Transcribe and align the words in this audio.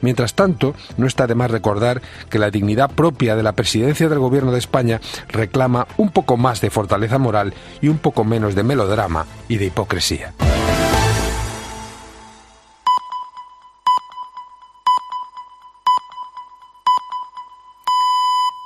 Mientras 0.00 0.34
tanto, 0.34 0.74
no 0.96 1.06
está 1.06 1.26
de 1.26 1.34
más 1.34 1.50
recordar 1.50 2.02
que 2.30 2.38
la 2.38 2.50
dignidad 2.50 2.90
propia 2.90 3.36
de 3.36 3.42
la 3.42 3.52
presidencia 3.52 4.08
del 4.08 4.18
Gobierno 4.18 4.52
de 4.52 4.58
España 4.58 5.00
reclama 5.28 5.86
un 5.96 6.10
poco 6.10 6.36
más 6.36 6.60
de 6.60 6.70
fortaleza 6.70 7.18
moral 7.18 7.54
y 7.80 7.88
un 7.88 7.98
poco 7.98 8.24
menos 8.24 8.54
de 8.54 8.62
melodrama 8.62 9.26
y 9.48 9.56
de 9.56 9.66
hipocresía. 9.66 10.34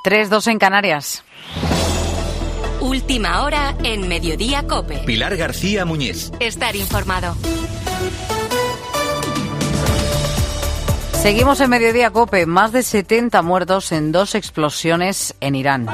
Tres, 0.02 0.28
dos 0.30 0.48
en 0.48 0.58
Canarias. 0.58 1.24
Última 2.80 3.44
hora 3.44 3.76
en 3.84 4.08
Mediodía 4.08 4.66
Cope. 4.66 4.98
Pilar 5.06 5.36
García 5.36 5.84
Muñiz. 5.84 6.32
Estar 6.40 6.74
informado. 6.74 7.36
Seguimos 11.22 11.60
en 11.60 11.70
Mediodía 11.70 12.10
Cope. 12.10 12.46
Más 12.46 12.72
de 12.72 12.82
70 12.82 13.42
muertos 13.42 13.92
en 13.92 14.10
dos 14.10 14.34
explosiones 14.34 15.36
en 15.40 15.54
Irán. 15.54 15.86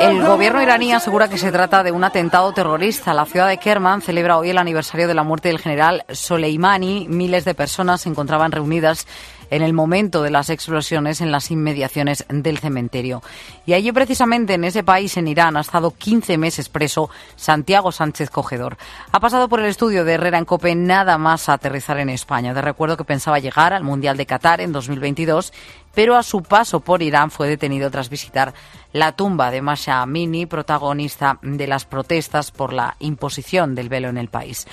El 0.00 0.22
gobierno 0.22 0.62
iraní 0.62 0.92
asegura 0.92 1.28
que 1.28 1.38
se 1.38 1.50
trata 1.50 1.82
de 1.82 1.90
un 1.90 2.04
atentado 2.04 2.52
terrorista. 2.52 3.14
La 3.14 3.24
ciudad 3.24 3.48
de 3.48 3.56
Kerman 3.56 4.02
celebra 4.02 4.36
hoy 4.36 4.50
el 4.50 4.58
aniversario 4.58 5.08
de 5.08 5.14
la 5.14 5.22
muerte 5.22 5.48
del 5.48 5.60
general 5.60 6.04
Soleimani. 6.10 7.06
Miles 7.08 7.46
de 7.46 7.54
personas 7.54 8.02
se 8.02 8.10
encontraban 8.10 8.52
reunidas 8.52 9.06
en 9.50 9.62
el 9.62 9.72
momento 9.72 10.22
de 10.22 10.30
las 10.30 10.50
explosiones 10.50 11.20
en 11.20 11.32
las 11.32 11.50
inmediaciones 11.50 12.24
del 12.28 12.58
cementerio. 12.58 13.22
Y 13.66 13.72
allí 13.72 13.92
precisamente 13.92 14.54
en 14.54 14.64
ese 14.64 14.82
país, 14.82 15.16
en 15.16 15.28
Irán, 15.28 15.56
ha 15.56 15.60
estado 15.60 15.90
15 15.90 16.38
meses 16.38 16.68
preso 16.68 17.10
Santiago 17.36 17.92
Sánchez 17.92 18.30
Cogedor. 18.30 18.76
Ha 19.12 19.20
pasado 19.20 19.48
por 19.48 19.60
el 19.60 19.66
estudio 19.66 20.04
de 20.04 20.14
Herrera 20.14 20.38
en 20.38 20.44
Cope 20.44 20.74
nada 20.74 21.18
más 21.18 21.48
aterrizar 21.48 21.98
en 21.98 22.10
España. 22.10 22.54
De 22.54 22.62
recuerdo 22.62 22.96
que 22.96 23.04
pensaba 23.04 23.38
llegar 23.38 23.72
al 23.72 23.84
Mundial 23.84 24.16
de 24.16 24.26
Qatar 24.26 24.60
en 24.60 24.72
2022 24.72 25.52
pero 25.98 26.14
a 26.14 26.22
su 26.22 26.44
paso 26.44 26.78
por 26.78 27.02
Irán 27.02 27.32
fue 27.32 27.48
detenido 27.48 27.90
tras 27.90 28.08
visitar 28.08 28.54
la 28.92 29.16
tumba 29.16 29.50
de 29.50 29.62
Masha 29.62 30.00
Amini, 30.00 30.46
protagonista 30.46 31.40
de 31.42 31.66
las 31.66 31.86
protestas 31.86 32.52
por 32.52 32.72
la 32.72 32.94
imposición 33.00 33.74
del 33.74 33.88
velo 33.88 34.08
en 34.08 34.16
el 34.16 34.28
país. 34.28 34.68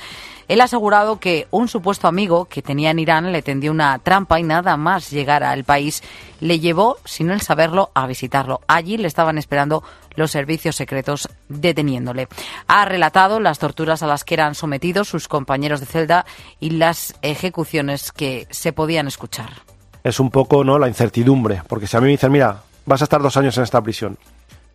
Él 0.47 0.61
ha 0.61 0.65
asegurado 0.65 1.19
que 1.19 1.47
un 1.49 1.67
supuesto 1.67 2.07
amigo 2.07 2.45
que 2.45 2.61
tenía 2.61 2.91
en 2.91 2.99
Irán 2.99 3.31
le 3.31 3.41
tendió 3.41 3.71
una 3.71 3.97
trampa 3.97 4.39
y 4.39 4.43
nada 4.43 4.77
más 4.77 5.09
llegar 5.09 5.43
al 5.43 5.63
país 5.63 6.03
le 6.41 6.59
llevó, 6.59 6.97
sin 7.05 7.31
él 7.31 7.41
saberlo, 7.41 7.89
a 7.95 8.05
visitarlo. 8.05 8.61
Allí 8.67 8.97
le 8.97 9.07
estaban 9.07 9.39
esperando 9.39 9.83
los 10.13 10.29
servicios 10.29 10.75
secretos 10.75 11.27
deteniéndole. 11.49 12.27
Ha 12.67 12.85
relatado 12.85 13.39
las 13.39 13.57
torturas 13.57 14.03
a 14.03 14.07
las 14.07 14.25
que 14.25 14.35
eran 14.35 14.53
sometidos 14.53 15.07
sus 15.07 15.27
compañeros 15.27 15.79
de 15.79 15.87
celda 15.87 16.27
y 16.59 16.69
las 16.69 17.15
ejecuciones 17.23 18.11
que 18.11 18.45
se 18.51 18.73
podían 18.73 19.07
escuchar 19.07 19.74
es 20.05 20.19
un 20.19 20.29
poco 20.29 20.63
no 20.63 20.77
la 20.77 20.87
incertidumbre, 20.87 21.63
porque 21.67 21.87
si 21.87 21.97
a 21.97 21.99
mí 21.99 22.05
me 22.05 22.11
dicen, 22.11 22.31
mira, 22.31 22.61
vas 22.85 23.01
a 23.01 23.05
estar 23.05 23.19
dos 23.23 23.35
años 23.37 23.57
en 23.57 23.63
esta 23.63 23.81
prisión, 23.81 24.15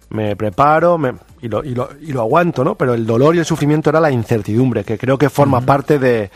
me 0.09 0.34
preparo 0.34 0.98
me, 0.98 1.14
y, 1.41 1.48
lo, 1.48 1.62
y, 1.64 1.73
lo, 1.73 1.89
y, 2.00 2.12
lo, 2.12 2.23
aguanto, 2.23 2.64
¿no? 2.64 2.75
Pero 2.75 2.95
el 2.95 3.06
dolor 3.06 3.36
y 3.36 3.39
el 3.39 3.45
sufrimiento 3.45 3.91
era 3.91 4.01
la 4.01 4.11
incertidumbre, 4.11 4.83
que 4.83 4.98
creo 4.98 5.17
que 5.17 5.31
forma 5.31 5.61
parte 5.61 6.01
de, 6.01 6.33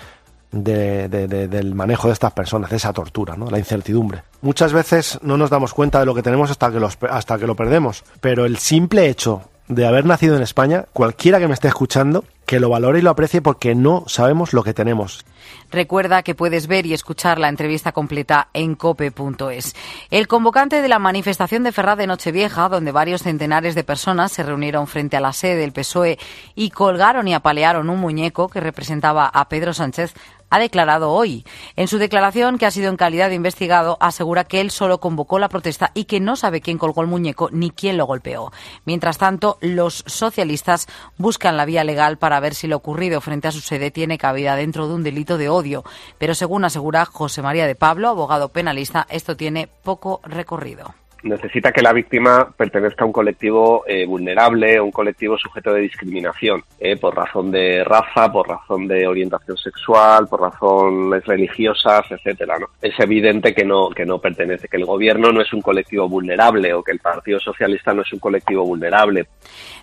de, 0.53 1.09
de, 1.09 1.49
del 1.49 1.75
manejo 1.75 2.07
de 2.07 2.13
estas 2.13 2.33
personas, 2.33 2.71
de 2.71 2.77
esa 2.77 2.93
tortura, 2.93 3.37
¿no? 3.37 3.51
La 3.51 3.59
incertidumbre. 3.59 4.23
Muchas 4.43 4.73
veces 4.73 5.19
no 5.23 5.37
nos 5.37 5.51
damos 5.51 5.75
cuenta 5.75 5.99
de 5.99 6.07
lo 6.07 6.15
que 6.15 6.23
tenemos 6.23 6.53
hasta 6.53 6.71
que, 6.71 6.79
los, 6.79 6.97
hasta 7.11 7.37
que 7.37 7.49
lo 7.49 7.57
perdemos, 7.57 8.05
pero 8.21 8.45
el 8.45 8.59
simple 8.59 9.09
hecho 9.09 9.43
de 9.67 9.89
haber 9.89 10.05
nacido 10.07 10.37
en 10.37 10.43
España, 10.43 10.85
cualquiera 10.93 11.41
que 11.41 11.49
me 11.49 11.55
esté 11.55 11.67
escuchando, 11.67 12.23
que 12.47 12.61
lo 12.61 12.69
valore 12.69 12.99
y 12.99 13.03
lo 13.03 13.11
aprecie 13.11 13.43
porque 13.43 13.75
no 13.75 14.05
sabemos 14.07 14.53
lo 14.53 14.63
que 14.63 14.75
tenemos. 14.75 15.25
Recuerda 15.71 16.23
que 16.23 16.35
puedes 16.35 16.67
ver 16.67 16.87
y 16.87 16.95
escuchar 16.95 17.39
la 17.39 17.49
entrevista 17.49 17.93
completa 17.93 18.49
en 18.53 18.75
cope.es. 18.75 19.75
El 20.11 20.29
convocante 20.29 20.81
de 20.81 20.89
la 20.89 20.99
manifestación 20.99 21.65
de 21.65 21.73
Ferraz 21.73 21.99
de 21.99 22.07
Nochevieja, 22.07 22.69
donde 22.69 22.93
varios 22.93 23.23
centenares 23.23 23.75
de 23.75 23.85
personas 23.85 24.33
se 24.33 24.43
reunieron 24.43 24.87
frente 24.87 25.17
a 25.17 25.21
la 25.21 25.33
sede 25.33 25.57
del 25.57 25.73
PSOE 25.73 26.19
y 26.55 26.71
colgaron 26.71 27.29
y 27.29 27.35
apalearon 27.35 27.91
un 27.91 28.01
muñeco 28.01 28.49
que 28.49 28.61
representaba 28.61 29.27
a 29.27 29.49
Pedro 29.49 29.73
Sánchez, 29.73 30.15
ha 30.55 30.59
declarado 30.61 31.11
hoy. 31.11 31.45
En 31.75 31.89
su 31.89 31.99
declaración, 31.99 32.59
que 32.59 32.67
ha 32.67 32.71
sido 32.71 32.89
en 32.89 32.97
calidad 32.97 33.29
de 33.29 33.35
investigado, 33.35 33.97
asegura 34.01 34.45
que 34.45 34.61
él 34.61 34.71
solo 34.71 35.01
convocó 35.01 35.41
la 35.41 35.49
protesta 35.49 35.91
y 35.95 36.05
que 36.05 36.21
no 36.21 36.37
sabe 36.37 36.61
quién 36.61 36.79
colgó 36.79 37.03
el 37.03 37.09
muñeco 37.09 37.49
ni 37.51 37.73
quién 37.73 37.97
lo 37.97 38.07
golpeó. 38.07 38.53
Mientras 38.85 39.19
tanto, 39.19 39.59
los 39.61 40.05
socialistas 40.07 40.87
buscan 41.19 41.57
la 41.57 41.65
vía 41.65 41.83
legal 41.83 42.19
para 42.19 42.39
ver 42.39 42.55
si 42.55 42.69
lo 42.69 42.77
ocurrido 42.77 43.21
frente 43.21 43.49
a 43.49 43.53
su 43.53 43.61
sede 43.61 43.91
tiene 43.91 44.17
cabida 44.17 44.55
dentro 44.55 44.87
de 44.87 44.95
un 44.95 45.03
delito 45.03 45.39
de 45.39 45.49
odio. 45.49 45.83
Pero 46.19 46.37
según 46.37 46.65
asegura 46.65 47.05
José 47.05 47.43
María 47.43 47.67
de 47.67 47.75
Pablo, 47.75 48.09
abogado 48.09 48.51
penalista, 48.51 49.09
esto 49.11 49.37
tiene 49.37 49.69
poco 49.83 50.21
recorrido 50.23 50.95
necesita 51.25 51.73
que 51.73 51.83
la 51.83 51.93
víctima 51.93 52.53
pertenezca 52.57 53.05
a 53.05 53.07
un 53.07 53.13
colectivo 53.13 53.85
eh, 53.87 54.07
vulnerable, 54.07 54.81
un 54.81 54.93
colectivo 54.93 55.37
sujeto 55.37 55.73
de 55.73 55.81
discriminación, 55.81 56.63
eh, 56.79 56.97
por 56.97 57.17
razón 57.17 57.51
de 57.51 57.83
raza, 57.83 58.31
por 58.31 58.49
razón 58.49 58.87
de 58.87 59.07
orientación 59.07 59.57
sexual, 59.57 60.29
por 60.29 60.43
razones 60.43 61.25
religiosas, 61.25 62.05
etcétera. 62.11 62.59
¿no? 62.59 62.67
Es 62.81 62.99
evidente 63.01 63.55
que 63.55 63.65
no, 63.65 63.91
que 63.91 64.05
no 64.05 64.19
pertenece, 64.19 64.69
que 64.69 64.77
el 64.77 64.85
gobierno 64.85 65.33
no 65.33 65.41
es 65.41 65.53
un 65.53 65.63
colectivo 65.63 66.09
vulnerable 66.09 66.73
o 66.75 66.83
que 66.83 66.93
el 66.93 67.01
Partido 67.01 67.41
Socialista 67.41 67.95
no 67.95 68.03
es 68.03 68.13
un 68.13 68.19
colectivo 68.19 68.65
vulnerable. 68.65 69.27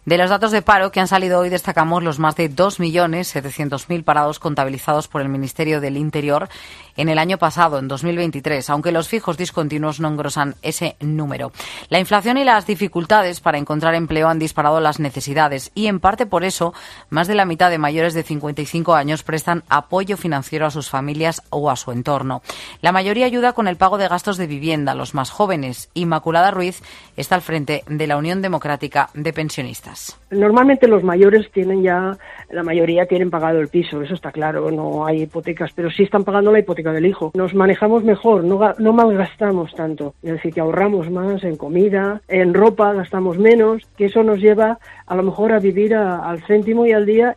De 0.03 0.17
los 0.17 0.31
datos 0.31 0.51
de 0.51 0.63
paro 0.63 0.91
que 0.91 1.00
han 1.00 1.07
salido 1.07 1.39
hoy 1.39 1.50
destacamos 1.50 2.01
los 2.01 2.17
más 2.17 2.35
de 2.35 2.50
2.700.000 2.50 4.03
parados 4.03 4.39
contabilizados 4.39 5.07
por 5.07 5.22
el 5.22 5.29
Ministerio 5.29 5.79
del 5.79 5.95
Interior 5.95 6.50
en 6.97 7.07
el 7.07 7.19
año 7.19 7.38
pasado, 7.38 7.78
en 7.78 7.88
2023, 7.88 8.67
aunque 8.72 8.91
los 8.91 9.07
fijos 9.07 9.38
discontinuos 9.38 10.00
no 10.00 10.07
engrosan 10.07 10.56
ese 10.63 10.95
número. 11.00 11.51
La 11.90 12.00
inflación 12.00 12.40
y 12.40 12.44
las 12.44 12.66
dificultades 12.66 13.41
para 13.41 13.59
encontrar 13.59 13.94
empleo 13.94 14.28
han 14.28 14.40
disparado 14.40 14.79
las 14.79 15.00
necesidades 15.00 15.72
y, 15.75 15.85
en 15.85 16.00
parte 16.00 16.25
por 16.25 16.44
eso, 16.44 16.73
más 17.11 17.28
de 17.28 17.35
la 17.35 17.45
mitad 17.45 17.69
de 17.69 17.78
mayores 17.78 18.16
de 18.16 18.23
55 18.23 18.95
años 18.95 19.22
prestan 19.22 19.63
apoyo 19.69 20.17
financiero 20.17 20.66
a 20.66 20.72
sus 20.72 20.90
familias 20.90 21.44
o 21.51 21.69
a 21.69 21.75
su 21.75 21.91
entorno. 21.91 22.41
La 22.81 22.91
mayoría 22.91 23.28
ayuda 23.28 23.53
con 23.53 23.67
el 23.67 23.78
pago 23.78 24.00
de 24.00 24.07
gastos 24.07 24.38
de 24.38 24.47
vivienda. 24.47 24.95
Los 24.95 25.13
más 25.13 25.29
jóvenes, 25.29 25.90
Inmaculada 25.94 26.50
Ruiz, 26.50 26.81
está 27.17 27.35
al 27.35 27.44
frente 27.44 27.84
de 27.88 28.07
la 28.07 28.17
Unión 28.17 28.41
Democrática 28.41 29.11
de 29.13 29.31
Pensionistas. 29.31 29.91
Normalmente 30.29 30.88
los 30.88 31.03
mayores 31.03 31.52
tienen 31.52 31.84
ya, 31.84 32.18
la 32.50 32.63
mayoría 32.63 33.06
tienen 33.06 33.29
pagado 33.29 33.59
el 33.59 33.68
piso, 33.68 34.02
eso 34.02 34.13
está 34.13 34.31
claro, 34.31 34.72
no 34.72 35.06
hay 35.06 35.24
hipotecas, 35.24 35.72
pero 35.75 35.91
sí 35.91 36.03
están 36.03 36.24
pagando 36.24 36.52
la 36.52 36.59
hipoteca 36.59 36.91
del 36.91 37.06
hijo. 37.06 37.31
Nos 37.34 37.53
manejamos 37.53 38.03
mejor, 38.03 38.44
no, 38.44 38.74
no 38.78 38.94
malgastamos 38.94 39.74
tanto, 39.75 40.13
es 40.24 40.34
decir, 40.34 40.53
que 40.53 40.62
ahorramos 40.62 41.09
más 41.09 41.44
en 41.44 41.57
comida, 41.57 42.22
en 42.28 42.53
ropa, 42.53 42.94
gastamos 42.94 43.38
menos, 43.38 43.84
que 43.97 44.06
eso 44.06 44.24
nos 44.24 44.40
lleva 44.40 44.79
a 45.06 45.16
lo 45.16 45.24
mejor 45.24 45.52
a 45.52 45.59
vivir 45.59 45.96
al 45.96 46.41
céntimo 46.46 46.85
y 46.85 46.94
al 46.94 47.06
día 47.06 47.35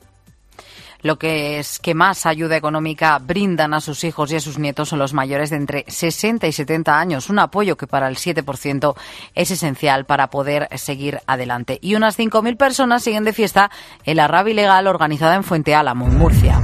lo 1.05 1.19
que 1.19 1.59
es 1.59 1.79
que 1.79 1.95
más 1.95 2.25
ayuda 2.25 2.57
económica 2.57 3.19
brindan 3.19 3.75
a 3.75 3.83
sus 3.83 4.05
hijos 4.05 4.33
y 4.33 4.37
a 4.37 4.41
sus 4.41 4.59
nietos 4.59 4.89
son 4.89 4.99
los 4.99 5.13
mayores 5.13 5.51
de 5.51 5.57
entre 5.57 5.85
60 5.87 6.47
y 6.47 6.53
70 6.53 6.99
años, 6.99 7.29
un 7.29 7.39
apoyo 7.39 7.77
que 7.77 7.87
para 7.87 8.09
el 8.09 8.17
7% 8.17 8.95
es 9.35 9.51
esencial 9.51 10.07
para 10.07 10.31
poder 10.31 10.67
seguir 10.79 11.21
adelante. 11.27 11.79
Y 11.83 11.95
unas 11.95 12.19
5.000 12.19 12.57
personas 12.57 13.03
siguen 13.03 13.25
de 13.25 13.35
fiesta 13.35 13.71
en 14.07 14.17
la 14.17 14.29
rabia 14.29 14.53
ilegal 14.53 14.87
organizada 14.87 15.35
en 15.35 15.45
Fuente 15.45 15.75
Álamo, 15.75 16.07
en 16.07 16.17
Murcia. 16.17 16.59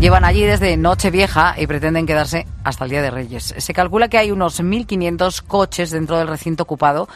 Llevan 0.00 0.24
allí 0.24 0.42
desde 0.42 0.76
Nochevieja 0.78 1.56
y 1.58 1.66
pretenden 1.66 2.06
quedarse 2.06 2.46
hasta 2.64 2.84
el 2.84 2.90
Día 2.90 3.02
de 3.02 3.10
Reyes. 3.10 3.54
Se 3.58 3.74
calcula 3.74 4.08
que 4.08 4.16
hay 4.16 4.30
unos 4.30 4.62
1.500 4.62 5.42
coches 5.42 5.90
dentro 5.90 6.16
del 6.16 6.28
recinto 6.28 6.62
ocupado 6.62 7.08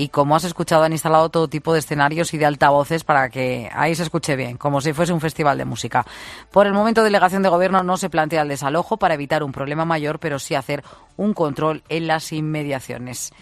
y 0.00 0.08
como 0.08 0.34
has 0.34 0.44
escuchado 0.44 0.82
han 0.84 0.92
instalado 0.92 1.28
todo 1.28 1.48
tipo 1.48 1.74
de 1.74 1.80
escenarios 1.80 2.32
y 2.32 2.38
de 2.38 2.46
altavoces 2.46 3.04
para 3.04 3.28
que 3.28 3.68
ahí 3.74 3.94
se 3.94 4.02
escuche 4.02 4.34
bien, 4.34 4.56
como 4.56 4.80
si 4.80 4.94
fuese 4.94 5.12
un 5.12 5.20
festival 5.20 5.58
de 5.58 5.66
música. 5.66 6.06
Por 6.50 6.66
el 6.66 6.72
momento, 6.72 7.02
delegación 7.02 7.42
de 7.42 7.50
gobierno 7.50 7.82
no 7.82 7.98
se 7.98 8.08
plantea 8.08 8.40
el 8.40 8.48
desalojo 8.48 8.96
para 8.96 9.12
evitar 9.12 9.42
un 9.42 9.52
problema 9.52 9.84
mayor, 9.84 10.18
pero 10.18 10.38
sí 10.38 10.54
hacer 10.54 10.82
un 11.18 11.34
control 11.34 11.82
en 11.90 12.06
las 12.06 12.32
inmediaciones. 12.32 13.34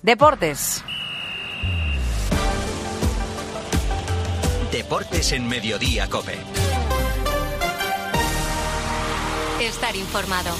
Deportes. 0.00 0.82
Deportes 4.72 5.32
en 5.32 5.46
Mediodía, 5.46 6.08
Cope. 6.08 6.38
Estar 9.60 9.94
informado. 9.94 10.50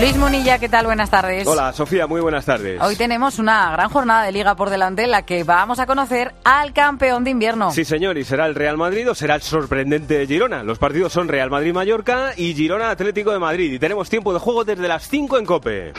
Luis 0.00 0.16
Munilla, 0.16 0.58
¿qué 0.58 0.68
tal? 0.68 0.86
Buenas 0.86 1.08
tardes. 1.08 1.46
Hola, 1.46 1.72
Sofía, 1.72 2.08
muy 2.08 2.20
buenas 2.20 2.44
tardes. 2.44 2.80
Hoy 2.82 2.96
tenemos 2.96 3.38
una 3.38 3.70
gran 3.70 3.88
jornada 3.88 4.24
de 4.24 4.32
liga 4.32 4.56
por 4.56 4.68
delante 4.68 5.04
en 5.04 5.12
la 5.12 5.22
que 5.22 5.44
vamos 5.44 5.78
a 5.78 5.86
conocer 5.86 6.34
al 6.42 6.72
campeón 6.72 7.22
de 7.22 7.30
invierno. 7.30 7.70
Sí, 7.70 7.84
señor, 7.84 8.18
y 8.18 8.24
será 8.24 8.46
el 8.46 8.56
Real 8.56 8.76
Madrid 8.76 9.08
o 9.08 9.14
será 9.14 9.36
el 9.36 9.42
sorprendente 9.42 10.26
Girona. 10.26 10.64
Los 10.64 10.78
partidos 10.78 11.12
son 11.12 11.28
Real 11.28 11.48
Madrid-Mallorca 11.48 12.32
y 12.36 12.54
Girona 12.54 12.90
Atlético 12.90 13.30
de 13.32 13.38
Madrid. 13.38 13.72
Y 13.72 13.78
tenemos 13.78 14.10
tiempo 14.10 14.32
de 14.32 14.40
juego 14.40 14.64
desde 14.64 14.88
las 14.88 15.08
5 15.08 15.38
en 15.38 15.46
Cope. 15.46 15.92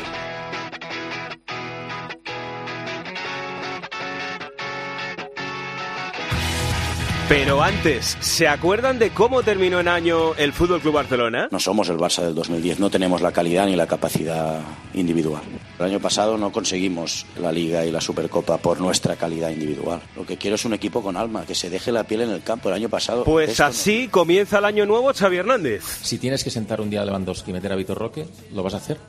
Pero 7.27 7.63
antes, 7.63 8.15
¿se 8.21 8.47
acuerdan 8.47 8.99
de 8.99 9.09
cómo 9.09 9.41
terminó 9.41 9.79
en 9.79 9.87
año 9.87 10.35
el 10.35 10.53
Fútbol 10.53 10.79
Club 10.79 10.93
Barcelona? 10.93 11.47
No 11.51 11.59
somos 11.59 11.89
el 11.89 11.97
Barça 11.97 12.21
del 12.23 12.35
2010, 12.35 12.79
no 12.79 12.91
tenemos 12.91 13.19
la 13.21 13.31
calidad 13.31 13.65
ni 13.65 13.75
la 13.75 13.87
capacidad 13.87 14.61
individual. 14.93 15.41
El 15.79 15.85
año 15.85 15.99
pasado 15.99 16.37
no 16.37 16.51
conseguimos 16.51 17.25
la 17.41 17.51
Liga 17.51 17.83
y 17.83 17.91
la 17.91 17.99
Supercopa 17.99 18.59
por 18.59 18.79
nuestra 18.79 19.15
calidad 19.15 19.49
individual. 19.49 20.01
Lo 20.15 20.23
que 20.23 20.37
quiero 20.37 20.53
es 20.53 20.65
un 20.65 20.75
equipo 20.75 21.01
con 21.01 21.17
alma, 21.17 21.47
que 21.47 21.55
se 21.55 21.71
deje 21.71 21.91
la 21.91 22.03
piel 22.03 22.21
en 22.21 22.29
el 22.29 22.43
campo. 22.43 22.69
El 22.69 22.75
año 22.75 22.89
pasado. 22.89 23.23
Pues 23.23 23.59
no- 23.59 23.65
así 23.65 24.07
comienza 24.07 24.59
el 24.59 24.65
año 24.65 24.85
nuevo 24.85 25.11
Xavi 25.11 25.37
Hernández. 25.37 25.83
Si 26.03 26.19
tienes 26.19 26.43
que 26.43 26.51
sentar 26.51 26.79
un 26.79 26.91
día 26.91 27.01
a 27.01 27.05
Lewandowski 27.05 27.49
y 27.49 27.53
meter 27.55 27.71
a 27.71 27.75
Vitor 27.75 27.97
Roque, 27.97 28.27
¿lo 28.53 28.61
vas 28.61 28.75
a 28.75 28.77
hacer? 28.77 28.99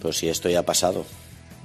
Pues 0.00 0.16
sí, 0.16 0.30
esto 0.30 0.48
ya 0.48 0.60
ha 0.60 0.64
pasado. 0.64 1.04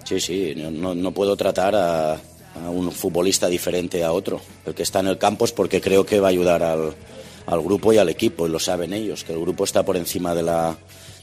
Sí, 0.04 0.19
sí, 0.19 0.54
no 0.57 1.12
puedo 1.12 1.38
tratar 1.38 1.74
a, 1.75 2.18
a 2.55 2.69
un 2.69 2.91
futbolista 2.91 3.47
diferente 3.47 4.03
a 4.03 4.11
otro. 4.11 4.41
El 4.65 4.73
que 4.73 4.83
está 4.83 5.00
en 5.00 5.07
el 5.07 5.17
campo 5.17 5.45
es 5.45 5.51
porque 5.51 5.81
creo 5.81 6.05
que 6.05 6.19
va 6.19 6.27
a 6.27 6.31
ayudar 6.31 6.63
al, 6.63 6.94
al 7.45 7.61
grupo 7.61 7.94
y 7.94 7.97
al 7.97 8.09
equipo, 8.09 8.47
y 8.47 8.50
lo 8.50 8.59
saben 8.59 8.94
ellos, 8.94 9.23
que 9.23 9.33
el 9.33 9.39
grupo 9.39 9.63
está 9.63 9.83
por 9.83 9.97
encima 9.97 10.35
de 10.35 10.44
la, 10.44 10.77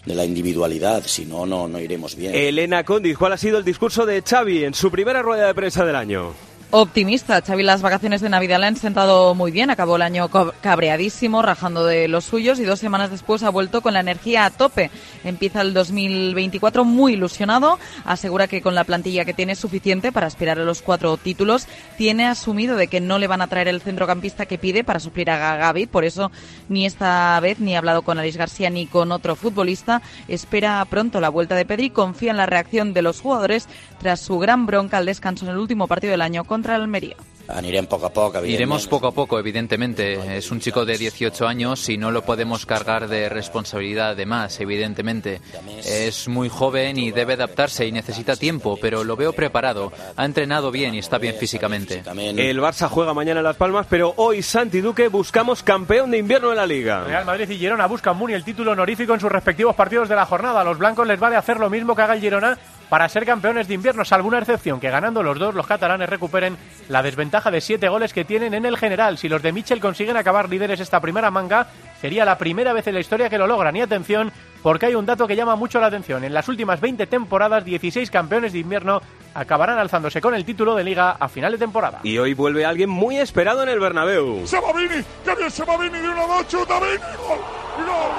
de 0.07 0.15
la 0.15 0.25
individualidad, 0.25 1.03
si 1.07 1.25
no, 1.25 1.47
no, 1.47 1.69
no 1.69 1.81
iremos 1.81 2.17
bien. 2.17 2.35
Elena 2.35 2.85
Condis, 2.85 3.17
¿cuál 3.17 3.33
ha 3.33 3.39
sido 3.39 3.59
el 3.59 3.65
discurso 3.65 4.07
de 4.07 4.23
Xavi 4.23 4.65
en 4.65 4.75
su 4.75 4.91
primera 4.91 5.23
rueda 5.23 5.47
de 5.47 5.55
prensa 5.55 5.85
del 5.85 5.97
año? 5.97 6.33
Optimista, 6.73 7.43
Xavi 7.43 7.65
las 7.65 7.83
vacaciones 7.83 8.21
de 8.21 8.29
Navidad 8.29 8.61
le 8.61 8.67
han 8.67 8.77
sentado 8.77 9.35
muy 9.35 9.51
bien, 9.51 9.71
acabó 9.71 9.97
el 9.97 10.03
año 10.03 10.31
cabreadísimo, 10.61 11.43
rajando 11.43 11.85
de 11.85 12.07
los 12.07 12.25
suyos 12.25 12.61
y 12.61 12.65
dos 12.65 12.79
semanas 12.79 13.11
después 13.11 13.43
ha 13.43 13.51
vuelto 13.51 13.81
con 13.81 13.93
la 13.95 13.99
energía 13.99 14.45
a 14.45 14.51
tope. 14.51 14.93
Empieza 15.25 15.63
el 15.63 15.75
2024 15.75 16.85
muy 16.85 17.15
ilusionado, 17.15 17.81
asegura 18.05 18.47
que 18.47 18.63
con 18.63 18.77
la 18.77 18.85
plantilla 18.85 19.25
que 19.25 19.35
tiene 19.35 19.55
es 19.55 19.59
suficiente 19.59 20.13
para 20.13 20.29
aspirar 20.29 20.61
a 20.61 20.65
los 20.65 20.81
cuatro 20.81 21.17
títulos, 21.17 21.67
tiene 21.99 22.29
asumido 22.29 22.77
de 22.77 22.87
que 22.87 23.01
no 23.01 23.19
le 23.19 23.27
van 23.27 23.43
a 23.43 23.49
traer 23.49 23.67
el 23.67 23.81
centrocampista 23.81 24.47
que 24.47 24.57
pide 24.57 24.85
para 24.85 25.01
suplir 25.01 25.29
a 25.31 25.57
Gavi, 25.57 25.87
por 25.87 26.05
eso 26.05 26.31
ni 26.69 26.87
esta 26.87 27.41
vez 27.41 27.59
ni 27.59 27.75
ha 27.75 27.79
hablado 27.79 28.03
con 28.03 28.21
Alex 28.21 28.37
García 28.37 28.71
ni 28.71 28.87
con 28.87 29.11
otro 29.11 29.35
futbolista, 29.35 30.03
espera 30.29 30.87
pronto 30.89 31.21
la 31.21 31.31
vuelta 31.31 31.57
de 31.57 31.65
Pedri, 31.65 31.91
confía 31.91 32.31
en 32.31 32.37
la 32.37 32.47
reacción 32.47 32.93
de 32.93 33.03
los 33.03 33.21
jugadores. 33.21 33.67
Tras 33.99 34.21
su 34.21 34.39
gran 34.39 34.65
bronca 34.65 34.97
al 34.97 35.05
descanso 35.05 35.45
en 35.45 35.51
el 35.51 35.59
último 35.59 35.87
partido 35.87 36.13
del 36.13 36.23
año 36.23 36.45
contra 36.61 36.77
el 36.77 36.83
Almería. 36.83 37.17
Anirem 37.55 37.87
poco 37.87 38.07
a 38.07 38.11
poco, 38.11 38.45
Iremos 38.45 38.87
poco 38.87 39.09
a 39.09 39.13
poco, 39.13 39.39
evidentemente. 39.39 40.37
Es 40.37 40.51
un 40.51 40.61
chico 40.61 40.85
de 40.85 40.97
18 40.97 41.47
años 41.47 41.89
y 41.89 41.97
no 41.97 42.11
lo 42.11 42.23
podemos 42.23 42.67
cargar 42.67 43.09
de 43.09 43.29
responsabilidad 43.29 44.17
de 44.17 44.27
más, 44.27 44.61
evidentemente. 44.61 45.41
Es 45.85 46.29
muy 46.29 46.49
joven 46.49 46.99
y 46.99 47.11
debe 47.11 47.35
adaptarse 47.35 47.87
y 47.87 47.93
necesita 47.93 48.37
tiempo, 48.37 48.79
pero 48.81 49.05
lo 49.05 49.17
veo 49.17 49.33
preparado. 49.33 49.93
Ha 50.17 50.25
entrenado 50.25 50.71
bien 50.71 50.95
y 50.95 50.99
está 50.99 51.19
bien 51.19 51.35
físicamente. 51.35 52.03
El 52.07 52.61
Barça 52.61 52.89
juega 52.89 53.15
mañana 53.15 53.41
en 53.41 53.45
Las 53.45 53.57
Palmas, 53.57 53.87
pero 53.89 54.15
hoy 54.17 54.43
Santi 54.43 54.81
Duque 54.81 55.09
buscamos 55.09 55.63
campeón 55.63 56.11
de 56.11 56.19
invierno 56.19 56.51
en 56.51 56.57
la 56.57 56.67
Liga. 56.67 57.05
Real 57.05 57.25
Madrid 57.25 57.49
y 57.51 57.59
Girona 57.59 57.87
buscan 57.87 58.17
Muni 58.17 58.35
el 58.35 58.45
título 58.45 58.73
honorífico 58.73 59.15
en 59.15 59.21
sus 59.21 59.31
respectivos 59.31 59.75
partidos 59.75 60.09
de 60.09 60.17
la 60.17 60.27
jornada. 60.27 60.61
A 60.61 60.65
los 60.65 60.79
blancos 60.79 61.07
les 61.07 61.19
vale 61.19 61.37
hacer 61.37 61.59
lo 61.59 61.71
mismo 61.71 61.95
que 61.95 62.03
haga 62.03 62.15
el 62.15 62.21
Girona 62.21 62.59
para 62.91 63.09
ser 63.09 63.25
campeones 63.25 63.69
de 63.69 63.75
invierno, 63.75 64.05
salvo 64.05 64.27
una 64.29 64.41
excepción, 64.41 64.81
que 64.81 64.91
ganando 64.91 65.23
los 65.23 65.39
dos, 65.39 65.55
los 65.55 65.67
catalanes 65.67 66.11
recuperen 66.11 66.59
la 66.89 67.05
desventaja 67.05 67.40
de 67.49 67.61
siete 67.61 67.89
goles 67.89 68.13
que 68.13 68.25
tienen 68.25 68.55
en 68.55 68.67
el 68.67 68.77
general. 68.77 69.19
Si 69.19 69.29
los 69.29 69.41
de 69.41 69.53
Michel 69.53 69.81
consiguen 69.81 70.17
acabar 70.17 70.49
líderes 70.49 70.81
esta 70.81 71.01
primera 71.01 71.31
manga, 71.31 71.69
sería 72.01 72.25
la 72.25 72.37
primera 72.37 72.73
vez 72.73 72.89
en 72.89 72.95
la 72.95 73.01
historia 73.01 73.31
que 73.31 73.39
lo 73.39 73.47
logran. 73.47 73.77
Y 73.77 73.83
atención, 73.83 74.33
porque 74.63 74.87
hay 74.87 74.97
un 74.97 75.07
dato 75.07 75.29
que 75.29 75.37
llama 75.37 75.55
mucho 75.55 75.81
la 75.81 75.87
atención. 75.87 76.25
En 76.25 76.35
las 76.35 76.49
últimas 76.49 76.81
20 76.81 77.07
temporadas, 77.07 77.65
16 77.65 78.11
campeones 78.11 78.53
de 78.53 78.59
invierno 78.59 79.01
acabarán 79.35 79.79
alzándose 79.79 80.21
con 80.21 80.35
el 80.35 80.45
título 80.45 80.75
de 80.75 80.83
liga 80.83 81.13
a 81.13 81.29
final 81.29 81.53
de 81.53 81.59
temporada. 81.59 82.01
Y 82.03 82.19
hoy 82.19 82.35
vuelve 82.35 82.65
alguien 82.65 82.91
muy 82.91 83.17
esperado 83.17 83.63
en 83.63 83.69
el 83.69 83.79
Bernabéu. 83.79 84.47
Se 84.47 84.61
va 84.61 84.73
Vini, 84.73 85.03
que 85.25 85.35
bien 85.37 85.51
se 85.51 85.65
va 85.65 85.77
Vini 85.77 85.99
de 85.99 86.09
una 86.09 86.27
gol, 86.27 86.45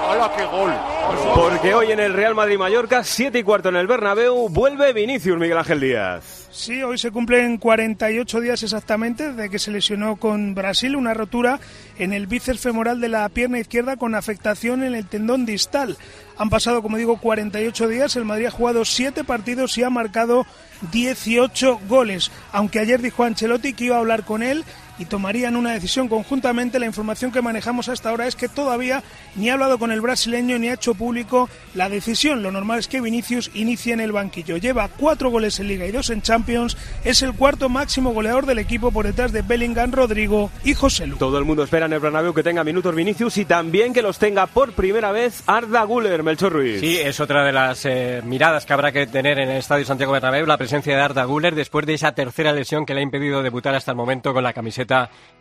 ¡Hala, 0.08 0.32
qué 0.36 0.44
gol! 0.44 0.72
Porque 1.34 1.74
hoy 1.74 1.92
en 1.92 2.00
el 2.00 2.14
Real 2.14 2.34
Madrid-Mallorca, 2.34 3.04
7 3.04 3.38
y 3.38 3.42
cuarto 3.42 3.68
en 3.68 3.76
el 3.76 3.86
Bernabéu, 3.86 4.48
vuelve 4.48 4.92
Vinicius 4.92 5.38
Miguel 5.38 5.58
Ángel 5.58 5.80
Díaz. 5.80 6.41
Sí, 6.54 6.82
hoy 6.82 6.98
se 6.98 7.10
cumplen 7.10 7.56
48 7.56 8.40
días 8.42 8.62
exactamente 8.62 9.32
desde 9.32 9.48
que 9.48 9.58
se 9.58 9.70
lesionó 9.70 10.16
con 10.16 10.54
Brasil 10.54 10.96
una 10.96 11.14
rotura 11.14 11.58
en 11.98 12.12
el 12.12 12.26
bíceps 12.26 12.60
femoral 12.60 13.00
de 13.00 13.08
la 13.08 13.26
pierna 13.30 13.58
izquierda 13.58 13.96
con 13.96 14.14
afectación 14.14 14.84
en 14.84 14.94
el 14.94 15.06
tendón 15.06 15.46
distal. 15.46 15.96
Han 16.36 16.50
pasado, 16.50 16.82
como 16.82 16.98
digo, 16.98 17.18
48 17.18 17.88
días. 17.88 18.16
El 18.16 18.26
Madrid 18.26 18.46
ha 18.46 18.50
jugado 18.50 18.84
7 18.84 19.24
partidos 19.24 19.78
y 19.78 19.82
ha 19.82 19.88
marcado 19.88 20.44
18 20.92 21.80
goles. 21.88 22.30
Aunque 22.52 22.80
ayer 22.80 23.00
dijo 23.00 23.24
Ancelotti 23.24 23.72
que 23.72 23.84
iba 23.84 23.96
a 23.96 24.00
hablar 24.00 24.26
con 24.26 24.42
él 24.42 24.62
y 24.98 25.06
tomarían 25.06 25.56
una 25.56 25.72
decisión 25.72 26.08
conjuntamente. 26.08 26.78
La 26.78 26.86
información 26.86 27.32
que 27.32 27.42
manejamos 27.42 27.88
hasta 27.88 28.10
ahora 28.10 28.26
es 28.26 28.36
que 28.36 28.48
todavía 28.48 29.02
ni 29.36 29.48
ha 29.48 29.54
hablado 29.54 29.78
con 29.78 29.92
el 29.92 30.00
brasileño 30.00 30.58
ni 30.58 30.68
ha 30.68 30.74
hecho 30.74 30.94
público 30.94 31.48
la 31.74 31.88
decisión. 31.88 32.42
Lo 32.42 32.50
normal 32.50 32.78
es 32.78 32.88
que 32.88 33.00
Vinicius 33.00 33.50
inicie 33.54 33.92
en 33.92 34.00
el 34.00 34.12
banquillo. 34.12 34.56
Lleva 34.56 34.88
cuatro 34.88 35.30
goles 35.30 35.58
en 35.60 35.68
Liga 35.68 35.86
y 35.86 35.92
dos 35.92 36.10
en 36.10 36.22
Champions. 36.22 36.76
Es 37.04 37.22
el 37.22 37.32
cuarto 37.32 37.68
máximo 37.68 38.12
goleador 38.12 38.46
del 38.46 38.58
equipo 38.58 38.90
por 38.90 39.06
detrás 39.06 39.32
de 39.32 39.42
Bellingham, 39.42 39.92
Rodrigo 39.92 40.50
y 40.64 40.74
José 40.74 41.06
Lu. 41.06 41.16
Todo 41.16 41.38
el 41.38 41.44
mundo 41.44 41.62
espera 41.64 41.86
en 41.86 41.92
el 41.92 42.00
Bernabéu 42.00 42.34
que 42.34 42.42
tenga 42.42 42.64
minutos 42.64 42.94
Vinicius 42.94 43.38
y 43.38 43.44
también 43.44 43.92
que 43.92 44.02
los 44.02 44.18
tenga 44.18 44.46
por 44.46 44.72
primera 44.72 45.12
vez 45.12 45.42
Arda 45.46 45.84
Güler, 45.84 46.22
Melchor 46.22 46.52
Ruiz. 46.52 46.80
Sí, 46.80 46.98
es 46.98 47.20
otra 47.20 47.44
de 47.44 47.52
las 47.52 47.84
eh, 47.86 48.20
miradas 48.24 48.66
que 48.66 48.72
habrá 48.72 48.92
que 48.92 49.06
tener 49.06 49.38
en 49.38 49.50
el 49.50 49.56
Estadio 49.56 49.84
Santiago 49.84 50.12
Bernabéu, 50.12 50.46
la 50.46 50.58
presencia 50.58 50.94
de 50.94 51.02
Arda 51.02 51.24
Güler 51.24 51.54
después 51.54 51.86
de 51.86 51.94
esa 51.94 52.12
tercera 52.12 52.52
lesión 52.52 52.84
que 52.84 52.94
le 52.94 53.00
ha 53.00 53.04
impedido 53.04 53.42
debutar 53.42 53.74
hasta 53.74 53.92
el 53.92 53.96
momento 53.96 54.32
con 54.34 54.42
la 54.42 54.52
camiseta 54.52 54.81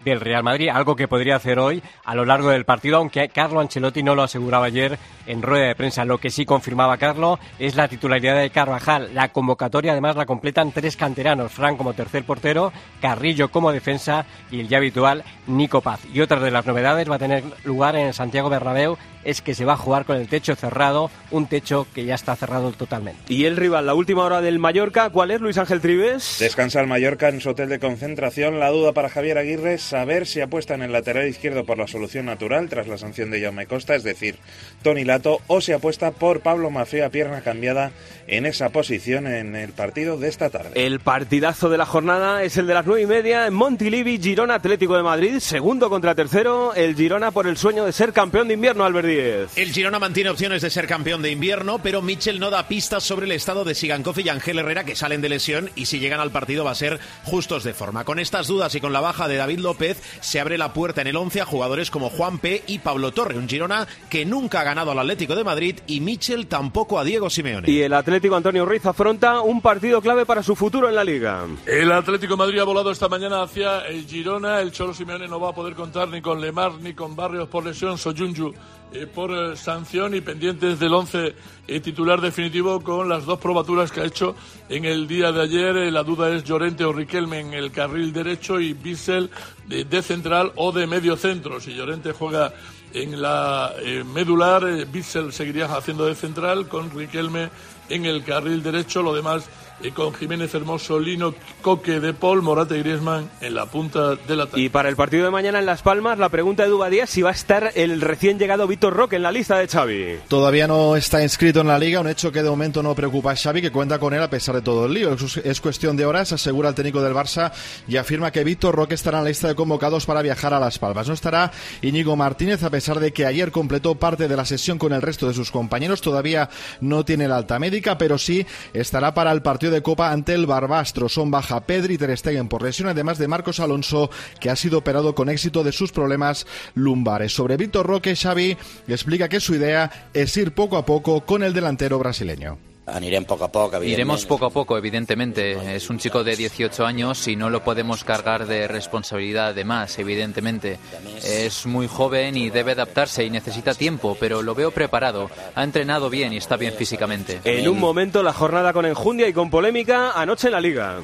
del 0.03 0.19
Real 0.19 0.43
Madrid, 0.43 0.69
algo 0.69 0.95
que 0.95 1.07
podría 1.07 1.35
hacer 1.35 1.59
hoy 1.59 1.81
a 2.03 2.15
lo 2.15 2.25
largo 2.25 2.49
del 2.49 2.65
partido, 2.65 2.97
aunque 2.97 3.29
Carlo 3.29 3.59
Ancelotti 3.59 4.03
no 4.03 4.15
lo 4.15 4.23
aseguraba 4.23 4.65
ayer 4.65 4.97
en 5.27 5.41
rueda 5.41 5.67
de 5.67 5.75
prensa. 5.75 6.05
Lo 6.05 6.17
que 6.17 6.31
sí 6.31 6.45
confirmaba 6.45 6.97
Carlo 6.97 7.39
es 7.59 7.75
la 7.75 7.87
titularidad 7.87 8.37
de 8.37 8.49
Carvajal. 8.49 9.13
La 9.13 9.29
convocatoria 9.29 9.91
además 9.91 10.15
la 10.15 10.25
completan 10.25 10.71
tres 10.71 10.97
canteranos, 10.97 11.51
Fran 11.51 11.77
como 11.77 11.93
tercer 11.93 12.23
portero, 12.23 12.73
Carrillo 12.99 13.49
como 13.49 13.71
defensa 13.71 14.25
y 14.49 14.61
el 14.61 14.67
ya 14.67 14.77
habitual 14.77 15.23
Nico 15.47 15.81
Paz. 15.81 16.01
Y 16.11 16.21
otra 16.21 16.39
de 16.39 16.51
las 16.51 16.65
novedades 16.65 17.09
va 17.09 17.15
a 17.15 17.19
tener 17.19 17.43
lugar 17.63 17.95
en 17.95 18.13
Santiago 18.13 18.49
Bernabéu 18.49 18.97
es 19.23 19.41
que 19.41 19.55
se 19.55 19.65
va 19.65 19.73
a 19.73 19.77
jugar 19.77 20.05
con 20.05 20.17
el 20.17 20.27
techo 20.27 20.55
cerrado, 20.55 21.11
un 21.29 21.47
techo 21.47 21.87
que 21.93 22.05
ya 22.05 22.15
está 22.15 22.35
cerrado 22.35 22.71
totalmente. 22.71 23.21
¿Y 23.27 23.45
el 23.45 23.57
rival, 23.57 23.85
la 23.85 23.93
última 23.93 24.23
hora 24.23 24.41
del 24.41 24.59
Mallorca, 24.59 25.09
cuál 25.09 25.31
es 25.31 25.41
Luis 25.41 25.57
Ángel 25.57 25.81
Trives? 25.81 26.37
Descansa 26.39 26.81
el 26.81 26.87
Mallorca 26.87 27.29
en 27.29 27.41
su 27.41 27.49
hotel 27.49 27.69
de 27.69 27.79
concentración. 27.79 28.59
La 28.59 28.69
duda 28.69 28.93
para 28.93 29.09
Javier 29.09 29.37
Aguirre 29.37 29.75
es 29.75 29.81
saber 29.81 30.25
si 30.25 30.41
apuesta 30.41 30.73
en 30.73 30.81
el 30.81 30.91
lateral 30.91 31.27
izquierdo 31.27 31.65
por 31.65 31.77
la 31.77 31.87
solución 31.87 32.25
natural 32.25 32.69
tras 32.69 32.87
la 32.87 32.97
sanción 32.97 33.31
de 33.31 33.41
Jaume 33.41 33.65
Costa, 33.65 33.95
es 33.95 34.03
decir, 34.03 34.37
Tony 34.81 35.03
Lato, 35.03 35.39
o 35.47 35.61
si 35.61 35.71
apuesta 35.71 36.11
por 36.11 36.41
Pablo 36.41 36.69
Mafeo 36.69 37.05
a 37.05 37.09
pierna 37.09 37.41
cambiada 37.41 37.91
en 38.27 38.45
esa 38.45 38.69
posición 38.69 39.27
en 39.27 39.55
el 39.55 39.71
partido 39.73 40.17
de 40.17 40.29
esta 40.29 40.49
tarde. 40.49 40.71
El 40.75 40.99
partidazo 40.99 41.69
de 41.69 41.77
la 41.77 41.85
jornada 41.85 42.43
es 42.43 42.57
el 42.57 42.67
de 42.67 42.73
las 42.73 42.85
nueve 42.85 43.01
y 43.01 43.07
media 43.07 43.47
en 43.47 43.53
Montilivi, 43.53 44.19
Girona 44.19 44.55
Atlético 44.55 44.95
de 44.95 45.03
Madrid, 45.03 45.39
segundo 45.39 45.89
contra 45.89 46.15
tercero, 46.15 46.73
el 46.73 46.95
Girona 46.95 47.31
por 47.31 47.47
el 47.47 47.57
sueño 47.57 47.85
de 47.85 47.91
ser 47.91 48.13
campeón 48.13 48.47
de 48.47 48.53
invierno, 48.53 48.85
Alberti. 48.85 49.10
El 49.11 49.73
Girona 49.73 49.99
mantiene 49.99 50.29
opciones 50.29 50.61
de 50.61 50.69
ser 50.69 50.87
campeón 50.87 51.21
de 51.21 51.31
invierno, 51.31 51.79
pero 51.83 52.01
Mitchell 52.01 52.39
no 52.39 52.49
da 52.49 52.67
pistas 52.67 53.03
sobre 53.03 53.25
el 53.25 53.33
estado 53.33 53.65
de 53.65 53.75
Sigankov 53.75 54.17
y 54.19 54.29
Ángel 54.29 54.59
Herrera 54.59 54.85
que 54.85 54.95
salen 54.95 55.19
de 55.21 55.27
lesión 55.27 55.69
y 55.75 55.87
si 55.87 55.99
llegan 55.99 56.21
al 56.21 56.31
partido 56.31 56.63
va 56.63 56.71
a 56.71 56.75
ser 56.75 56.99
justos 57.23 57.63
de 57.65 57.73
forma. 57.73 58.05
Con 58.05 58.19
estas 58.19 58.47
dudas 58.47 58.73
y 58.75 58.79
con 58.79 58.93
la 58.93 59.01
baja 59.01 59.27
de 59.27 59.35
David 59.35 59.59
López 59.59 60.01
se 60.21 60.39
abre 60.39 60.57
la 60.57 60.71
puerta 60.71 61.01
en 61.01 61.07
el 61.07 61.17
11 61.17 61.41
a 61.41 61.45
jugadores 61.45 61.91
como 61.91 62.09
Juan 62.09 62.39
P 62.39 62.63
y 62.67 62.79
Pablo 62.79 63.11
Torre, 63.11 63.37
un 63.37 63.49
Girona 63.49 63.87
que 64.09 64.25
nunca 64.25 64.61
ha 64.61 64.63
ganado 64.63 64.91
al 64.91 64.99
Atlético 64.99 65.35
de 65.35 65.43
Madrid 65.43 65.79
y 65.87 65.99
Mitchell 65.99 66.47
tampoco 66.47 66.97
a 66.97 67.03
Diego 67.03 67.29
Simeone. 67.29 67.69
Y 67.69 67.81
el 67.81 67.93
Atlético 67.93 68.35
Antonio 68.37 68.65
Ruiz 68.65 68.85
afronta 68.85 69.41
un 69.41 69.61
partido 69.61 70.01
clave 70.01 70.25
para 70.25 70.43
su 70.43 70.55
futuro 70.55 70.87
en 70.87 70.95
la 70.95 71.03
liga. 71.03 71.45
El 71.65 71.91
Atlético 71.91 72.37
Madrid 72.37 72.59
ha 72.59 72.63
volado 72.63 72.91
esta 72.91 73.09
mañana 73.09 73.43
hacia 73.43 73.79
el 73.81 74.05
Girona, 74.05 74.61
el 74.61 74.71
Cholo 74.71 74.93
Simeone 74.93 75.27
no 75.27 75.39
va 75.39 75.49
a 75.49 75.53
poder 75.53 75.75
contar 75.75 76.07
ni 76.07 76.21
con 76.21 76.39
Lemar 76.39 76.75
ni 76.75 76.93
con 76.93 77.15
Barrios 77.15 77.49
por 77.49 77.65
lesión, 77.65 77.97
Soyunju 77.97 78.53
eh, 78.93 79.07
por 79.07 79.31
eh, 79.31 79.55
sanción 79.55 80.13
y 80.15 80.21
pendientes 80.21 80.79
del 80.79 80.93
once 80.93 81.33
eh, 81.67 81.79
titular 81.79 82.19
definitivo 82.19 82.81
con 82.81 83.07
las 83.07 83.25
dos 83.25 83.39
probaturas 83.39 83.91
que 83.91 84.01
ha 84.01 84.05
hecho 84.05 84.35
en 84.69 84.85
el 84.85 85.07
día 85.07 85.31
de 85.31 85.41
ayer. 85.41 85.77
Eh, 85.77 85.91
la 85.91 86.03
duda 86.03 86.29
es 86.29 86.43
Llorente 86.43 86.83
o 86.83 86.91
Riquelme 86.91 87.39
en 87.39 87.53
el 87.53 87.71
carril 87.71 88.11
derecho 88.11 88.59
y 88.59 88.73
Bissell 88.73 89.29
de, 89.67 89.85
de 89.85 90.01
central 90.01 90.51
o 90.55 90.71
de 90.71 90.87
medio 90.87 91.15
centro. 91.15 91.59
Si 91.59 91.73
Llorente 91.73 92.11
juega 92.11 92.53
en 92.93 93.21
la 93.21 93.73
medular, 94.13 94.65
Bissell 94.91 95.31
seguiría 95.31 95.65
haciendo 95.65 96.05
de 96.05 96.13
central 96.13 96.67
con 96.67 96.91
Riquelme 96.91 97.49
en 97.87 98.05
el 98.05 98.23
carril 98.23 98.61
derecho. 98.61 99.01
Lo 99.01 99.13
demás 99.13 99.49
eh, 99.83 99.91
con 99.91 100.13
Jiménez 100.13 100.53
Hermoso, 100.53 100.99
Lino, 100.99 101.33
Coque, 101.61 101.99
De 101.99 102.13
Paul, 102.13 102.41
Morata 102.41 102.75
y 102.75 102.79
Griezmann 102.79 103.29
en 103.41 103.55
la 103.55 103.65
punta 103.65 104.15
del 104.15 104.41
ataque. 104.41 104.61
Y 104.61 104.69
para 104.69 104.89
el 104.89 104.95
partido 104.95 105.25
de 105.25 105.31
mañana 105.31 105.59
en 105.59 105.65
Las 105.65 105.81
Palmas, 105.81 106.19
la 106.19 106.29
pregunta 106.29 106.63
de 106.63 106.69
Dubadía 106.69 107.07
si 107.07 107.21
va 107.21 107.29
a 107.29 107.33
estar 107.33 107.71
el 107.75 108.01
recién 108.01 108.39
llegado 108.39 108.67
Víctor 108.67 108.93
Roque 108.93 109.15
en 109.15 109.23
la 109.23 109.31
lista 109.31 109.57
de 109.57 109.67
Xavi. 109.67 110.19
Todavía 110.27 110.67
no 110.67 110.95
está 110.95 111.21
inscrito 111.23 111.61
en 111.61 111.67
la 111.67 111.79
liga, 111.79 111.99
un 111.99 112.07
hecho 112.07 112.31
que 112.31 112.43
de 112.43 112.49
momento 112.49 112.83
no 112.83 112.95
preocupa 112.95 113.31
a 113.31 113.35
Xavi, 113.35 113.61
que 113.61 113.71
cuenta 113.71 113.99
con 113.99 114.13
él 114.13 114.21
a 114.21 114.29
pesar 114.29 114.55
de 114.55 114.61
todo 114.61 114.85
el 114.85 114.93
lío. 114.93 115.13
Es, 115.13 115.37
es 115.37 115.61
cuestión 115.61 115.97
de 115.97 116.05
horas, 116.05 116.31
asegura 116.31 116.69
el 116.69 116.75
técnico 116.75 117.01
del 117.01 117.13
Barça 117.13 117.51
y 117.87 117.97
afirma 117.97 118.31
que 118.31 118.43
Víctor 118.43 118.75
Roque 118.75 118.95
estará 118.95 119.19
en 119.19 119.23
la 119.23 119.29
lista 119.29 119.47
de 119.47 119.55
convocados 119.55 120.05
para 120.05 120.21
viajar 120.21 120.53
a 120.53 120.59
Las 120.59 120.79
Palmas. 120.79 121.07
No 121.07 121.13
estará 121.13 121.51
Íñigo 121.81 122.15
Martínez, 122.15 122.63
a 122.63 122.69
pesar 122.69 122.99
de 122.99 123.11
que 123.11 123.25
ayer 123.25 123.51
completó 123.51 123.95
parte 123.95 124.27
de 124.27 124.35
la 124.35 124.45
sesión 124.45 124.77
con 124.77 124.93
el 124.93 125.01
resto 125.01 125.27
de 125.27 125.33
sus 125.33 125.51
compañeros. 125.51 126.01
Todavía 126.01 126.49
no 126.79 127.05
tiene 127.05 127.27
la 127.27 127.37
alta 127.37 127.59
médica, 127.59 127.97
pero 127.97 128.17
sí 128.17 128.45
estará 128.73 129.13
para 129.13 129.31
el 129.31 129.41
partido 129.41 129.70
de 129.71 129.81
Copa 129.81 130.11
ante 130.11 130.33
el 130.33 130.45
Barbastro. 130.45 131.09
Son 131.09 131.31
baja 131.31 131.61
Pedri 131.61 131.95
y 131.95 131.97
Ter 131.97 132.15
Stegen 132.17 132.47
por 132.47 132.61
lesión, 132.61 132.89
además 132.89 133.17
de 133.17 133.27
Marcos 133.27 133.59
Alonso, 133.59 134.09
que 134.39 134.49
ha 134.49 134.55
sido 134.55 134.79
operado 134.79 135.15
con 135.15 135.29
éxito 135.29 135.63
de 135.63 135.71
sus 135.71 135.91
problemas 135.91 136.45
lumbares. 136.75 137.33
Sobre 137.33 137.57
Víctor 137.57 137.87
Roque, 137.87 138.15
Xavi 138.15 138.57
explica 138.87 139.29
que 139.29 139.39
su 139.39 139.55
idea 139.55 140.09
es 140.13 140.35
ir 140.37 140.53
poco 140.53 140.77
a 140.77 140.85
poco 140.85 141.21
con 141.25 141.41
el 141.43 141.53
delantero 141.53 141.97
brasileño. 141.97 142.70
Anirem 142.85 143.25
poco 143.25 143.45
a 143.45 143.51
poco, 143.51 143.83
Iremos 143.83 144.25
poco 144.25 144.47
a 144.47 144.49
poco, 144.49 144.77
evidentemente. 144.77 145.75
Es 145.75 145.89
un 145.89 145.99
chico 145.99 146.23
de 146.23 146.35
18 146.35 146.85
años 146.85 147.27
y 147.27 147.35
no 147.35 147.49
lo 147.49 147.63
podemos 147.63 148.03
cargar 148.03 148.47
de 148.47 148.67
responsabilidad 148.67 149.53
de 149.53 149.63
más, 149.63 149.99
evidentemente. 149.99 150.79
Es 151.23 151.65
muy 151.67 151.87
joven 151.87 152.35
y 152.35 152.49
debe 152.49 152.71
adaptarse 152.71 153.23
y 153.23 153.29
necesita 153.29 153.75
tiempo, 153.75 154.17
pero 154.19 154.41
lo 154.41 154.55
veo 154.55 154.71
preparado. 154.71 155.29
Ha 155.55 155.63
entrenado 155.63 156.09
bien 156.09 156.33
y 156.33 156.37
está 156.37 156.57
bien 156.57 156.73
físicamente. 156.73 157.39
En 157.43 157.67
un 157.69 157.79
momento 157.79 158.23
la 158.23 158.33
jornada 158.33 158.73
con 158.73 158.85
enjundia 158.85 159.27
y 159.27 159.33
con 159.33 159.49
polémica 159.49 160.11
anoche 160.11 160.47
en 160.47 160.53
la 160.53 160.61
liga. 160.61 160.99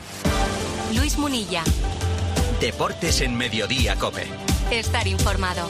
Luis 0.95 1.17
Munilla. 1.17 1.63
Deportes 2.59 3.21
en 3.21 3.37
Mediodía, 3.37 3.95
Cope. 3.97 4.25
Estar 4.71 5.07
informado. 5.07 5.69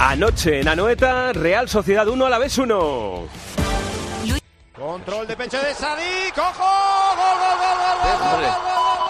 Anoche 0.00 0.60
en 0.60 0.68
Anoeta, 0.68 1.32
Real 1.32 1.68
Sociedad 1.68 2.06
1 2.06 2.24
a 2.24 2.30
la 2.30 2.38
vez 2.38 2.56
1. 2.56 3.28
Control 4.72 5.26
de 5.26 5.36
pecho 5.36 5.58
de 5.58 5.74
Sadik. 5.74 6.38
¡Ojo! 6.38 6.70
¡Gol, 7.16 7.36
gol, 7.42 7.56
gol, 7.58 7.78
gol, 7.82 7.98
gol, 7.98 8.22
gol, 8.30 8.52
gol, 8.62 9.00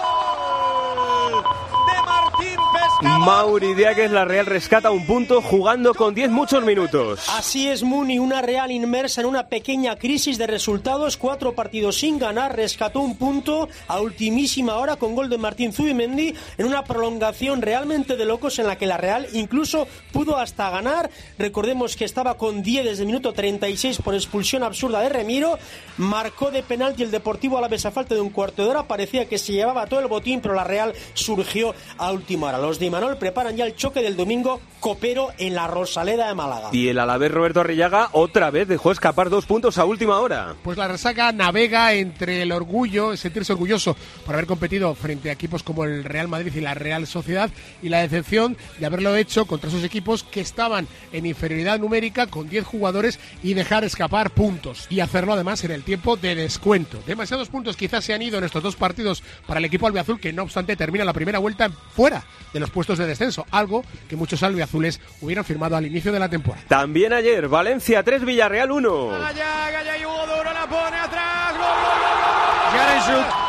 gol! 1.31 1.43
De 1.85 1.97
Martín 2.01 2.59
Pescador. 2.73 2.79
Mauri 3.01 3.75
Diáguez, 3.75 4.11
la 4.11 4.25
Real 4.25 4.45
rescata 4.45 4.91
un 4.91 5.05
punto 5.05 5.41
jugando 5.41 5.93
con 5.93 6.13
10 6.13 6.31
muchos 6.31 6.63
minutos. 6.65 7.29
Así 7.29 7.69
es, 7.69 7.81
Muni, 7.81 8.19
una 8.19 8.41
Real 8.41 8.71
inmersa 8.71 9.21
en 9.21 9.27
una 9.27 9.47
pequeña 9.47 9.95
crisis 9.95 10.37
de 10.37 10.47
resultados, 10.47 11.15
cuatro 11.15 11.53
partidos 11.53 11.97
sin 11.97 12.19
ganar, 12.19 12.57
rescató 12.57 12.99
un 12.99 13.15
punto 13.15 13.69
a 13.87 14.01
ultimísima 14.01 14.75
hora 14.75 14.97
con 14.97 15.15
gol 15.15 15.29
de 15.29 15.37
Martín 15.37 15.71
Zubimendi 15.71 16.33
en 16.57 16.65
una 16.65 16.83
prolongación 16.83 17.61
realmente 17.61 18.17
de 18.17 18.25
locos 18.25 18.59
en 18.59 18.67
la 18.67 18.77
que 18.77 18.85
la 18.85 18.97
Real 18.97 19.27
incluso 19.31 19.87
pudo 20.11 20.37
hasta 20.37 20.69
ganar. 20.69 21.09
Recordemos 21.37 21.95
que 21.95 22.03
estaba 22.03 22.35
con 22.37 22.61
10 22.63 22.83
desde 22.83 23.03
el 23.03 23.07
minuto 23.07 23.31
36 23.31 24.01
por 24.01 24.13
expulsión 24.13 24.63
absurda 24.63 24.99
de 24.99 25.07
Remiro, 25.09 25.57
marcó 25.97 26.51
de 26.51 26.63
penalti 26.63 27.03
el 27.03 27.11
Deportivo 27.11 27.57
a 27.57 27.61
la 27.61 27.69
vez 27.69 27.85
a 27.85 27.91
falta 27.91 28.13
de 28.13 28.21
un 28.21 28.29
cuarto 28.29 28.63
de 28.63 28.69
hora, 28.71 28.87
parecía 28.87 29.29
que 29.29 29.37
se 29.37 29.53
llevaba 29.53 29.87
todo 29.87 30.01
el 30.01 30.07
botín, 30.07 30.41
pero 30.41 30.53
la 30.53 30.65
Real 30.65 30.93
surgió 31.13 31.73
a 31.97 32.11
última 32.11 32.47
hora. 32.47 32.57
Los 32.57 32.77
Imanol 32.89 33.17
preparan 33.17 33.55
ya 33.55 33.65
el 33.65 33.75
choque 33.75 34.01
del 34.01 34.17
domingo 34.17 34.59
copero 34.79 35.29
en 35.37 35.53
la 35.53 35.67
Rosaleda 35.67 36.27
de 36.27 36.33
Málaga. 36.33 36.69
Y 36.71 36.87
el 36.87 36.97
Alavés 36.97 37.31
Roberto 37.31 37.59
Arrillaga 37.59 38.09
otra 38.13 38.49
vez 38.49 38.67
dejó 38.67 38.91
escapar 38.91 39.29
dos 39.29 39.45
puntos 39.45 39.77
a 39.77 39.85
última 39.85 40.17
hora. 40.17 40.55
Pues 40.63 40.75
la 40.75 40.87
resaca 40.87 41.31
navega 41.31 41.93
entre 41.93 42.41
el 42.41 42.51
orgullo, 42.51 43.15
sentirse 43.15 43.53
orgulloso 43.53 43.95
por 44.25 44.33
haber 44.33 44.47
competido 44.47 44.95
frente 44.95 45.29
a 45.29 45.33
equipos 45.33 45.61
como 45.61 45.83
el 45.83 46.03
Real 46.03 46.27
Madrid 46.27 46.51
y 46.55 46.61
la 46.61 46.73
Real 46.73 47.05
Sociedad 47.05 47.51
y 47.83 47.89
la 47.89 48.01
decepción 48.01 48.57
de 48.79 48.85
haberlo 48.87 49.15
hecho 49.15 49.45
contra 49.45 49.69
esos 49.69 49.83
equipos 49.83 50.23
que 50.23 50.41
estaban 50.41 50.87
en 51.13 51.27
inferioridad 51.27 51.77
numérica 51.77 52.25
con 52.25 52.49
10 52.49 52.65
jugadores 52.65 53.19
y 53.43 53.53
dejar 53.53 53.83
escapar 53.83 54.31
puntos 54.31 54.87
y 54.89 55.01
hacerlo 55.01 55.33
además 55.33 55.63
en 55.63 55.71
el 55.71 55.83
tiempo 55.83 56.17
de 56.17 56.33
descuento. 56.33 56.97
Demasiados 57.05 57.49
puntos 57.49 57.77
quizás 57.77 58.03
se 58.03 58.15
han 58.15 58.23
ido 58.23 58.39
en 58.39 58.45
estos 58.45 58.63
dos 58.63 58.75
partidos 58.75 59.21
para 59.45 59.59
el 59.59 59.65
equipo 59.65 59.85
albiazul 59.85 60.19
que 60.19 60.33
no 60.33 60.41
obstante 60.41 60.75
termina 60.75 61.05
la 61.05 61.13
primera 61.13 61.37
vuelta 61.37 61.69
fuera 61.69 62.23
de 62.51 62.59
los 62.59 62.71
puestos 62.79 62.97
de 62.97 63.07
descenso, 63.07 63.45
algo 63.51 63.83
que 64.07 64.15
muchos 64.15 64.41
albiazules 64.41 65.01
hubieran 65.19 65.43
firmado 65.43 65.75
al 65.75 65.85
inicio 65.85 66.13
de 66.13 66.19
la 66.19 66.29
temporada. 66.29 66.63
También 66.69 67.11
ayer, 67.11 67.49
Valencia 67.49 68.03
3, 68.03 68.23
Villarreal 68.23 68.71
1. 68.71 69.07
Gaya, 69.09 69.69
Gaya 69.69 69.97
y 69.97 70.05
Hugo 70.05 70.25
Duro 70.27 70.53
la 70.53 70.65
pone 70.65 70.97
atrás. 70.97 71.51
Gol, 71.57 71.59
gol, 71.59 71.99
gol, 71.99 73.15
gol, 73.15 73.23
gol. 73.23 73.48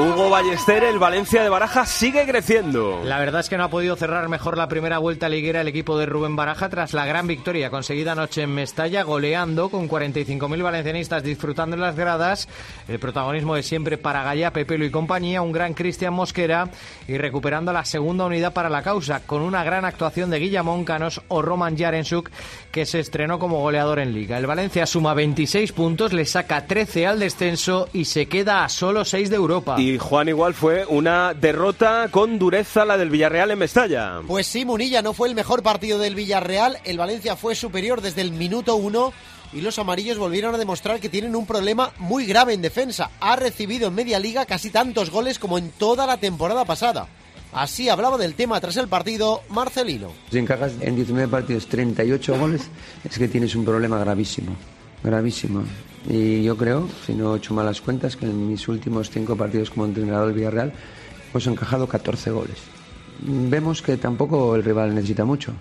Hugo 0.00 0.30
Ballester, 0.30 0.82
el 0.84 0.98
Valencia 0.98 1.42
de 1.42 1.50
Baraja, 1.50 1.84
sigue 1.84 2.24
creciendo. 2.24 3.02
La 3.04 3.18
verdad 3.18 3.42
es 3.42 3.50
que 3.50 3.58
no 3.58 3.64
ha 3.64 3.68
podido 3.68 3.96
cerrar 3.96 4.26
mejor 4.30 4.56
la 4.56 4.66
primera 4.66 4.96
vuelta 4.96 5.28
liguera 5.28 5.60
el 5.60 5.68
equipo 5.68 5.98
de 5.98 6.06
Rubén 6.06 6.36
Baraja 6.36 6.70
tras 6.70 6.94
la 6.94 7.04
gran 7.04 7.26
victoria 7.26 7.68
conseguida 7.68 8.12
anoche 8.12 8.40
en 8.40 8.54
Mestalla, 8.54 9.02
goleando 9.02 9.68
con 9.68 9.90
45.000 9.90 10.62
valencianistas 10.62 11.22
disfrutando 11.22 11.76
en 11.76 11.82
las 11.82 11.96
gradas. 11.96 12.48
El 12.88 12.98
protagonismo 12.98 13.56
de 13.56 13.62
siempre 13.62 13.98
para 13.98 14.22
Gaya, 14.22 14.54
Pepelo 14.54 14.86
y 14.86 14.90
compañía, 14.90 15.42
un 15.42 15.52
gran 15.52 15.74
Cristian 15.74 16.14
Mosquera 16.14 16.70
y 17.06 17.18
recuperando 17.18 17.70
la 17.70 17.84
segunda 17.84 18.24
unidad 18.24 18.54
para 18.54 18.70
la 18.70 18.82
causa 18.82 19.20
con 19.26 19.42
una 19.42 19.64
gran 19.64 19.84
actuación 19.84 20.30
de 20.30 20.38
Guillamón 20.38 20.86
Canos 20.86 21.20
o 21.28 21.42
Roman 21.42 21.76
Jarensuk 21.76 22.30
que 22.70 22.86
se 22.86 23.00
estrenó 23.00 23.38
como 23.38 23.60
goleador 23.60 23.98
en 23.98 24.14
liga. 24.14 24.38
El 24.38 24.46
Valencia 24.46 24.86
suma 24.86 25.12
26 25.12 25.72
puntos, 25.72 26.14
le 26.14 26.24
saca 26.24 26.66
13 26.66 27.06
al 27.06 27.18
descenso 27.18 27.90
y 27.92 28.06
se 28.06 28.24
queda 28.24 28.64
a 28.64 28.70
solo 28.70 29.04
6 29.04 29.28
de 29.28 29.36
Europa. 29.36 29.76
Y 29.78 29.89
Juan 29.98 30.28
igual 30.28 30.54
fue 30.54 30.84
una 30.86 31.34
derrota 31.34 32.08
con 32.10 32.38
dureza 32.38 32.84
la 32.84 32.96
del 32.96 33.10
Villarreal 33.10 33.50
en 33.50 33.58
Mestalla. 33.58 34.20
Pues 34.26 34.46
sí, 34.46 34.64
Munilla 34.64 35.02
no 35.02 35.12
fue 35.12 35.28
el 35.28 35.34
mejor 35.34 35.62
partido 35.62 35.98
del 35.98 36.14
Villarreal. 36.14 36.78
El 36.84 36.98
Valencia 36.98 37.36
fue 37.36 37.54
superior 37.54 38.00
desde 38.00 38.20
el 38.20 38.32
minuto 38.32 38.76
uno 38.76 39.12
y 39.52 39.60
los 39.60 39.78
amarillos 39.78 40.18
volvieron 40.18 40.54
a 40.54 40.58
demostrar 40.58 41.00
que 41.00 41.08
tienen 41.08 41.34
un 41.34 41.46
problema 41.46 41.92
muy 41.98 42.26
grave 42.26 42.52
en 42.52 42.62
defensa. 42.62 43.10
Ha 43.20 43.36
recibido 43.36 43.88
en 43.88 43.94
media 43.94 44.18
liga 44.18 44.46
casi 44.46 44.70
tantos 44.70 45.10
goles 45.10 45.38
como 45.38 45.58
en 45.58 45.70
toda 45.70 46.06
la 46.06 46.18
temporada 46.18 46.64
pasada. 46.64 47.08
Así 47.52 47.88
hablaba 47.88 48.16
del 48.16 48.34
tema 48.34 48.60
tras 48.60 48.76
el 48.76 48.88
partido 48.88 49.42
Marcelino. 49.48 50.12
Si 50.30 50.38
encajas 50.38 50.72
en 50.80 50.94
19 50.94 51.28
partidos 51.28 51.66
38 51.66 52.38
goles, 52.38 52.68
es 53.04 53.18
que 53.18 53.28
tienes 53.28 53.54
un 53.56 53.64
problema 53.64 53.98
gravísimo, 53.98 54.54
gravísimo. 55.02 55.64
Y 56.08 56.42
yo 56.42 56.56
creo, 56.56 56.88
si 57.04 57.14
no 57.14 57.34
he 57.34 57.38
hecho 57.38 57.54
malas 57.54 57.80
cuentas, 57.80 58.16
que 58.16 58.26
en 58.26 58.48
mis 58.48 58.66
últimos 58.68 59.10
cinco 59.10 59.36
partidos 59.36 59.70
como 59.70 59.84
entrenador 59.84 60.28
del 60.28 60.36
Villarreal, 60.36 60.72
pues 61.32 61.46
he 61.46 61.50
encajado 61.50 61.86
14 61.86 62.30
goles. 62.30 62.58
Vemos 63.22 63.82
que 63.82 63.96
tampoco 63.96 64.54
el 64.56 64.64
rival 64.64 64.94
necesita 64.94 65.24
mucho. 65.24 65.52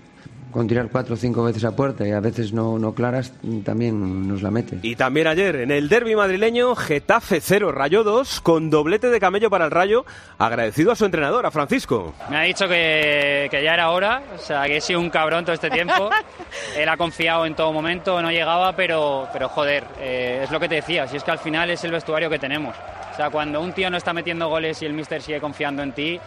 Con 0.51 0.67
tirar 0.67 0.89
cuatro 0.91 1.13
o 1.13 1.17
cinco 1.17 1.43
veces 1.43 1.63
a 1.63 1.75
puerta 1.75 2.07
y 2.07 2.11
a 2.11 2.19
veces 2.19 2.53
no, 2.53 2.79
no 2.79 2.93
claras, 2.93 3.31
también 3.63 4.27
nos 4.27 4.41
la 4.41 4.49
mete. 4.49 4.79
Y 4.81 4.95
también 4.95 5.27
ayer, 5.27 5.57
en 5.57 5.71
el 5.71 5.89
derby 5.89 6.15
madrileño, 6.15 6.75
Getafe 6.75 7.39
0, 7.39 7.71
Rayo 7.71 8.03
2, 8.03 8.41
con 8.41 8.69
doblete 8.69 9.09
de 9.09 9.19
camello 9.19 9.49
para 9.49 9.65
el 9.65 9.71
Rayo, 9.71 10.05
agradecido 10.39 10.91
a 10.91 10.95
su 10.95 11.05
entrenador, 11.05 11.45
a 11.45 11.51
Francisco. 11.51 12.15
Me 12.29 12.37
ha 12.37 12.41
dicho 12.41 12.67
que, 12.67 13.47
que 13.51 13.63
ya 13.63 13.75
era 13.75 13.91
hora, 13.91 14.23
o 14.35 14.39
sea, 14.39 14.63
que 14.65 14.77
he 14.77 14.81
sido 14.81 14.99
un 14.99 15.11
cabrón 15.11 15.45
todo 15.45 15.53
este 15.53 15.69
tiempo. 15.69 16.09
Él 16.75 16.89
ha 16.89 16.97
confiado 16.97 17.45
en 17.45 17.55
todo 17.55 17.71
momento, 17.71 18.19
no 18.21 18.31
llegaba, 18.31 18.75
pero, 18.75 19.27
pero 19.31 19.49
joder, 19.49 19.83
eh, 19.99 20.41
es 20.43 20.51
lo 20.51 20.59
que 20.59 20.67
te 20.67 20.75
decía, 20.75 21.07
si 21.07 21.17
es 21.17 21.23
que 21.23 21.31
al 21.31 21.39
final 21.39 21.69
es 21.69 21.83
el 21.83 21.91
vestuario 21.91 22.29
que 22.29 22.39
tenemos. 22.39 22.75
O 23.11 23.15
sea, 23.15 23.29
cuando 23.29 23.61
un 23.61 23.73
tío 23.73 23.89
no 23.89 23.97
está 23.97 24.13
metiendo 24.13 24.47
goles 24.47 24.81
y 24.81 24.85
el 24.85 24.93
mister 24.93 25.21
sigue 25.21 25.39
confiando 25.39 25.83
en 25.83 25.91
ti, 25.91 26.19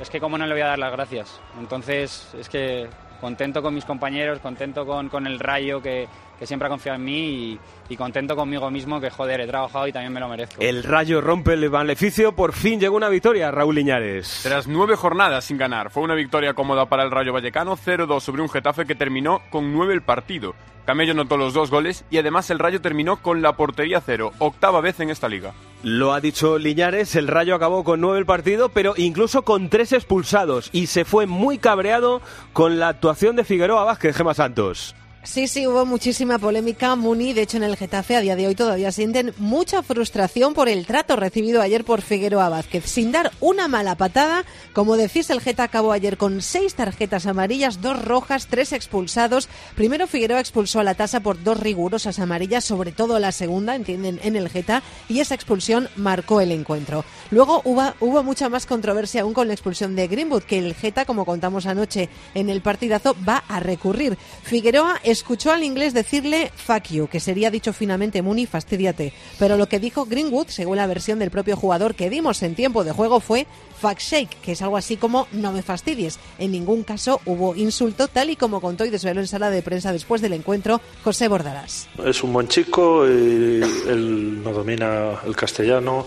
es 0.00 0.10
que 0.10 0.20
cómo 0.20 0.38
no 0.38 0.46
le 0.46 0.54
voy 0.54 0.62
a 0.62 0.66
dar 0.66 0.78
las 0.78 0.92
gracias. 0.92 1.40
Entonces, 1.58 2.28
es 2.38 2.48
que 2.48 2.88
contento 3.20 3.62
con 3.62 3.74
mis 3.74 3.84
compañeros, 3.84 4.38
contento 4.40 4.86
con, 4.86 5.08
con 5.08 5.26
el 5.26 5.38
Rayo 5.38 5.80
que, 5.82 6.08
que 6.38 6.46
siempre 6.46 6.66
ha 6.66 6.70
confiado 6.70 6.96
en 6.96 7.04
mí 7.04 7.18
y, 7.18 7.60
y 7.88 7.96
contento 7.96 8.36
conmigo 8.36 8.70
mismo 8.70 9.00
que 9.00 9.10
joder, 9.10 9.40
he 9.40 9.46
trabajado 9.46 9.86
y 9.86 9.92
también 9.92 10.12
me 10.12 10.20
lo 10.20 10.28
merezco. 10.28 10.60
El 10.60 10.82
Rayo 10.82 11.20
rompe 11.20 11.54
el 11.54 11.70
maleficio, 11.70 12.32
por 12.32 12.52
fin 12.52 12.80
llegó 12.80 12.96
una 12.96 13.08
victoria, 13.08 13.50
Raúl 13.50 13.74
Liñares. 13.74 14.40
Tras 14.42 14.66
nueve 14.66 14.96
jornadas 14.96 15.44
sin 15.44 15.58
ganar, 15.58 15.90
fue 15.90 16.02
una 16.02 16.14
victoria 16.14 16.54
cómoda 16.54 16.86
para 16.86 17.02
el 17.02 17.10
Rayo 17.10 17.32
Vallecano, 17.32 17.76
0-2 17.76 18.20
sobre 18.20 18.42
un 18.42 18.48
Getafe 18.48 18.86
que 18.86 18.94
terminó 18.94 19.40
con 19.50 19.72
nueve 19.72 19.94
el 19.94 20.02
partido. 20.02 20.54
Camello 20.84 21.14
notó 21.14 21.36
los 21.36 21.52
dos 21.52 21.70
goles 21.70 22.04
y 22.10 22.18
además 22.18 22.48
el 22.50 22.60
Rayo 22.60 22.80
terminó 22.80 23.16
con 23.16 23.42
la 23.42 23.56
portería 23.56 24.00
cero, 24.00 24.32
octava 24.38 24.80
vez 24.80 25.00
en 25.00 25.10
esta 25.10 25.28
liga. 25.28 25.52
Lo 25.82 26.12
ha 26.12 26.20
dicho 26.20 26.58
Liñares, 26.58 27.14
el 27.16 27.28
Rayo 27.28 27.54
acabó 27.54 27.84
con 27.84 28.00
nueve 28.00 28.18
el 28.18 28.26
partido, 28.26 28.70
pero 28.70 28.94
incluso 28.96 29.42
con 29.42 29.68
tres 29.68 29.92
expulsados 29.92 30.70
y 30.72 30.86
se 30.86 31.04
fue 31.04 31.26
muy 31.26 31.58
cabreado 31.58 32.20
con 32.52 32.78
la 32.78 32.88
actuación 32.88 33.36
de 33.36 33.44
Figueroa 33.44 33.84
Vázquez, 33.84 34.16
Gema 34.16 34.34
Santos. 34.34 34.94
Sí, 35.26 35.48
sí, 35.48 35.66
hubo 35.66 35.84
muchísima 35.84 36.38
polémica. 36.38 36.94
Muni, 36.94 37.32
de 37.32 37.42
hecho, 37.42 37.56
en 37.56 37.64
el 37.64 37.76
Getafe 37.76 38.14
a 38.14 38.20
día 38.20 38.36
de 38.36 38.46
hoy 38.46 38.54
todavía 38.54 38.92
sienten 38.92 39.34
mucha 39.38 39.82
frustración 39.82 40.54
por 40.54 40.68
el 40.68 40.86
trato 40.86 41.16
recibido 41.16 41.60
ayer 41.60 41.84
por 41.84 42.00
Figueroa 42.00 42.48
Vázquez. 42.48 42.86
Sin 42.86 43.10
dar 43.10 43.32
una 43.40 43.66
mala 43.66 43.96
patada, 43.96 44.44
como 44.72 44.96
decís, 44.96 45.28
el 45.30 45.40
Geta 45.40 45.64
acabó 45.64 45.90
ayer 45.90 46.16
con 46.16 46.42
seis 46.42 46.76
tarjetas 46.76 47.26
amarillas, 47.26 47.82
dos 47.82 48.02
rojas, 48.02 48.46
tres 48.46 48.72
expulsados. 48.72 49.48
Primero 49.74 50.06
Figueroa 50.06 50.38
expulsó 50.38 50.78
a 50.78 50.84
la 50.84 50.94
tasa 50.94 51.18
por 51.18 51.42
dos 51.42 51.58
rigurosas 51.58 52.20
amarillas, 52.20 52.64
sobre 52.64 52.92
todo 52.92 53.18
la 53.18 53.32
segunda, 53.32 53.74
entienden, 53.74 54.20
en 54.22 54.36
el 54.36 54.48
Geta, 54.48 54.84
y 55.08 55.18
esa 55.18 55.34
expulsión 55.34 55.88
marcó 55.96 56.40
el 56.40 56.52
encuentro. 56.52 57.04
Luego 57.32 57.62
hubo, 57.64 58.22
mucha 58.22 58.48
más 58.48 58.64
controversia 58.64 59.22
aún 59.22 59.34
con 59.34 59.48
la 59.48 59.54
expulsión 59.54 59.96
de 59.96 60.06
Greenwood, 60.06 60.44
que 60.44 60.58
el 60.58 60.74
Geta, 60.74 61.04
como 61.04 61.24
contamos 61.24 61.66
anoche 61.66 62.08
en 62.34 62.48
el 62.48 62.62
partidazo, 62.62 63.16
va 63.28 63.42
a 63.48 63.58
recurrir. 63.58 64.16
Figueroa 64.44 65.00
escuchó 65.16 65.50
al 65.50 65.64
inglés 65.64 65.94
decirle 65.94 66.52
fuck 66.54 66.84
you, 66.90 67.08
que 67.08 67.20
sería 67.20 67.50
dicho 67.50 67.72
finamente 67.72 68.20
Muni, 68.20 68.44
fastidiate. 68.44 69.14
Pero 69.38 69.56
lo 69.56 69.66
que 69.66 69.80
dijo 69.80 70.04
Greenwood, 70.04 70.48
según 70.48 70.76
la 70.76 70.86
versión 70.86 71.18
del 71.18 71.30
propio 71.30 71.56
jugador 71.56 71.94
que 71.94 72.10
dimos 72.10 72.42
en 72.42 72.54
tiempo 72.54 72.84
de 72.84 72.92
juego, 72.92 73.20
fue 73.20 73.46
fuck 73.80 73.98
shake, 73.98 74.40
que 74.42 74.52
es 74.52 74.62
algo 74.62 74.76
así 74.76 74.96
como 74.96 75.26
no 75.32 75.52
me 75.52 75.62
fastidies. 75.62 76.18
En 76.38 76.52
ningún 76.52 76.82
caso 76.82 77.20
hubo 77.24 77.56
insulto, 77.56 78.08
tal 78.08 78.28
y 78.28 78.36
como 78.36 78.60
contó 78.60 78.84
y 78.84 78.90
desveló 78.90 79.20
en 79.20 79.26
sala 79.26 79.48
de 79.48 79.62
prensa 79.62 79.92
después 79.92 80.20
del 80.20 80.34
encuentro 80.34 80.80
José 81.02 81.28
Bordarás. 81.28 81.88
Es 82.04 82.22
un 82.22 82.32
buen 82.32 82.48
chico, 82.48 83.06
y 83.06 83.62
él 83.88 84.42
no 84.42 84.52
domina 84.52 85.20
el 85.26 85.34
castellano. 85.34 86.06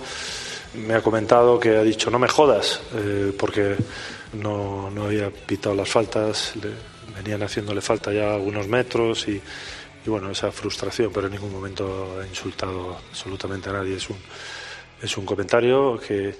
Me 0.75 0.94
ha 0.94 1.01
comentado 1.01 1.60
que 1.60 1.78
ha 1.78 1.84
dicho 1.84 2.12
no 2.12 2.20
me 2.20 2.28
jodas, 2.28 2.80
eh, 2.94 3.34
porque 3.38 3.75
no, 4.34 4.92
no 4.92 5.06
había 5.06 5.32
pitado 5.32 5.74
las 5.74 5.89
faltas. 5.89 6.54
Venían 7.20 7.44
haciéndole 7.44 7.82
falta 7.82 8.14
ya 8.14 8.34
algunos 8.34 8.68
metros 8.68 9.28
y, 9.28 9.42
bueno, 10.06 10.32
esa 10.32 10.52
frustración, 10.52 11.12
pero 11.14 11.28
en 11.28 11.34
ningún 11.34 11.52
momento 11.52 12.20
ha 12.20 12.26
insultado 12.26 12.98
absolutamente 13.10 13.70
a 13.70 13.74
nadie. 13.74 13.98
Es 13.98 14.10
un, 14.10 14.18
es 15.02 15.18
un 15.18 15.26
comentario 15.26 16.00
que 16.00 16.34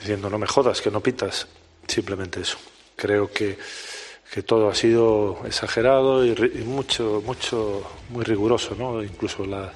diciendo 0.00 0.30
no 0.30 0.38
me 0.38 0.46
jodas, 0.46 0.80
que 0.80 0.90
no 0.90 1.00
pitas, 1.00 1.46
simplemente 1.86 2.40
eso. 2.40 2.56
Creo 2.96 3.30
que, 3.30 3.58
que 4.32 4.42
todo 4.42 4.68
ha 4.70 4.74
sido 4.74 5.40
exagerado 5.44 6.24
y, 6.24 6.30
y 6.30 6.64
mucho, 6.64 7.22
mucho, 7.26 7.82
muy 8.10 8.24
riguroso, 8.24 8.74
¿no? 8.76 9.02
Incluso 9.02 9.44
la, 9.44 9.72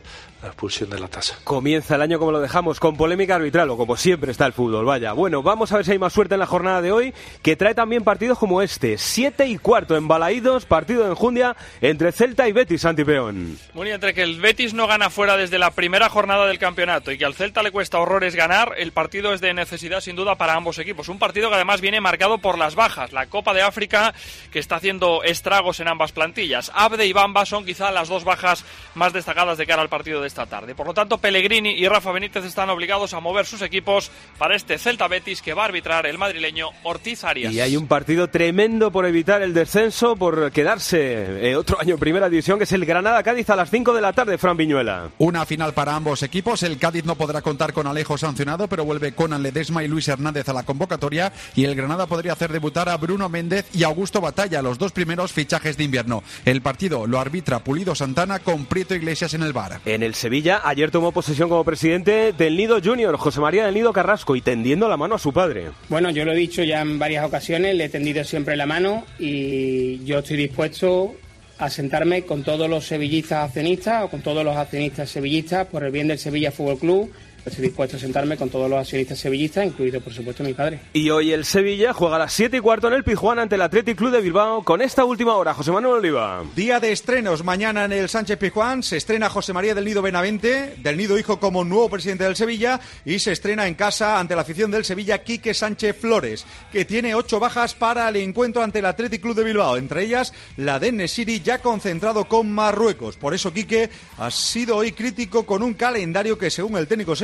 la 0.46 0.52
expulsión 0.52 0.88
de 0.90 0.98
la 0.98 1.08
tasa. 1.08 1.38
Comienza 1.44 1.96
el 1.96 2.02
año 2.02 2.18
como 2.18 2.30
lo 2.30 2.40
dejamos, 2.40 2.78
con 2.78 2.96
polémica 2.96 3.34
arbitral, 3.34 3.68
o 3.70 3.76
como 3.76 3.96
siempre 3.96 4.30
está 4.30 4.46
el 4.46 4.52
fútbol, 4.52 4.84
vaya. 4.84 5.12
Bueno, 5.12 5.42
vamos 5.42 5.72
a 5.72 5.76
ver 5.76 5.84
si 5.84 5.92
hay 5.92 5.98
más 5.98 6.12
suerte 6.12 6.34
en 6.34 6.40
la 6.40 6.46
jornada 6.46 6.80
de 6.80 6.92
hoy, 6.92 7.12
que 7.42 7.56
trae 7.56 7.74
también 7.74 8.04
partidos 8.04 8.38
como 8.38 8.62
este. 8.62 8.96
Siete 8.96 9.46
y 9.46 9.58
cuarto 9.58 9.96
en 9.96 10.06
Balaídos, 10.06 10.64
partido 10.64 11.02
de 11.02 11.10
enjundia 11.10 11.56
entre 11.80 12.12
Celta 12.12 12.48
y 12.48 12.52
Betis, 12.52 12.82
Santipeón. 12.82 13.58
Bueno, 13.74 13.90
y 13.90 13.94
entre 13.94 14.14
que 14.14 14.22
el 14.22 14.40
Betis 14.40 14.72
no 14.72 14.86
gana 14.86 15.10
fuera 15.10 15.36
desde 15.36 15.58
la 15.58 15.72
primera 15.72 16.08
jornada 16.08 16.46
del 16.46 16.58
campeonato 16.58 17.10
y 17.10 17.18
que 17.18 17.24
al 17.24 17.34
Celta 17.34 17.62
le 17.62 17.72
cuesta 17.72 17.98
horrores 17.98 18.36
ganar, 18.36 18.74
el 18.78 18.92
partido 18.92 19.34
es 19.34 19.40
de 19.40 19.52
necesidad 19.52 20.00
sin 20.00 20.14
duda 20.14 20.36
para 20.36 20.54
ambos 20.54 20.78
equipos. 20.78 21.08
Un 21.08 21.18
partido 21.18 21.48
que 21.48 21.56
además 21.56 21.80
viene 21.80 22.00
marcado 22.00 22.38
por 22.38 22.56
las 22.56 22.76
bajas. 22.76 23.12
La 23.12 23.26
Copa 23.26 23.52
de 23.52 23.62
África 23.62 24.14
que 24.52 24.60
está 24.60 24.76
haciendo 24.76 25.24
estragos 25.24 25.80
en 25.80 25.88
ambas 25.88 26.12
plantillas. 26.12 26.70
Abde 26.74 27.06
y 27.06 27.12
Bamba 27.12 27.46
son 27.46 27.64
quizá 27.64 27.90
las 27.90 28.08
dos 28.08 28.24
bajas 28.24 28.64
más 28.94 29.12
destacadas 29.12 29.58
de 29.58 29.66
cara 29.66 29.82
al 29.82 29.88
partido 29.88 30.20
de 30.20 30.28
esta 30.36 30.44
tarde. 30.44 30.74
Por 30.74 30.86
lo 30.86 30.92
tanto, 30.92 31.16
Pellegrini 31.16 31.70
y 31.70 31.88
Rafa 31.88 32.12
Benítez 32.12 32.44
están 32.44 32.68
obligados 32.68 33.14
a 33.14 33.20
mover 33.20 33.46
sus 33.46 33.62
equipos 33.62 34.10
para 34.36 34.54
este 34.54 34.76
Celta 34.76 35.08
Betis 35.08 35.40
que 35.40 35.54
va 35.54 35.62
a 35.62 35.64
arbitrar 35.64 36.04
el 36.04 36.18
madrileño 36.18 36.68
Ortiz 36.82 37.24
Arias. 37.24 37.54
Y 37.54 37.60
hay 37.60 37.74
un 37.74 37.86
partido 37.86 38.28
tremendo 38.28 38.92
por 38.92 39.06
evitar 39.06 39.40
el 39.40 39.54
descenso, 39.54 40.14
por 40.14 40.52
quedarse 40.52 41.48
eh, 41.48 41.56
otro 41.56 41.80
año 41.80 41.94
en 41.94 42.00
primera 42.00 42.28
división, 42.28 42.58
que 42.58 42.64
es 42.64 42.72
el 42.72 42.84
Granada-Cádiz 42.84 43.48
a 43.48 43.56
las 43.56 43.70
5 43.70 43.94
de 43.94 44.00
la 44.02 44.12
tarde, 44.12 44.36
Fran 44.36 44.58
Viñuela. 44.58 45.08
Una 45.16 45.46
final 45.46 45.72
para 45.72 45.96
ambos 45.96 46.22
equipos. 46.22 46.62
El 46.62 46.76
Cádiz 46.76 47.06
no 47.06 47.14
podrá 47.14 47.40
contar 47.40 47.72
con 47.72 47.86
Alejo 47.86 48.18
sancionado, 48.18 48.68
pero 48.68 48.84
vuelve 48.84 49.14
Conan 49.14 49.42
Ledesma 49.42 49.84
y 49.84 49.88
Luis 49.88 50.06
Hernández 50.08 50.50
a 50.50 50.52
la 50.52 50.64
convocatoria. 50.64 51.32
Y 51.54 51.64
el 51.64 51.74
Granada 51.74 52.06
podría 52.06 52.34
hacer 52.34 52.52
debutar 52.52 52.90
a 52.90 52.98
Bruno 52.98 53.30
Méndez 53.30 53.70
y 53.72 53.84
Augusto 53.84 54.20
Batalla, 54.20 54.60
los 54.60 54.76
dos 54.76 54.92
primeros 54.92 55.32
fichajes 55.32 55.78
de 55.78 55.84
invierno. 55.84 56.22
El 56.44 56.60
partido 56.60 57.06
lo 57.06 57.18
arbitra 57.18 57.60
Pulido 57.60 57.94
Santana 57.94 58.40
con 58.40 58.66
Prieto 58.66 58.94
Iglesias 58.94 59.32
en 59.32 59.42
el 59.42 59.54
bar. 59.54 59.80
En 59.86 60.02
el 60.02 60.14
Sevilla, 60.26 60.60
ayer 60.64 60.90
tomó 60.90 61.12
posesión 61.12 61.48
como 61.48 61.62
presidente 61.62 62.32
del 62.32 62.56
Nido 62.56 62.80
Junior, 62.82 63.16
José 63.16 63.38
María 63.38 63.64
del 63.64 63.74
Nido 63.74 63.92
Carrasco, 63.92 64.34
y 64.34 64.40
tendiendo 64.40 64.88
la 64.88 64.96
mano 64.96 65.14
a 65.14 65.20
su 65.20 65.32
padre. 65.32 65.66
Bueno, 65.88 66.10
yo 66.10 66.24
lo 66.24 66.32
he 66.32 66.36
dicho 66.36 66.64
ya 66.64 66.80
en 66.80 66.98
varias 66.98 67.24
ocasiones, 67.24 67.76
le 67.76 67.84
he 67.84 67.88
tendido 67.88 68.24
siempre 68.24 68.56
la 68.56 68.66
mano 68.66 69.04
y 69.20 70.04
yo 70.04 70.18
estoy 70.18 70.36
dispuesto 70.36 71.14
a 71.58 71.70
sentarme 71.70 72.22
con 72.22 72.42
todos 72.42 72.68
los 72.68 72.84
sevillistas 72.84 73.44
accionistas 73.44 74.02
o 74.02 74.08
con 74.08 74.20
todos 74.20 74.44
los 74.44 74.56
accionistas 74.56 75.08
sevillistas 75.10 75.68
por 75.68 75.84
el 75.84 75.92
bien 75.92 76.08
del 76.08 76.18
Sevilla 76.18 76.50
Fútbol 76.50 76.78
Club. 76.78 77.12
Estoy 77.46 77.66
dispuesto 77.66 77.96
a 77.96 78.00
sentarme 78.00 78.36
con 78.36 78.50
todos 78.50 78.68
los 78.68 78.80
accionistas 78.80 79.20
sevillistas, 79.20 79.64
incluido 79.64 80.00
por 80.00 80.12
supuesto 80.12 80.42
mi 80.42 80.52
padre. 80.52 80.80
Y 80.92 81.10
hoy 81.10 81.30
el 81.30 81.44
Sevilla 81.44 81.92
juega 81.92 82.16
a 82.16 82.18
las 82.18 82.32
7 82.32 82.56
y 82.56 82.60
cuarto 82.60 82.88
en 82.88 82.94
el 82.94 83.04
Pizjuán 83.04 83.38
ante 83.38 83.54
el 83.54 83.62
Athletic 83.62 83.96
Club 83.96 84.10
de 84.10 84.20
Bilbao 84.20 84.64
con 84.64 84.82
esta 84.82 85.04
última 85.04 85.36
hora. 85.36 85.54
José 85.54 85.70
Manuel 85.70 86.00
Oliva. 86.00 86.42
Día 86.56 86.80
de 86.80 86.90
estrenos. 86.90 87.44
Mañana 87.44 87.84
en 87.84 87.92
el 87.92 88.08
Sánchez 88.08 88.36
Pizjuán 88.36 88.82
se 88.82 88.96
estrena 88.96 89.30
José 89.30 89.52
María 89.52 89.76
del 89.76 89.84
Nido 89.84 90.02
Benavente, 90.02 90.74
del 90.78 90.96
Nido 90.96 91.16
Hijo 91.16 91.38
como 91.38 91.62
nuevo 91.62 91.88
presidente 91.88 92.24
del 92.24 92.34
Sevilla, 92.34 92.80
y 93.04 93.20
se 93.20 93.30
estrena 93.30 93.68
en 93.68 93.74
casa 93.74 94.18
ante 94.18 94.34
la 94.34 94.42
afición 94.42 94.72
del 94.72 94.84
Sevilla 94.84 95.22
Quique 95.22 95.54
Sánchez 95.54 95.96
Flores, 96.00 96.44
que 96.72 96.84
tiene 96.84 97.14
ocho 97.14 97.38
bajas 97.38 97.74
para 97.74 98.08
el 98.08 98.16
encuentro 98.16 98.60
ante 98.60 98.80
el 98.80 98.86
Athletic 98.86 99.22
Club 99.22 99.36
de 99.36 99.44
Bilbao, 99.44 99.76
entre 99.76 100.02
ellas 100.02 100.34
la 100.56 100.80
de 100.80 100.90
Nesiri 100.90 101.42
ya 101.42 101.58
concentrado 101.58 102.24
con 102.24 102.50
Marruecos. 102.50 103.16
Por 103.16 103.34
eso 103.34 103.52
Quique 103.52 103.88
ha 104.18 104.32
sido 104.32 104.76
hoy 104.76 104.90
crítico 104.90 105.46
con 105.46 105.62
un 105.62 105.74
calendario 105.74 106.36
que 106.36 106.50
según 106.50 106.76
el 106.76 106.88
técnico 106.88 107.14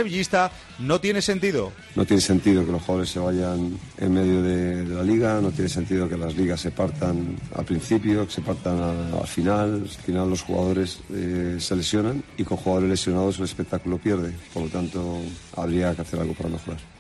no 0.79 1.01
tiene 1.01 1.23
sentido. 1.23 1.73
No 1.95 2.05
tiene 2.05 2.21
sentido 2.21 2.65
que 2.65 2.73
los 2.73 2.83
jugadores 2.83 3.11
se 3.11 3.19
vayan 3.19 3.79
en 3.99 4.13
medio 4.13 4.43
de, 4.43 4.85
la 4.85 5.03
liga, 5.03 5.41
no 5.41 5.51
tiene 5.51 5.69
sentido 5.69 6.09
que 6.09 6.17
las 6.17 6.37
ligas 6.37 6.61
se 6.61 6.71
partan 6.71 7.37
al 7.55 7.65
principio, 7.65 8.27
que 8.27 8.33
se 8.33 8.43
partan 8.43 8.81
al 8.81 9.27
final. 9.27 9.83
Al 9.83 9.89
final 9.89 10.31
los 10.31 10.43
jugadores 10.43 11.01
eh, 11.13 11.57
se 11.59 11.77
lesionan 11.77 12.23
y 12.37 12.45
con 12.45 12.57
jugadores 12.57 12.91
lesionados 12.91 13.39
el 13.39 13.45
espectáculo 13.45 13.99
pierde. 13.99 14.33
Por 14.53 14.65
lo 14.65 14.69
tanto, 14.69 15.21
habría 15.57 15.95
que 15.95 16.03
hacer 16.03 16.21
algo 16.21 16.35
para 16.35 16.51
mejorar. 16.51 16.92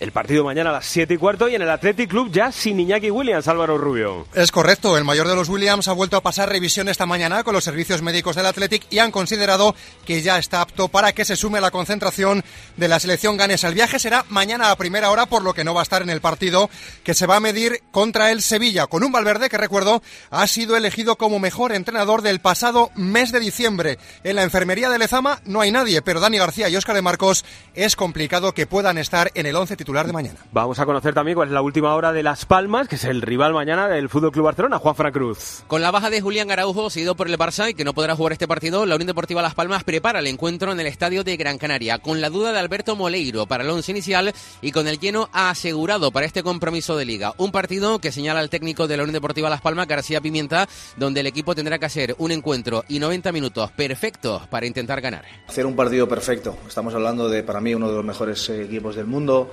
El 0.00 0.12
partido 0.12 0.44
mañana 0.44 0.70
a 0.70 0.74
las 0.74 0.86
7 0.86 1.14
y 1.14 1.16
cuarto 1.16 1.48
y 1.48 1.56
en 1.56 1.62
el 1.62 1.70
Athletic 1.70 2.08
Club 2.08 2.30
ya 2.30 2.52
sin 2.52 2.78
Iñaki 2.78 3.10
Williams, 3.10 3.48
Álvaro 3.48 3.76
Rubio. 3.78 4.28
Es 4.32 4.52
correcto, 4.52 4.96
el 4.96 5.02
mayor 5.02 5.26
de 5.26 5.34
los 5.34 5.48
Williams 5.48 5.88
ha 5.88 5.92
vuelto 5.92 6.16
a 6.16 6.22
pasar 6.22 6.48
revisión 6.48 6.88
esta 6.88 7.04
mañana 7.04 7.42
con 7.42 7.52
los 7.52 7.64
servicios 7.64 8.00
médicos 8.00 8.36
del 8.36 8.46
Athletic 8.46 8.86
y 8.90 9.00
han 9.00 9.10
considerado 9.10 9.74
que 10.06 10.22
ya 10.22 10.38
está 10.38 10.60
apto 10.60 10.86
para 10.86 11.12
que 11.12 11.24
se 11.24 11.34
sume 11.34 11.58
a 11.58 11.62
la 11.62 11.72
concentración 11.72 12.44
de 12.76 12.86
la 12.86 13.00
selección 13.00 13.36
ganesa. 13.36 13.66
El 13.66 13.74
viaje 13.74 13.98
será 13.98 14.24
mañana 14.28 14.70
a 14.70 14.76
primera 14.76 15.10
hora, 15.10 15.26
por 15.26 15.42
lo 15.42 15.52
que 15.52 15.64
no 15.64 15.74
va 15.74 15.80
a 15.80 15.82
estar 15.82 16.00
en 16.02 16.10
el 16.10 16.20
partido 16.20 16.70
que 17.02 17.14
se 17.14 17.26
va 17.26 17.34
a 17.34 17.40
medir 17.40 17.82
contra 17.90 18.30
el 18.30 18.40
Sevilla, 18.40 18.86
con 18.86 19.02
un 19.02 19.10
Valverde 19.10 19.48
que, 19.48 19.58
recuerdo, 19.58 20.00
ha 20.30 20.46
sido 20.46 20.76
elegido 20.76 21.16
como 21.16 21.40
mejor 21.40 21.72
entrenador 21.72 22.22
del 22.22 22.38
pasado 22.40 22.92
mes 22.94 23.32
de 23.32 23.40
diciembre. 23.40 23.98
En 24.22 24.36
la 24.36 24.44
enfermería 24.44 24.90
de 24.90 24.98
Lezama 25.00 25.40
no 25.44 25.60
hay 25.60 25.72
nadie, 25.72 26.02
pero 26.02 26.20
Dani 26.20 26.38
García 26.38 26.68
y 26.68 26.76
Óscar 26.76 26.94
de 26.94 27.02
Marcos 27.02 27.44
es 27.74 27.96
complicado 27.96 28.54
que 28.54 28.68
puedan 28.68 28.96
estar 28.96 29.32
en 29.34 29.46
el 29.46 29.56
once 29.56 29.76
titular 29.76 29.87
de 29.88 30.12
mañana. 30.12 30.38
Vamos 30.52 30.78
a 30.78 30.84
conocer 30.84 31.14
también 31.14 31.34
cuál 31.34 31.48
es 31.48 31.54
la 31.54 31.62
última 31.62 31.94
hora 31.94 32.12
de 32.12 32.22
Las 32.22 32.44
Palmas, 32.44 32.88
que 32.88 32.96
es 32.96 33.04
el 33.04 33.22
rival 33.22 33.54
mañana 33.54 33.88
del 33.88 34.10
Fútbol 34.10 34.32
Club 34.32 34.44
Barcelona, 34.44 34.78
Juan 34.78 34.94
Fran 34.94 35.12
Cruz. 35.12 35.64
Con 35.66 35.80
la 35.80 35.90
baja 35.90 36.10
de 36.10 36.20
Julián 36.20 36.50
Araujo, 36.50 36.90
seguido 36.90 37.16
por 37.16 37.26
el 37.26 37.38
Barça 37.38 37.70
y 37.70 37.74
que 37.74 37.84
no 37.84 37.94
podrá 37.94 38.14
jugar 38.14 38.32
este 38.32 38.46
partido, 38.46 38.84
la 38.84 38.96
Unión 38.96 39.06
Deportiva 39.06 39.40
Las 39.40 39.54
Palmas 39.54 39.84
prepara 39.84 40.18
el 40.18 40.26
encuentro 40.26 40.72
en 40.72 40.80
el 40.80 40.86
estadio 40.86 41.24
de 41.24 41.38
Gran 41.38 41.56
Canaria, 41.56 41.98
con 42.00 42.20
la 42.20 42.28
duda 42.28 42.52
de 42.52 42.58
Alberto 42.58 42.96
Moleiro 42.96 43.46
para 43.46 43.64
el 43.64 43.70
once 43.70 43.90
inicial 43.90 44.34
y 44.60 44.72
con 44.72 44.88
el 44.88 45.00
lleno 45.00 45.30
asegurado 45.32 46.10
para 46.10 46.26
este 46.26 46.42
compromiso 46.42 46.94
de 46.98 47.06
liga. 47.06 47.32
Un 47.38 47.50
partido 47.50 47.98
que 47.98 48.12
señala 48.12 48.42
el 48.42 48.50
técnico 48.50 48.88
de 48.88 48.98
la 48.98 49.04
Unión 49.04 49.14
Deportiva 49.14 49.48
Las 49.48 49.62
Palmas, 49.62 49.88
García 49.88 50.20
Pimienta, 50.20 50.68
donde 50.98 51.20
el 51.20 51.26
equipo 51.26 51.54
tendrá 51.54 51.78
que 51.78 51.86
hacer 51.86 52.14
un 52.18 52.30
encuentro 52.30 52.84
y 52.88 52.98
90 52.98 53.32
minutos 53.32 53.70
perfectos 53.72 54.46
para 54.48 54.66
intentar 54.66 55.00
ganar. 55.00 55.24
Hacer 55.48 55.64
un 55.64 55.74
partido 55.74 56.06
perfecto. 56.06 56.58
Estamos 56.68 56.94
hablando 56.94 57.28
de, 57.30 57.42
para 57.42 57.60
mí, 57.60 57.74
uno 57.74 57.88
de 57.88 57.96
los 57.96 58.04
mejores 58.04 58.48
eh, 58.50 58.64
equipos 58.64 58.96
del 58.96 59.06
mundo. 59.06 59.50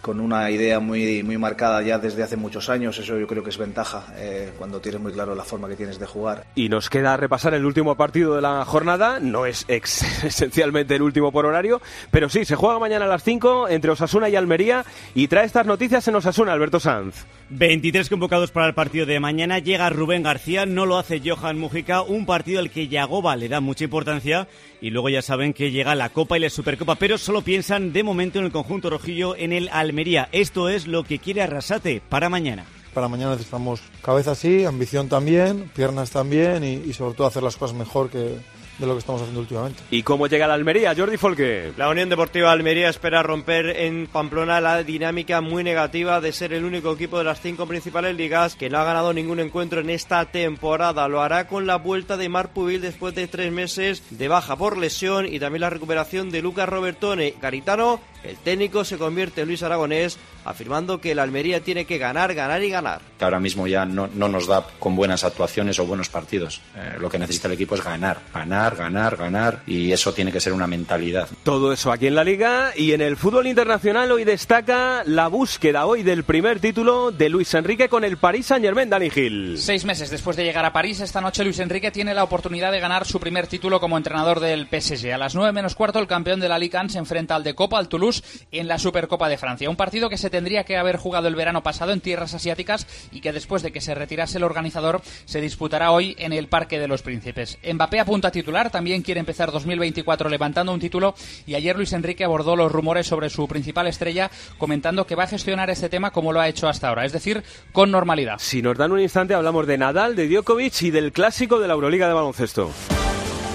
Con 0.00 0.20
una 0.20 0.50
idea 0.50 0.80
muy, 0.80 1.22
muy 1.22 1.36
marcada 1.38 1.82
ya 1.82 1.98
desde 1.98 2.22
hace 2.22 2.36
muchos 2.36 2.68
años. 2.68 2.98
Eso 2.98 3.18
yo 3.18 3.26
creo 3.26 3.42
que 3.44 3.50
es 3.50 3.58
ventaja 3.58 4.06
eh, 4.16 4.50
cuando 4.58 4.80
tienes 4.80 5.00
muy 5.00 5.12
claro 5.12 5.34
la 5.34 5.44
forma 5.44 5.68
que 5.68 5.76
tienes 5.76 5.98
de 5.98 6.06
jugar. 6.06 6.44
Y 6.54 6.68
nos 6.68 6.88
queda 6.88 7.16
repasar 7.16 7.54
el 7.54 7.64
último 7.64 7.96
partido 7.96 8.34
de 8.34 8.42
la 8.42 8.64
jornada. 8.64 9.20
No 9.20 9.46
es 9.46 9.64
ex- 9.68 10.02
esencialmente 10.24 10.94
el 10.96 11.02
último 11.02 11.32
por 11.32 11.46
horario, 11.46 11.80
pero 12.10 12.28
sí, 12.28 12.44
se 12.44 12.56
juega 12.56 12.78
mañana 12.78 13.04
a 13.04 13.08
las 13.08 13.22
5 13.22 13.68
entre 13.68 13.90
Osasuna 13.90 14.28
y 14.28 14.36
Almería. 14.36 14.84
Y 15.14 15.28
trae 15.28 15.44
estas 15.46 15.66
noticias 15.66 16.06
en 16.08 16.16
Osasuna, 16.16 16.52
Alberto 16.52 16.80
Sanz. 16.80 17.26
23 17.50 18.08
convocados 18.08 18.52
para 18.52 18.68
el 18.68 18.74
partido 18.74 19.06
de 19.06 19.18
mañana. 19.18 19.58
Llega 19.58 19.90
Rubén 19.90 20.22
García, 20.22 20.66
no 20.66 20.86
lo 20.86 20.98
hace 20.98 21.20
Johan 21.24 21.58
Mujica. 21.58 22.02
Un 22.02 22.24
partido 22.24 22.60
al 22.60 22.70
que 22.70 22.88
Yagoba 22.88 23.34
le 23.36 23.48
da 23.48 23.60
mucha 23.60 23.84
importancia. 23.84 24.46
Y 24.80 24.90
luego 24.90 25.08
ya 25.10 25.20
saben 25.20 25.52
que 25.52 25.70
llega 25.72 25.94
la 25.94 26.08
Copa 26.08 26.38
y 26.38 26.40
la 26.40 26.48
Supercopa, 26.48 26.94
pero 26.94 27.18
solo 27.18 27.42
piensan 27.42 27.92
de 27.92 28.02
momento 28.02 28.38
en 28.38 28.46
el 28.46 28.52
conjunto 28.52 28.88
rojillo 28.88 29.36
en 29.36 29.52
el 29.52 29.68
Almería. 29.80 30.28
Esto 30.32 30.68
es 30.68 30.86
lo 30.86 31.04
que 31.04 31.18
quiere 31.18 31.42
Arrasate 31.42 32.02
para 32.08 32.28
mañana. 32.28 32.64
Para 32.94 33.08
mañana 33.08 33.32
necesitamos 33.32 33.80
cabeza 34.02 34.34
sí, 34.34 34.64
ambición 34.64 35.08
también, 35.08 35.70
piernas 35.74 36.10
también 36.10 36.64
y, 36.64 36.74
y 36.74 36.92
sobre 36.92 37.14
todo 37.14 37.26
hacer 37.26 37.42
las 37.42 37.56
cosas 37.56 37.76
mejor 37.76 38.10
que 38.10 38.36
de 38.80 38.86
lo 38.86 38.94
que 38.94 39.00
estamos 39.00 39.20
haciendo 39.20 39.40
últimamente. 39.40 39.82
¿Y 39.90 40.02
cómo 40.02 40.26
llega 40.26 40.46
la 40.46 40.54
Almería, 40.54 40.94
Jordi 40.96 41.18
Folke? 41.18 41.72
La 41.76 41.88
Unión 41.90 42.08
Deportiva 42.08 42.50
Almería 42.50 42.88
espera 42.88 43.22
romper 43.22 43.66
en 43.66 44.06
Pamplona 44.06 44.60
la 44.60 44.82
dinámica 44.82 45.40
muy 45.40 45.62
negativa 45.62 46.20
de 46.20 46.32
ser 46.32 46.52
el 46.52 46.64
único 46.64 46.92
equipo 46.92 47.18
de 47.18 47.24
las 47.24 47.40
cinco 47.40 47.66
principales 47.66 48.16
ligas 48.16 48.56
que 48.56 48.70
no 48.70 48.78
ha 48.78 48.84
ganado 48.84 49.12
ningún 49.12 49.40
encuentro 49.40 49.80
en 49.80 49.90
esta 49.90 50.24
temporada. 50.24 51.08
Lo 51.08 51.20
hará 51.22 51.46
con 51.46 51.66
la 51.66 51.76
vuelta 51.76 52.16
de 52.16 52.28
Marc 52.28 52.50
Pubil 52.50 52.80
después 52.80 53.14
de 53.14 53.28
tres 53.28 53.52
meses 53.52 54.02
de 54.10 54.28
baja 54.28 54.56
por 54.56 54.78
lesión 54.78 55.26
y 55.26 55.38
también 55.38 55.60
la 55.60 55.70
recuperación 55.70 56.30
de 56.30 56.42
Lucas 56.42 56.68
Robertone. 56.68 57.34
Garitano, 57.40 58.00
el 58.24 58.36
técnico, 58.36 58.84
se 58.84 58.98
convierte 58.98 59.42
en 59.42 59.48
Luis 59.48 59.62
Aragonés, 59.62 60.18
afirmando 60.44 61.00
que 61.00 61.14
la 61.14 61.22
Almería 61.22 61.60
tiene 61.60 61.84
que 61.84 61.98
ganar, 61.98 62.34
ganar 62.34 62.62
y 62.62 62.70
ganar. 62.70 63.00
que 63.18 63.24
ahora 63.24 63.40
mismo 63.40 63.66
ya 63.66 63.84
no, 63.84 64.08
no 64.14 64.28
nos 64.28 64.46
da 64.46 64.64
con 64.78 64.96
buenas 64.96 65.24
actuaciones 65.24 65.78
o 65.78 65.86
buenos 65.86 66.08
partidos. 66.08 66.60
Eh, 66.76 66.96
lo 66.98 67.08
que 67.08 67.18
necesita 67.18 67.48
el 67.48 67.54
equipo 67.54 67.74
es 67.74 67.84
ganar, 67.84 68.18
ganar, 68.32 68.76
ganar, 68.76 69.16
ganar 69.16 69.62
y 69.66 69.92
eso 69.92 70.12
tiene 70.12 70.32
que 70.32 70.40
ser 70.40 70.52
una 70.52 70.66
mentalidad. 70.66 71.28
Todo 71.42 71.72
eso 71.72 71.92
aquí 71.92 72.06
en 72.06 72.14
la 72.14 72.24
Liga 72.24 72.72
y 72.76 72.92
en 72.92 73.00
el 73.00 73.16
fútbol 73.16 73.46
internacional 73.46 74.10
hoy 74.12 74.24
destaca 74.24 75.02
la 75.04 75.28
búsqueda 75.28 75.86
hoy 75.86 76.02
del 76.02 76.24
primer 76.24 76.60
título 76.60 77.10
de 77.10 77.28
Luis 77.28 77.52
Enrique 77.54 77.88
con 77.88 78.04
el 78.04 78.16
Paris 78.16 78.46
Saint-Germain, 78.46 78.88
Dani 78.88 79.10
Gil. 79.10 79.58
Seis 79.58 79.84
meses 79.84 80.10
después 80.10 80.36
de 80.36 80.44
llegar 80.44 80.64
a 80.64 80.72
París, 80.72 81.00
esta 81.00 81.20
noche 81.20 81.44
Luis 81.44 81.58
Enrique 81.58 81.90
tiene 81.90 82.14
la 82.14 82.24
oportunidad 82.24 82.72
de 82.72 82.80
ganar 82.80 83.06
su 83.06 83.20
primer 83.20 83.46
título 83.46 83.80
como 83.80 83.96
entrenador 83.96 84.40
del 84.40 84.66
PSG. 84.66 85.12
A 85.12 85.18
las 85.18 85.34
nueve 85.34 85.52
menos 85.52 85.74
cuarto, 85.74 85.98
el 85.98 86.06
campeón 86.06 86.40
de 86.40 86.48
la 86.48 86.58
Ligue 86.58 86.78
1 86.78 86.88
se 86.90 86.98
enfrenta 86.98 87.34
al 87.36 87.44
de 87.44 87.54
Copa, 87.54 87.78
al 87.78 87.88
Toulouse, 87.88 88.22
en 88.52 88.68
la 88.68 88.78
Supercopa 88.78 89.28
de 89.28 89.36
Francia. 89.38 89.68
Un 89.68 89.76
partido 89.76 90.08
que 90.08 90.16
se 90.18 90.29
tendría 90.30 90.64
que 90.64 90.76
haber 90.76 90.96
jugado 90.96 91.28
el 91.28 91.34
verano 91.34 91.62
pasado 91.62 91.92
en 91.92 92.00
tierras 92.00 92.34
asiáticas 92.34 92.86
y 93.12 93.20
que 93.20 93.32
después 93.32 93.62
de 93.62 93.72
que 93.72 93.80
se 93.80 93.94
retirase 93.94 94.38
el 94.38 94.44
organizador 94.44 95.02
se 95.24 95.40
disputará 95.40 95.90
hoy 95.90 96.16
en 96.18 96.32
el 96.32 96.48
Parque 96.48 96.78
de 96.78 96.88
los 96.88 97.02
Príncipes. 97.02 97.58
Mbappé 97.62 98.00
apunta 98.00 98.28
a 98.28 98.32
titular, 98.32 98.70
también 98.70 99.02
quiere 99.02 99.20
empezar 99.20 99.52
2024 99.52 100.28
levantando 100.28 100.72
un 100.72 100.80
título 100.80 101.14
y 101.46 101.54
ayer 101.54 101.76
Luis 101.76 101.92
Enrique 101.92 102.24
abordó 102.24 102.56
los 102.56 102.72
rumores 102.72 103.06
sobre 103.06 103.30
su 103.30 103.46
principal 103.46 103.86
estrella 103.86 104.30
comentando 104.58 105.06
que 105.06 105.14
va 105.14 105.24
a 105.24 105.28
gestionar 105.28 105.70
este 105.70 105.88
tema 105.88 106.10
como 106.10 106.32
lo 106.32 106.40
ha 106.40 106.48
hecho 106.48 106.68
hasta 106.68 106.88
ahora, 106.88 107.04
es 107.04 107.12
decir, 107.12 107.42
con 107.72 107.90
normalidad. 107.90 108.36
Si 108.38 108.62
nos 108.62 108.78
dan 108.78 108.92
un 108.92 109.00
instante 109.00 109.34
hablamos 109.34 109.66
de 109.66 109.78
Nadal, 109.78 110.16
de 110.16 110.28
Djokovic 110.28 110.82
y 110.82 110.90
del 110.90 111.12
clásico 111.12 111.58
de 111.58 111.68
la 111.68 111.74
Euroliga 111.74 112.08
de 112.08 112.14
baloncesto. 112.14 112.70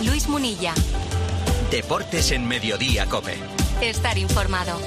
Luis 0.03 0.27
Munilla. 0.27 0.73
Deportes 1.71 2.31
en 2.31 2.47
Mediodía, 2.47 3.05
Cope. 3.07 3.35
Estar 3.81 4.17
informado. 4.17 4.79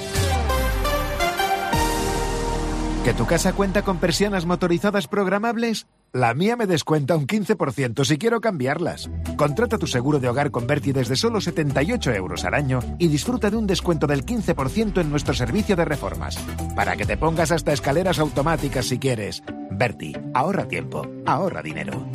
¿Que 3.03 3.13
tu 3.13 3.25
casa 3.25 3.53
cuenta 3.53 3.81
con 3.81 3.97
persianas 3.97 4.45
motorizadas 4.45 5.07
programables? 5.07 5.87
La 6.11 6.33
mía 6.33 6.55
me 6.55 6.65
descuenta 6.65 7.15
un 7.15 7.27
15% 7.27 8.03
si 8.03 8.17
quiero 8.17 8.41
cambiarlas. 8.41 9.09
Contrata 9.37 9.77
tu 9.77 9.87
seguro 9.87 10.19
de 10.19 10.27
hogar 10.27 10.51
con 10.51 10.67
Berti 10.67 10.91
desde 10.91 11.15
solo 11.15 11.39
78 11.39 12.11
euros 12.13 12.45
al 12.45 12.55
año 12.55 12.79
y 12.97 13.07
disfruta 13.07 13.49
de 13.49 13.57
un 13.57 13.67
descuento 13.67 14.05
del 14.05 14.25
15% 14.25 15.01
en 15.01 15.09
nuestro 15.09 15.33
servicio 15.33 15.75
de 15.75 15.85
reformas. 15.85 16.37
Para 16.75 16.97
que 16.97 17.05
te 17.05 17.15
pongas 17.15 17.51
hasta 17.51 17.73
escaleras 17.73 18.19
automáticas 18.19 18.87
si 18.87 18.99
quieres. 18.99 19.43
Berti, 19.71 20.13
ahorra 20.33 20.67
tiempo, 20.67 21.07
ahorra 21.25 21.61
dinero. 21.61 22.05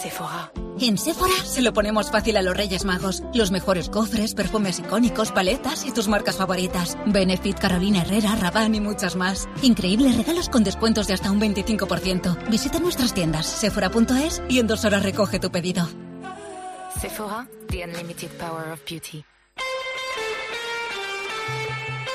Sephora. 0.00 0.50
En 0.78 0.98
Sephora 0.98 1.34
se 1.44 1.62
lo 1.62 1.72
ponemos 1.72 2.10
fácil 2.10 2.36
a 2.36 2.42
los 2.42 2.56
Reyes 2.56 2.84
Magos. 2.84 3.22
Los 3.32 3.50
mejores 3.50 3.88
cofres, 3.88 4.34
perfumes 4.34 4.78
icónicos, 4.78 5.32
paletas 5.32 5.86
y 5.86 5.92
tus 5.92 6.06
marcas 6.06 6.36
favoritas. 6.36 6.98
Benefit, 7.06 7.58
Carolina 7.58 8.02
Herrera, 8.02 8.36
Rabanne 8.36 8.76
y 8.76 8.80
muchas 8.80 9.16
más. 9.16 9.48
Increíbles 9.62 10.16
regalos 10.16 10.48
con 10.48 10.64
descuentos 10.64 11.06
de 11.06 11.14
hasta 11.14 11.30
un 11.30 11.40
25%. 11.40 12.48
Visita 12.50 12.78
nuestras 12.78 13.14
tiendas 13.14 13.46
sephora.es 13.46 14.42
y 14.48 14.58
en 14.58 14.66
dos 14.66 14.84
horas 14.84 15.02
recoge 15.02 15.38
tu 15.38 15.50
pedido. 15.50 15.88
Sephora, 17.00 17.48
the 17.68 17.82
unlimited 17.84 18.30
power 18.38 18.72
of 18.72 18.80
beauty. 18.88 19.24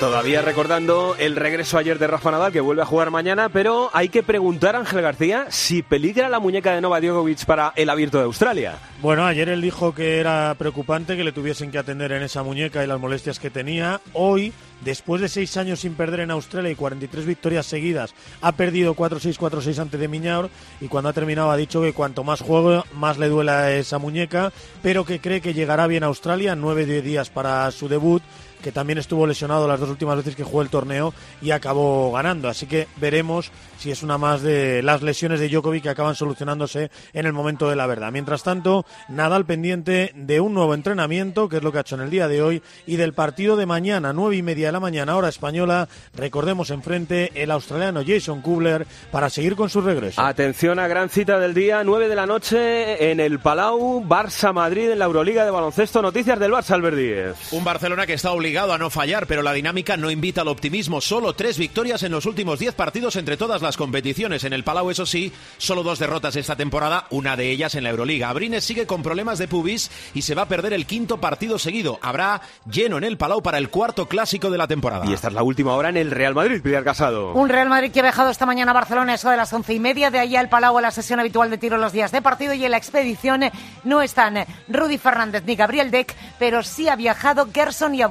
Todavía 0.02 0.42
recordando 0.42 1.14
el 1.16 1.36
regreso 1.36 1.78
ayer 1.78 1.96
de 1.96 2.08
Rafa 2.08 2.32
Nadal, 2.32 2.50
que 2.50 2.60
vuelve 2.60 2.82
a 2.82 2.86
jugar 2.86 3.12
mañana, 3.12 3.50
pero 3.50 3.88
hay 3.92 4.08
que 4.08 4.24
preguntar 4.24 4.74
a 4.74 4.80
Ángel 4.80 5.00
García 5.00 5.46
si 5.48 5.84
peligra 5.84 6.28
la 6.28 6.40
muñeca 6.40 6.74
de 6.74 6.80
Novak 6.80 7.04
Djokovic 7.04 7.44
para 7.44 7.72
el 7.76 7.88
abierto 7.88 8.18
de 8.18 8.24
Australia. 8.24 8.80
Bueno, 9.00 9.24
ayer 9.24 9.48
él 9.48 9.62
dijo 9.62 9.94
que 9.94 10.18
era 10.18 10.56
preocupante 10.58 11.16
que 11.16 11.22
le 11.22 11.30
tuviesen 11.30 11.70
que 11.70 11.78
atender 11.78 12.10
en 12.10 12.24
esa 12.24 12.42
muñeca 12.42 12.82
y 12.82 12.88
las 12.88 12.98
molestias 12.98 13.38
que 13.38 13.50
tenía. 13.50 14.00
Hoy, 14.12 14.52
después 14.84 15.20
de 15.20 15.28
seis 15.28 15.56
años 15.56 15.78
sin 15.78 15.94
perder 15.94 16.20
en 16.20 16.32
Australia 16.32 16.72
y 16.72 16.74
43 16.74 17.24
victorias 17.24 17.66
seguidas, 17.66 18.12
ha 18.40 18.50
perdido 18.50 18.96
4-6, 18.96 19.38
4-6 19.38 19.78
ante 19.78 19.98
de 19.98 20.08
Miñaur 20.08 20.50
y 20.80 20.88
cuando 20.88 21.10
ha 21.10 21.12
terminado 21.12 21.52
ha 21.52 21.56
dicho 21.56 21.80
que 21.80 21.92
cuanto 21.92 22.24
más 22.24 22.40
juego, 22.40 22.84
más 22.92 23.18
le 23.18 23.28
duela 23.28 23.70
esa 23.70 23.98
muñeca, 23.98 24.52
pero 24.82 25.04
que 25.04 25.20
cree 25.20 25.40
que 25.40 25.54
llegará 25.54 25.86
bien 25.86 26.02
a 26.02 26.06
Australia, 26.06 26.56
nueve 26.56 26.86
de 26.86 27.02
días 27.02 27.30
para 27.30 27.70
su 27.70 27.86
debut 27.86 28.22
que 28.62 28.72
también 28.72 28.98
estuvo 28.98 29.26
lesionado 29.26 29.68
las 29.68 29.80
dos 29.80 29.90
últimas 29.90 30.16
veces 30.16 30.36
que 30.36 30.44
jugó 30.44 30.62
el 30.62 30.68
torneo 30.68 31.12
y 31.40 31.50
acabó 31.50 32.12
ganando. 32.12 32.48
Así 32.48 32.66
que 32.66 32.88
veremos 32.96 33.50
si 33.78 33.90
es 33.90 34.02
una 34.02 34.16
más 34.16 34.42
de 34.42 34.82
las 34.82 35.02
lesiones 35.02 35.40
de 35.40 35.48
Djokovic 35.48 35.82
que 35.82 35.88
acaban 35.88 36.14
solucionándose 36.14 36.90
en 37.12 37.26
el 37.26 37.32
momento 37.32 37.68
de 37.68 37.76
la 37.76 37.86
verdad. 37.86 38.12
Mientras 38.12 38.42
tanto, 38.42 38.86
Nadal 39.08 39.44
pendiente 39.44 40.12
de 40.14 40.40
un 40.40 40.54
nuevo 40.54 40.74
entrenamiento, 40.74 41.48
que 41.48 41.56
es 41.56 41.62
lo 41.62 41.72
que 41.72 41.78
ha 41.78 41.80
hecho 41.80 41.96
en 41.96 42.02
el 42.02 42.10
día 42.10 42.28
de 42.28 42.42
hoy, 42.42 42.62
y 42.86 42.96
del 42.96 43.12
partido 43.12 43.56
de 43.56 43.66
mañana, 43.66 44.12
nueve 44.12 44.36
y 44.36 44.42
media 44.42 44.66
de 44.66 44.72
la 44.72 44.80
mañana, 44.80 45.16
hora 45.16 45.28
española. 45.28 45.88
Recordemos 46.14 46.70
enfrente 46.70 47.32
el 47.34 47.50
australiano 47.50 48.02
Jason 48.06 48.40
Kubler 48.40 48.86
para 49.10 49.28
seguir 49.28 49.56
con 49.56 49.68
su 49.68 49.80
regreso. 49.80 50.22
Atención 50.22 50.78
a 50.78 50.86
gran 50.86 51.08
cita 51.08 51.40
del 51.40 51.54
día, 51.54 51.82
9 51.82 52.08
de 52.08 52.14
la 52.14 52.26
noche 52.26 53.10
en 53.10 53.18
el 53.18 53.40
Palau, 53.40 54.04
Barça-Madrid 54.06 54.90
en 54.90 54.98
la 55.00 55.06
Euroliga 55.06 55.44
de 55.44 55.50
baloncesto. 55.50 56.00
Noticias 56.00 56.38
del 56.38 56.52
Barça, 56.52 56.74
Albert 56.74 56.96
Díez. 56.96 57.52
Un 57.52 57.64
Barcelona 57.64 58.06
que 58.06 58.14
está 58.14 58.30
obligado 58.30 58.51
a 58.58 58.78
no 58.78 58.90
fallar, 58.90 59.26
pero 59.26 59.42
la 59.42 59.52
dinámica 59.52 59.96
no 59.96 60.10
invita 60.10 60.42
al 60.42 60.48
optimismo. 60.48 61.00
Solo 61.00 61.32
tres 61.32 61.58
victorias 61.58 62.02
en 62.02 62.12
los 62.12 62.26
últimos 62.26 62.58
diez 62.58 62.74
partidos 62.74 63.16
entre 63.16 63.36
todas 63.36 63.62
las 63.62 63.76
competiciones. 63.76 64.44
En 64.44 64.52
el 64.52 64.62
Palau, 64.62 64.90
eso 64.90 65.06
sí, 65.06 65.32
solo 65.56 65.82
dos 65.82 65.98
derrotas 65.98 66.36
esta 66.36 66.54
temporada, 66.54 67.06
una 67.10 67.34
de 67.36 67.50
ellas 67.50 67.74
en 67.74 67.84
la 67.84 67.90
Euroliga. 67.90 68.28
Abrines 68.28 68.64
sigue 68.64 68.86
con 68.86 69.02
problemas 69.02 69.38
de 69.38 69.48
pubis 69.48 69.90
y 70.14 70.22
se 70.22 70.34
va 70.34 70.42
a 70.42 70.48
perder 70.48 70.74
el 70.74 70.86
quinto 70.86 71.18
partido 71.18 71.58
seguido. 71.58 71.98
Habrá 72.02 72.42
lleno 72.70 72.98
en 72.98 73.04
el 73.04 73.16
Palau 73.16 73.42
para 73.42 73.58
el 73.58 73.70
cuarto 73.70 74.06
clásico 74.06 74.50
de 74.50 74.58
la 74.58 74.68
temporada. 74.68 75.06
Y 75.06 75.14
esta 75.14 75.28
es 75.28 75.34
la 75.34 75.42
última 75.42 75.74
hora 75.74 75.88
en 75.88 75.96
el 75.96 76.10
Real 76.10 76.34
Madrid, 76.34 76.60
Pilar 76.62 76.84
Casado. 76.84 77.32
Un 77.32 77.48
Real 77.48 77.68
Madrid 77.68 77.90
que 77.90 78.00
ha 78.00 78.04
viajado 78.04 78.30
esta 78.30 78.46
mañana 78.46 78.72
a 78.72 78.74
Barcelona, 78.74 79.14
eso 79.14 79.30
de 79.30 79.36
las 79.38 79.52
once 79.52 79.72
y 79.72 79.80
media, 79.80 80.10
de 80.10 80.18
ahí 80.18 80.36
al 80.36 80.50
Palau 80.50 80.76
a 80.76 80.82
la 80.82 80.90
sesión 80.90 81.20
habitual 81.20 81.48
de 81.48 81.58
tiro 81.58 81.78
los 81.78 81.92
días 81.92 82.12
de 82.12 82.20
partido 82.20 82.52
y 82.52 82.64
en 82.64 82.70
la 82.70 82.76
expedición 82.76 83.40
no 83.84 84.02
están 84.02 84.44
Rudy 84.68 84.98
Fernández 84.98 85.44
ni 85.46 85.56
Gabriel 85.56 85.90
Deck, 85.90 86.14
pero 86.38 86.62
sí 86.62 86.88
ha 86.88 86.96
viajado 86.96 87.48
Gerson 87.52 87.94
y 87.94 88.02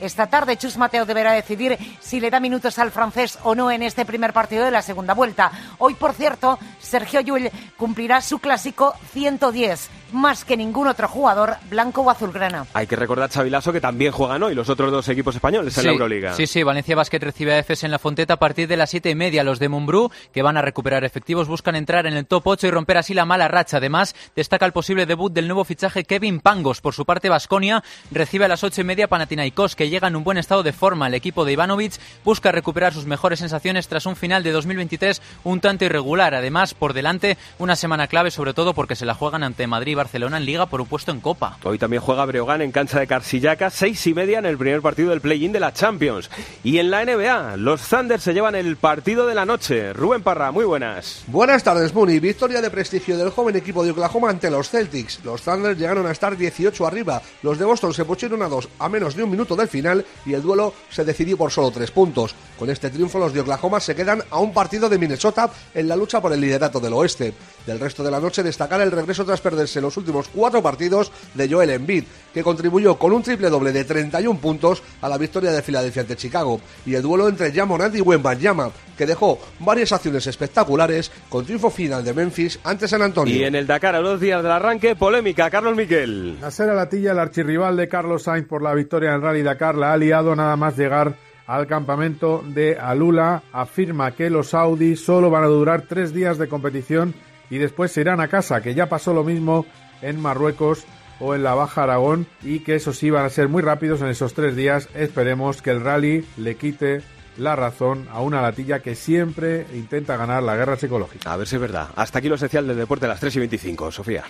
Esta 0.00 0.26
tarde 0.26 0.56
Chus 0.56 0.76
Mateo 0.76 1.04
deberá 1.04 1.32
decidir 1.32 1.78
si 2.00 2.18
le 2.18 2.30
da 2.30 2.40
minutos 2.40 2.78
al 2.78 2.90
francés 2.90 3.38
o 3.44 3.54
no 3.54 3.70
en 3.70 3.82
este 3.82 4.04
primer 4.04 4.32
partido 4.32 4.64
de 4.64 4.70
la 4.70 4.82
segunda 4.82 5.14
vuelta. 5.14 5.52
Hoy, 5.78 5.94
por 5.94 6.14
cierto, 6.14 6.58
Sergio 6.80 7.20
Llull 7.20 7.50
cumplirá 7.76 8.20
su 8.20 8.38
clásico 8.38 8.94
110 9.12 10.01
más 10.12 10.44
que 10.44 10.56
ningún 10.56 10.86
otro 10.86 11.08
jugador 11.08 11.56
blanco 11.70 12.02
o 12.02 12.10
azulgrana. 12.10 12.66
Hay 12.74 12.86
que 12.86 12.96
recordar, 12.96 13.30
Chavilaso, 13.30 13.72
que 13.72 13.80
también 13.80 14.12
juegan 14.12 14.42
hoy 14.42 14.54
los 14.54 14.68
otros 14.68 14.90
dos 14.90 15.08
equipos 15.08 15.34
españoles 15.34 15.76
en 15.76 15.80
Sí, 15.82 15.86
la 15.86 15.92
Euroliga. 15.92 16.34
Sí, 16.34 16.46
sí, 16.46 16.62
Valencia 16.62 16.96
Basket 16.96 17.18
recibe 17.18 17.54
a 17.54 17.58
EFES 17.58 17.84
en 17.84 17.90
la 17.90 17.98
Fonteta 17.98 18.34
a 18.34 18.38
partir 18.38 18.68
de 18.68 18.76
las 18.76 18.90
siete 18.90 19.10
y 19.10 19.14
media. 19.14 19.44
Los 19.44 19.58
de 19.58 19.68
Mumbrú, 19.68 20.10
que 20.32 20.42
van 20.42 20.56
a 20.56 20.62
recuperar 20.62 21.04
efectivos, 21.04 21.48
buscan 21.48 21.76
entrar 21.76 22.06
en 22.06 22.14
el 22.14 22.26
top 22.26 22.46
8 22.46 22.66
y 22.66 22.70
romper 22.70 22.98
así 22.98 23.14
la 23.14 23.24
mala 23.24 23.48
racha. 23.48 23.78
Además, 23.78 24.14
destaca 24.36 24.66
el 24.66 24.72
posible 24.72 25.06
debut 25.06 25.32
del 25.32 25.48
nuevo 25.48 25.64
fichaje 25.64 26.04
Kevin 26.04 26.40
Pangos. 26.40 26.80
Por 26.80 26.94
su 26.94 27.04
parte, 27.04 27.28
Basconia 27.28 27.82
recibe 28.10 28.44
a 28.44 28.48
las 28.48 28.64
ocho 28.64 28.80
y 28.80 28.84
media 28.84 29.08
Panathinaikos, 29.08 29.76
que 29.76 29.88
llega 29.88 30.08
en 30.08 30.16
un 30.16 30.24
buen 30.24 30.38
estado 30.38 30.62
de 30.62 30.72
forma. 30.72 31.06
El 31.06 31.14
equipo 31.14 31.44
de 31.44 31.52
Ivanovic 31.52 31.94
busca 32.24 32.52
recuperar 32.52 32.92
sus 32.92 33.06
mejores 33.06 33.38
sensaciones 33.38 33.88
tras 33.88 34.06
un 34.06 34.16
final 34.16 34.42
de 34.42 34.52
2023 34.52 35.22
un 35.44 35.60
tanto 35.60 35.84
irregular. 35.84 36.34
Además, 36.34 36.74
por 36.74 36.92
delante, 36.92 37.36
una 37.58 37.76
semana 37.76 38.06
clave, 38.06 38.30
sobre 38.30 38.54
todo 38.54 38.74
porque 38.74 38.96
se 38.96 39.06
la 39.06 39.14
juegan 39.14 39.42
ante 39.42 39.66
Madrid, 39.66 39.96
Barcelona 40.02 40.38
en 40.38 40.46
Liga 40.46 40.66
por 40.66 40.80
un 40.80 40.88
puesto 40.88 41.12
en 41.12 41.20
Copa. 41.20 41.58
Hoy 41.62 41.78
también 41.78 42.02
juega 42.02 42.24
Breogán 42.24 42.60
en 42.60 42.72
cancha 42.72 42.98
de 42.98 43.06
Carsillaca, 43.06 43.70
seis 43.70 44.04
y 44.08 44.14
media 44.14 44.40
en 44.40 44.46
el 44.46 44.58
primer 44.58 44.82
partido 44.82 45.10
del 45.10 45.20
play-in 45.20 45.52
de 45.52 45.60
la 45.60 45.72
Champions. 45.72 46.28
Y 46.64 46.78
en 46.78 46.90
la 46.90 47.04
NBA, 47.04 47.56
los 47.56 47.82
Thunder 47.82 48.20
se 48.20 48.34
llevan 48.34 48.56
el 48.56 48.76
partido 48.76 49.28
de 49.28 49.36
la 49.36 49.46
noche. 49.46 49.92
Rubén 49.92 50.24
Parra, 50.24 50.50
muy 50.50 50.64
buenas. 50.64 51.22
Buenas 51.28 51.62
tardes, 51.62 51.94
Muni. 51.94 52.18
Victoria 52.18 52.60
de 52.60 52.68
prestigio 52.68 53.16
del 53.16 53.30
joven 53.30 53.54
equipo 53.54 53.84
de 53.84 53.92
Oklahoma 53.92 54.28
ante 54.28 54.50
los 54.50 54.70
Celtics. 54.70 55.24
Los 55.24 55.42
Thunder 55.42 55.76
llegaron 55.76 56.04
a 56.08 56.10
estar 56.10 56.36
18 56.36 56.84
arriba. 56.84 57.22
Los 57.42 57.60
de 57.60 57.64
Boston 57.64 57.94
se 57.94 58.04
pusieron 58.04 58.42
a 58.42 58.48
dos 58.48 58.68
a 58.80 58.88
menos 58.88 59.14
de 59.14 59.22
un 59.22 59.30
minuto 59.30 59.54
del 59.54 59.68
final 59.68 60.04
y 60.26 60.34
el 60.34 60.42
duelo 60.42 60.74
se 60.90 61.04
decidió 61.04 61.36
por 61.36 61.52
solo 61.52 61.70
tres 61.70 61.92
puntos. 61.92 62.34
Con 62.58 62.70
este 62.70 62.90
triunfo, 62.90 63.20
los 63.20 63.32
de 63.32 63.40
Oklahoma 63.40 63.78
se 63.78 63.94
quedan 63.94 64.22
a 64.30 64.40
un 64.40 64.52
partido 64.52 64.88
de 64.88 64.98
Minnesota 64.98 65.48
en 65.74 65.86
la 65.86 65.94
lucha 65.94 66.20
por 66.20 66.32
el 66.32 66.40
liderato 66.40 66.80
del 66.80 66.92
oeste. 66.92 67.34
Del 67.66 67.78
resto 67.78 68.02
de 68.02 68.10
la 68.10 68.18
noche, 68.18 68.42
destacar 68.42 68.80
el 68.80 68.90
regreso 68.90 69.24
tras 69.24 69.40
perderse 69.40 69.80
los 69.80 69.91
últimos 69.96 70.28
cuatro 70.28 70.62
partidos 70.62 71.12
de 71.34 71.48
Joel 71.48 71.70
Embiid, 71.70 72.04
que 72.32 72.42
contribuyó 72.42 72.98
con 72.98 73.12
un 73.12 73.22
triple 73.22 73.50
doble 73.50 73.72
de 73.72 73.84
31 73.84 74.38
puntos 74.40 74.82
a 75.00 75.08
la 75.08 75.18
victoria 75.18 75.52
de 75.52 75.62
Filadelfia 75.62 76.02
ante 76.02 76.16
Chicago, 76.16 76.60
y 76.86 76.94
el 76.94 77.02
duelo 77.02 77.28
entre 77.28 77.52
Jamonat 77.52 77.94
y 77.94 78.00
Wembanyama, 78.00 78.70
que 78.96 79.06
dejó 79.06 79.38
varias 79.58 79.92
acciones 79.92 80.26
espectaculares 80.26 81.10
con 81.28 81.44
triunfo 81.44 81.70
final 81.70 82.04
de 82.04 82.14
Memphis 82.14 82.58
ante 82.64 82.88
San 82.88 83.02
Antonio. 83.02 83.34
Y 83.34 83.44
en 83.44 83.54
el 83.54 83.66
Dakar, 83.66 83.94
a 83.94 84.00
los 84.00 84.20
días 84.20 84.42
del 84.42 84.52
arranque, 84.52 84.96
polémica, 84.96 85.50
Carlos 85.50 85.76
Miquel. 85.76 86.38
Nasser 86.40 86.70
Alatilla, 86.70 87.12
el 87.12 87.18
archirrival 87.18 87.76
de 87.76 87.88
Carlos 87.88 88.24
Sainz 88.24 88.46
por 88.46 88.62
la 88.62 88.74
victoria 88.74 89.10
en 89.10 89.16
el 89.16 89.22
Rally 89.22 89.42
Dakar, 89.42 89.74
la 89.74 89.92
ha 89.92 89.96
liado 89.96 90.34
nada 90.34 90.56
más 90.56 90.76
llegar 90.76 91.16
al 91.46 91.66
campamento 91.66 92.42
de 92.46 92.78
Alula. 92.78 93.42
Afirma 93.52 94.12
que 94.12 94.30
los 94.30 94.48
Saudis 94.48 95.04
solo 95.04 95.30
van 95.30 95.44
a 95.44 95.48
durar 95.48 95.82
tres 95.88 96.12
días 96.14 96.38
de 96.38 96.48
competición 96.48 97.14
y 97.52 97.58
después 97.58 97.92
se 97.92 98.00
irán 98.00 98.18
a 98.20 98.28
casa, 98.28 98.62
que 98.62 98.72
ya 98.72 98.88
pasó 98.88 99.12
lo 99.12 99.24
mismo 99.24 99.66
en 100.00 100.18
Marruecos 100.18 100.86
o 101.20 101.34
en 101.34 101.42
la 101.42 101.52
Baja 101.52 101.82
Aragón 101.82 102.26
y 102.42 102.60
que 102.60 102.76
esos 102.76 102.96
sí 102.96 103.10
van 103.10 103.26
a 103.26 103.28
ser 103.28 103.48
muy 103.48 103.60
rápidos 103.60 104.00
en 104.00 104.08
esos 104.08 104.32
tres 104.32 104.56
días. 104.56 104.88
Esperemos 104.94 105.60
que 105.60 105.68
el 105.68 105.82
rally 105.82 106.24
le 106.38 106.56
quite 106.56 107.02
la 107.36 107.54
razón 107.54 108.08
a 108.10 108.22
una 108.22 108.40
latilla 108.40 108.80
que 108.80 108.94
siempre 108.94 109.66
intenta 109.74 110.16
ganar 110.16 110.42
la 110.42 110.56
guerra 110.56 110.78
psicológica. 110.78 111.30
A 111.30 111.36
ver 111.36 111.46
si 111.46 111.56
es 111.56 111.60
verdad. 111.60 111.90
Hasta 111.94 112.20
aquí 112.20 112.30
lo 112.30 112.36
esencial 112.36 112.66
del 112.66 112.78
deporte 112.78 113.04
a 113.04 113.10
las 113.10 113.20
3 113.20 113.36
y 113.36 113.38
25. 113.40 113.92
Sofía. 113.92 114.24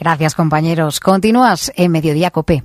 Gracias, 0.00 0.34
compañeros. 0.34 1.00
Continúas 1.00 1.70
en 1.76 1.92
Mediodía 1.92 2.30
Copé. 2.30 2.64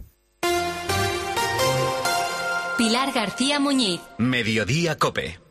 Pilar 2.78 3.12
García 3.12 3.60
Muñiz. 3.60 4.00
Mediodía 4.18 4.98
Cope. 4.98 5.49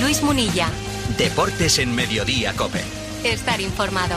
Luis 0.00 0.22
Munilla. 0.22 0.68
Deportes 1.16 1.78
en 1.78 1.94
Mediodía 1.94 2.52
Cope. 2.54 2.82
Estar 3.24 3.60
informado. 3.60 4.16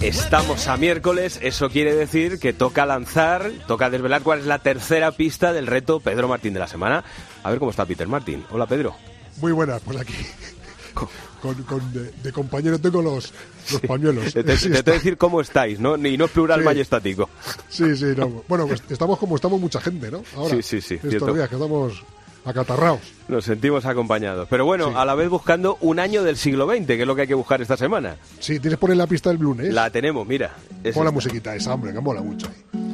Estamos 0.00 0.68
a 0.68 0.76
miércoles, 0.76 1.40
eso 1.42 1.68
quiere 1.68 1.92
decir 1.94 2.38
que 2.38 2.52
toca 2.52 2.86
lanzar, 2.86 3.50
toca 3.66 3.90
desvelar 3.90 4.22
cuál 4.22 4.38
es 4.38 4.46
la 4.46 4.60
tercera 4.60 5.10
pista 5.10 5.52
del 5.52 5.66
reto 5.66 5.98
Pedro 5.98 6.28
Martín 6.28 6.54
de 6.54 6.60
la 6.60 6.68
semana. 6.68 7.02
A 7.42 7.50
ver 7.50 7.58
cómo 7.58 7.70
está 7.70 7.86
Peter 7.86 8.06
Martín. 8.06 8.44
Hola 8.50 8.66
Pedro. 8.66 8.94
Muy 9.40 9.52
buenas, 9.52 9.80
pues 9.82 9.98
aquí. 9.98 10.14
Con, 11.40 11.54
con- 11.64 11.92
de, 11.92 12.10
de 12.22 12.32
compañero 12.32 12.78
tengo 12.78 13.02
los, 13.02 13.32
los 13.70 13.80
pañuelos. 13.82 14.32
Te, 14.32 14.42
te- 14.42 14.56
Sí, 14.56 14.68
te 14.70 14.82
tengo 14.82 14.84
que 14.84 14.90
decir 14.92 15.16
cómo 15.18 15.40
estáis, 15.40 15.78
¿no? 15.78 15.96
Y 15.96 16.16
no 16.16 16.24
es 16.24 16.30
plural 16.30 16.60
Sí. 16.60 16.64
majestático. 16.64 17.28
Sí, 17.68 17.94
sí, 17.96 18.06
no. 18.16 18.42
Bueno, 18.48 18.66
pues 18.66 18.82
estamos 18.88 19.18
como 19.18 19.36
estamos 19.36 19.60
mucha 19.60 19.80
gente, 19.80 20.10
¿no? 20.10 20.22
Ahora, 20.34 20.54
Sí, 20.56 20.62
sí, 20.62 20.80
sí, 20.80 20.94
Estos 20.94 21.10
cierto. 21.10 21.34
días 21.34 21.48
que 21.48 21.54
estamos 21.56 22.02
acatarraos. 22.46 23.00
Nos 23.28 23.44
sentimos 23.44 23.84
acompañados. 23.84 24.48
Pero 24.48 24.64
bueno, 24.64 24.98
a 24.98 25.04
la 25.04 25.14
vez 25.14 25.28
buscando 25.28 25.76
un 25.82 25.98
año 25.98 26.22
del 26.22 26.36
siglo 26.38 26.66
XX, 26.66 26.86
que 26.86 27.00
es 27.02 27.06
lo 27.06 27.14
que 27.14 27.22
hay 27.22 27.28
que 27.28 27.34
buscar 27.34 27.60
esta 27.60 27.76
semana. 27.76 28.16
Sí, 28.40 28.58
tienes 28.58 28.78
por 28.78 28.90
ahí 28.90 28.96
la 28.96 29.06
pista 29.06 29.28
del 29.30 29.38
blues, 29.38 29.58
La 29.58 29.90
tenemos, 29.90 30.26
mira. 30.26 30.54
Es 30.82 30.94
Pon 30.94 31.04
la 31.04 31.10
esta. 31.10 31.14
musiquita 31.14 31.54
esa, 31.54 31.74
hombre, 31.74 31.92
que 31.92 32.00
mola 32.00 32.22
mucho 32.22 32.46
ahí. 32.48 32.85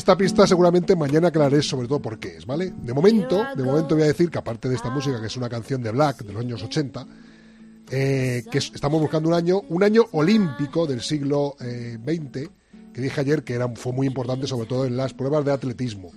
Esta 0.00 0.16
pista 0.16 0.46
seguramente 0.46 0.96
mañana 0.96 1.28
aclararé 1.28 1.60
sobre 1.62 1.86
todo 1.86 2.00
por 2.00 2.18
qué 2.18 2.38
es, 2.38 2.46
¿vale? 2.46 2.72
De 2.82 2.94
momento, 2.94 3.44
de 3.54 3.62
momento 3.62 3.94
voy 3.94 4.04
a 4.04 4.06
decir 4.06 4.30
que 4.30 4.38
aparte 4.38 4.66
de 4.66 4.74
esta 4.76 4.88
música, 4.88 5.20
que 5.20 5.26
es 5.26 5.36
una 5.36 5.50
canción 5.50 5.82
de 5.82 5.90
Black 5.90 6.24
de 6.24 6.32
los 6.32 6.40
años 6.42 6.62
80, 6.62 7.06
eh, 7.90 8.42
que 8.50 8.56
es- 8.58 8.72
estamos 8.74 8.98
buscando 8.98 9.28
un 9.28 9.34
año, 9.34 9.60
un 9.68 9.82
año 9.82 10.04
olímpico 10.12 10.86
del 10.86 11.02
siglo 11.02 11.54
eh, 11.60 11.98
XX, 12.02 12.48
que 12.94 13.00
dije 13.02 13.20
ayer 13.20 13.44
que 13.44 13.52
era, 13.52 13.68
fue 13.76 13.92
muy 13.92 14.06
importante 14.06 14.46
sobre 14.46 14.66
todo 14.66 14.86
en 14.86 14.96
las 14.96 15.12
pruebas 15.12 15.44
de 15.44 15.52
atletismo. 15.52 16.10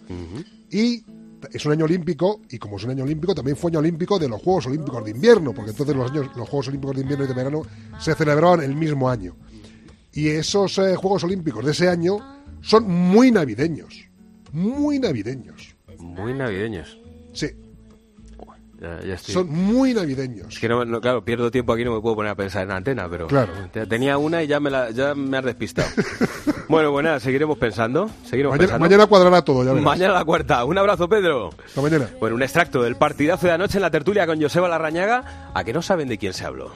Y 0.71 1.03
es 1.51 1.65
un 1.65 1.73
año 1.73 1.83
olímpico, 1.83 2.39
y 2.49 2.57
como 2.59 2.77
es 2.77 2.85
un 2.85 2.91
año 2.91 3.03
olímpico, 3.03 3.35
también 3.35 3.57
fue 3.57 3.69
año 3.69 3.79
olímpico 3.79 4.17
de 4.17 4.29
los 4.29 4.41
Juegos 4.41 4.65
Olímpicos 4.67 5.03
de 5.03 5.11
Invierno, 5.11 5.53
porque 5.53 5.71
entonces 5.71 5.93
los, 5.93 6.09
años, 6.09 6.27
los 6.37 6.47
Juegos 6.47 6.69
Olímpicos 6.69 6.95
de 6.95 7.01
Invierno 7.01 7.25
y 7.25 7.27
de 7.27 7.33
verano 7.33 7.63
se 7.99 8.15
celebraban 8.15 8.61
el 8.61 8.75
mismo 8.75 9.09
año. 9.09 9.35
Y 10.13 10.29
esos 10.29 10.77
eh, 10.77 10.95
Juegos 10.95 11.23
Olímpicos 11.23 11.65
de 11.65 11.71
ese 11.71 11.89
año 11.89 12.17
son 12.61 12.89
muy 12.89 13.31
navideños. 13.31 14.07
Muy 14.51 14.99
navideños. 14.99 15.75
Muy 15.97 16.33
navideños. 16.33 16.99
Sí, 17.33 17.47
Ya, 18.79 18.99
ya 19.01 19.13
estoy. 19.15 19.33
son 19.33 19.49
muy 19.49 19.93
navideños. 19.93 20.53
Es 20.53 20.59
que 20.59 20.67
no, 20.69 20.83
no, 20.85 20.99
claro, 21.01 21.23
pierdo 21.25 21.49
tiempo 21.49 21.73
aquí, 21.73 21.83
no 21.85 21.95
me 21.95 22.01
puedo 22.01 22.15
poner 22.15 22.31
a 22.31 22.35
pensar 22.35 22.63
en 22.63 22.69
la 22.69 22.75
antena, 22.75 23.07
pero 23.09 23.27
Claro. 23.27 23.51
te- 23.71 23.87
tenía 23.87 24.17
una 24.17 24.43
y 24.43 24.47
ya 24.47 24.59
me, 24.59 24.69
la, 24.69 24.91
ya 24.91 25.15
me 25.15 25.37
has 25.37 25.45
despistado. 25.45 25.87
bueno, 26.69 27.01
nada, 27.01 27.19
seguiremos 27.19 27.57
pensando. 27.57 28.09
Seguiremos 28.25 28.51
Mañana, 28.51 28.59
pensando. 28.67 28.85
mañana 28.85 29.05
cuadrará 29.07 29.41
todo, 29.41 29.63
ya 29.63 29.69
verás. 29.71 29.83
Mañana 29.85 30.13
la 30.13 30.25
cuarta. 30.25 30.63
Un 30.65 30.77
abrazo, 30.77 31.07
Pedro. 31.09 31.49
Hasta 31.65 31.81
mañana. 31.81 32.09
Bueno, 32.19 32.35
un 32.35 32.43
extracto 32.43 32.83
del 32.83 32.95
partidazo 32.97 33.47
de 33.47 33.53
anoche 33.53 33.77
en 33.77 33.81
la 33.83 33.89
tertulia 33.91 34.27
con 34.27 34.39
Joseba 34.41 34.67
Larrañaga. 34.69 35.49
¿A 35.55 35.63
que 35.63 35.71
no 35.73 35.81
saben 35.81 36.07
de 36.09 36.17
quién 36.17 36.33
se 36.33 36.45
habló? 36.45 36.71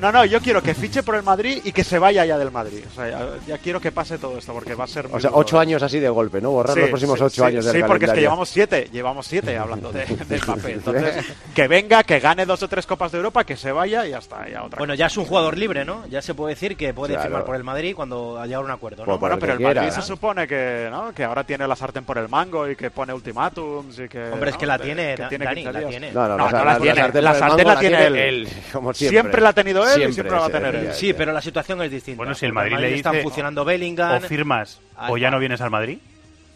No, 0.00 0.12
no, 0.12 0.24
yo 0.24 0.40
quiero 0.40 0.62
que 0.62 0.74
fiche 0.74 1.02
por 1.02 1.14
el 1.16 1.22
Madrid 1.22 1.60
y 1.64 1.72
que 1.72 1.82
se 1.84 1.98
vaya 1.98 2.24
ya 2.24 2.38
del 2.38 2.50
Madrid. 2.50 2.84
O 2.90 2.94
sea, 2.94 3.08
ya, 3.10 3.28
ya 3.46 3.58
quiero 3.58 3.80
que 3.80 3.90
pase 3.90 4.18
todo 4.18 4.38
esto 4.38 4.52
porque 4.52 4.74
va 4.74 4.84
a 4.84 4.86
ser. 4.86 5.08
O 5.10 5.18
sea, 5.18 5.30
ocho 5.34 5.58
años 5.58 5.82
así 5.82 5.98
de 5.98 6.08
golpe, 6.08 6.40
¿no? 6.40 6.50
Borrar 6.50 6.74
Sí, 6.74 6.80
los 6.80 6.88
próximos 6.90 7.18
sí, 7.18 7.24
ocho 7.24 7.34
sí, 7.42 7.48
años 7.48 7.64
del 7.64 7.74
Sí, 7.76 7.82
porque 7.86 8.04
es 8.06 8.12
que 8.12 8.20
llevamos 8.20 8.48
siete, 8.48 8.88
llevamos 8.92 9.26
siete 9.26 9.56
hablando 9.58 9.90
de, 9.92 10.04
del 10.06 10.40
papel. 10.46 10.72
Entonces, 10.74 11.24
que 11.54 11.66
venga, 11.68 12.02
que 12.04 12.20
gane 12.20 12.46
dos 12.46 12.62
o 12.62 12.68
tres 12.68 12.86
Copas 12.86 13.10
de 13.12 13.18
Europa, 13.18 13.44
que 13.44 13.56
se 13.56 13.72
vaya 13.72 14.06
y 14.06 14.10
ya 14.10 14.18
está. 14.18 14.48
Ya 14.48 14.62
otra 14.62 14.78
Bueno, 14.78 14.94
ya 14.94 15.06
es 15.06 15.16
un 15.16 15.24
jugador 15.24 15.58
libre, 15.58 15.84
¿no? 15.84 16.06
Ya 16.08 16.22
se 16.22 16.34
puede 16.34 16.54
decir 16.54 16.76
que 16.76 16.94
puede 16.94 17.14
Claro. 17.14 17.28
firmar 17.28 17.44
por 17.44 17.56
el 17.56 17.64
Madrid 17.64 17.94
cuando 17.96 18.40
haya 18.40 18.60
un 18.60 18.70
acuerdo, 18.70 19.04
¿no? 19.04 19.18
Bueno, 19.18 19.38
pero 19.38 19.54
el 19.54 19.60
Madrid 19.60 19.90
se 19.90 20.02
supone 20.02 20.46
que, 20.46 20.88
¿no? 20.90 21.12
que 21.12 21.24
ahora 21.24 21.42
tiene 21.44 21.66
la 21.66 21.74
sartén 21.74 22.04
por 22.04 22.18
el 22.18 22.28
mango 22.28 22.68
y 22.68 22.76
que 22.76 22.90
pone 22.90 23.12
ultimátums 23.12 23.98
y 23.98 24.08
que. 24.08 24.30
Hombre, 24.30 24.50
es 24.50 24.56
que 24.56 24.66
la 24.66 24.78
tiene, 24.78 25.14
que 25.16 25.24
tiene 25.24 25.44
Dani, 25.44 25.62
15 25.64 25.72
la 25.82 25.88
tiene. 25.88 26.12
No, 26.12 26.28
no, 26.28 26.36
No, 26.36 26.44
la, 26.44 26.50
no 26.52 26.64
la 26.64 26.72
la 26.74 26.78
tiene. 26.80 27.22
La 27.22 27.34
sartén 27.34 27.66
la 27.66 27.78
tiene 27.80 28.28
él. 28.28 28.48
como. 28.72 28.94
Siempre 28.94 29.40
la 29.42 29.48
ha 29.48 29.52
tenido 29.52 29.82
él 29.82 29.87
y 29.92 29.94
Siempre, 29.96 30.12
siempre 30.14 30.32
la 30.34 30.40
va 30.40 30.46
a 30.46 30.50
tener 30.50 30.74
sí, 30.80 30.86
él. 30.86 30.94
Sí, 30.94 31.12
pero 31.14 31.32
la 31.32 31.40
situación 31.40 31.82
es 31.82 31.90
distinta. 31.90 32.16
Bueno, 32.18 32.34
si 32.34 32.46
el 32.46 32.52
Madrid 32.52 32.76
le 32.78 32.94
están 32.94 33.12
dice 33.12 33.22
funcionando 33.22 33.62
o- 33.62 33.64
Bellingham. 33.64 34.16
o 34.16 34.20
firmas 34.20 34.80
o 35.08 35.16
ya 35.16 35.30
no 35.30 35.38
vienes 35.38 35.60
al 35.60 35.70
Madrid, 35.70 35.98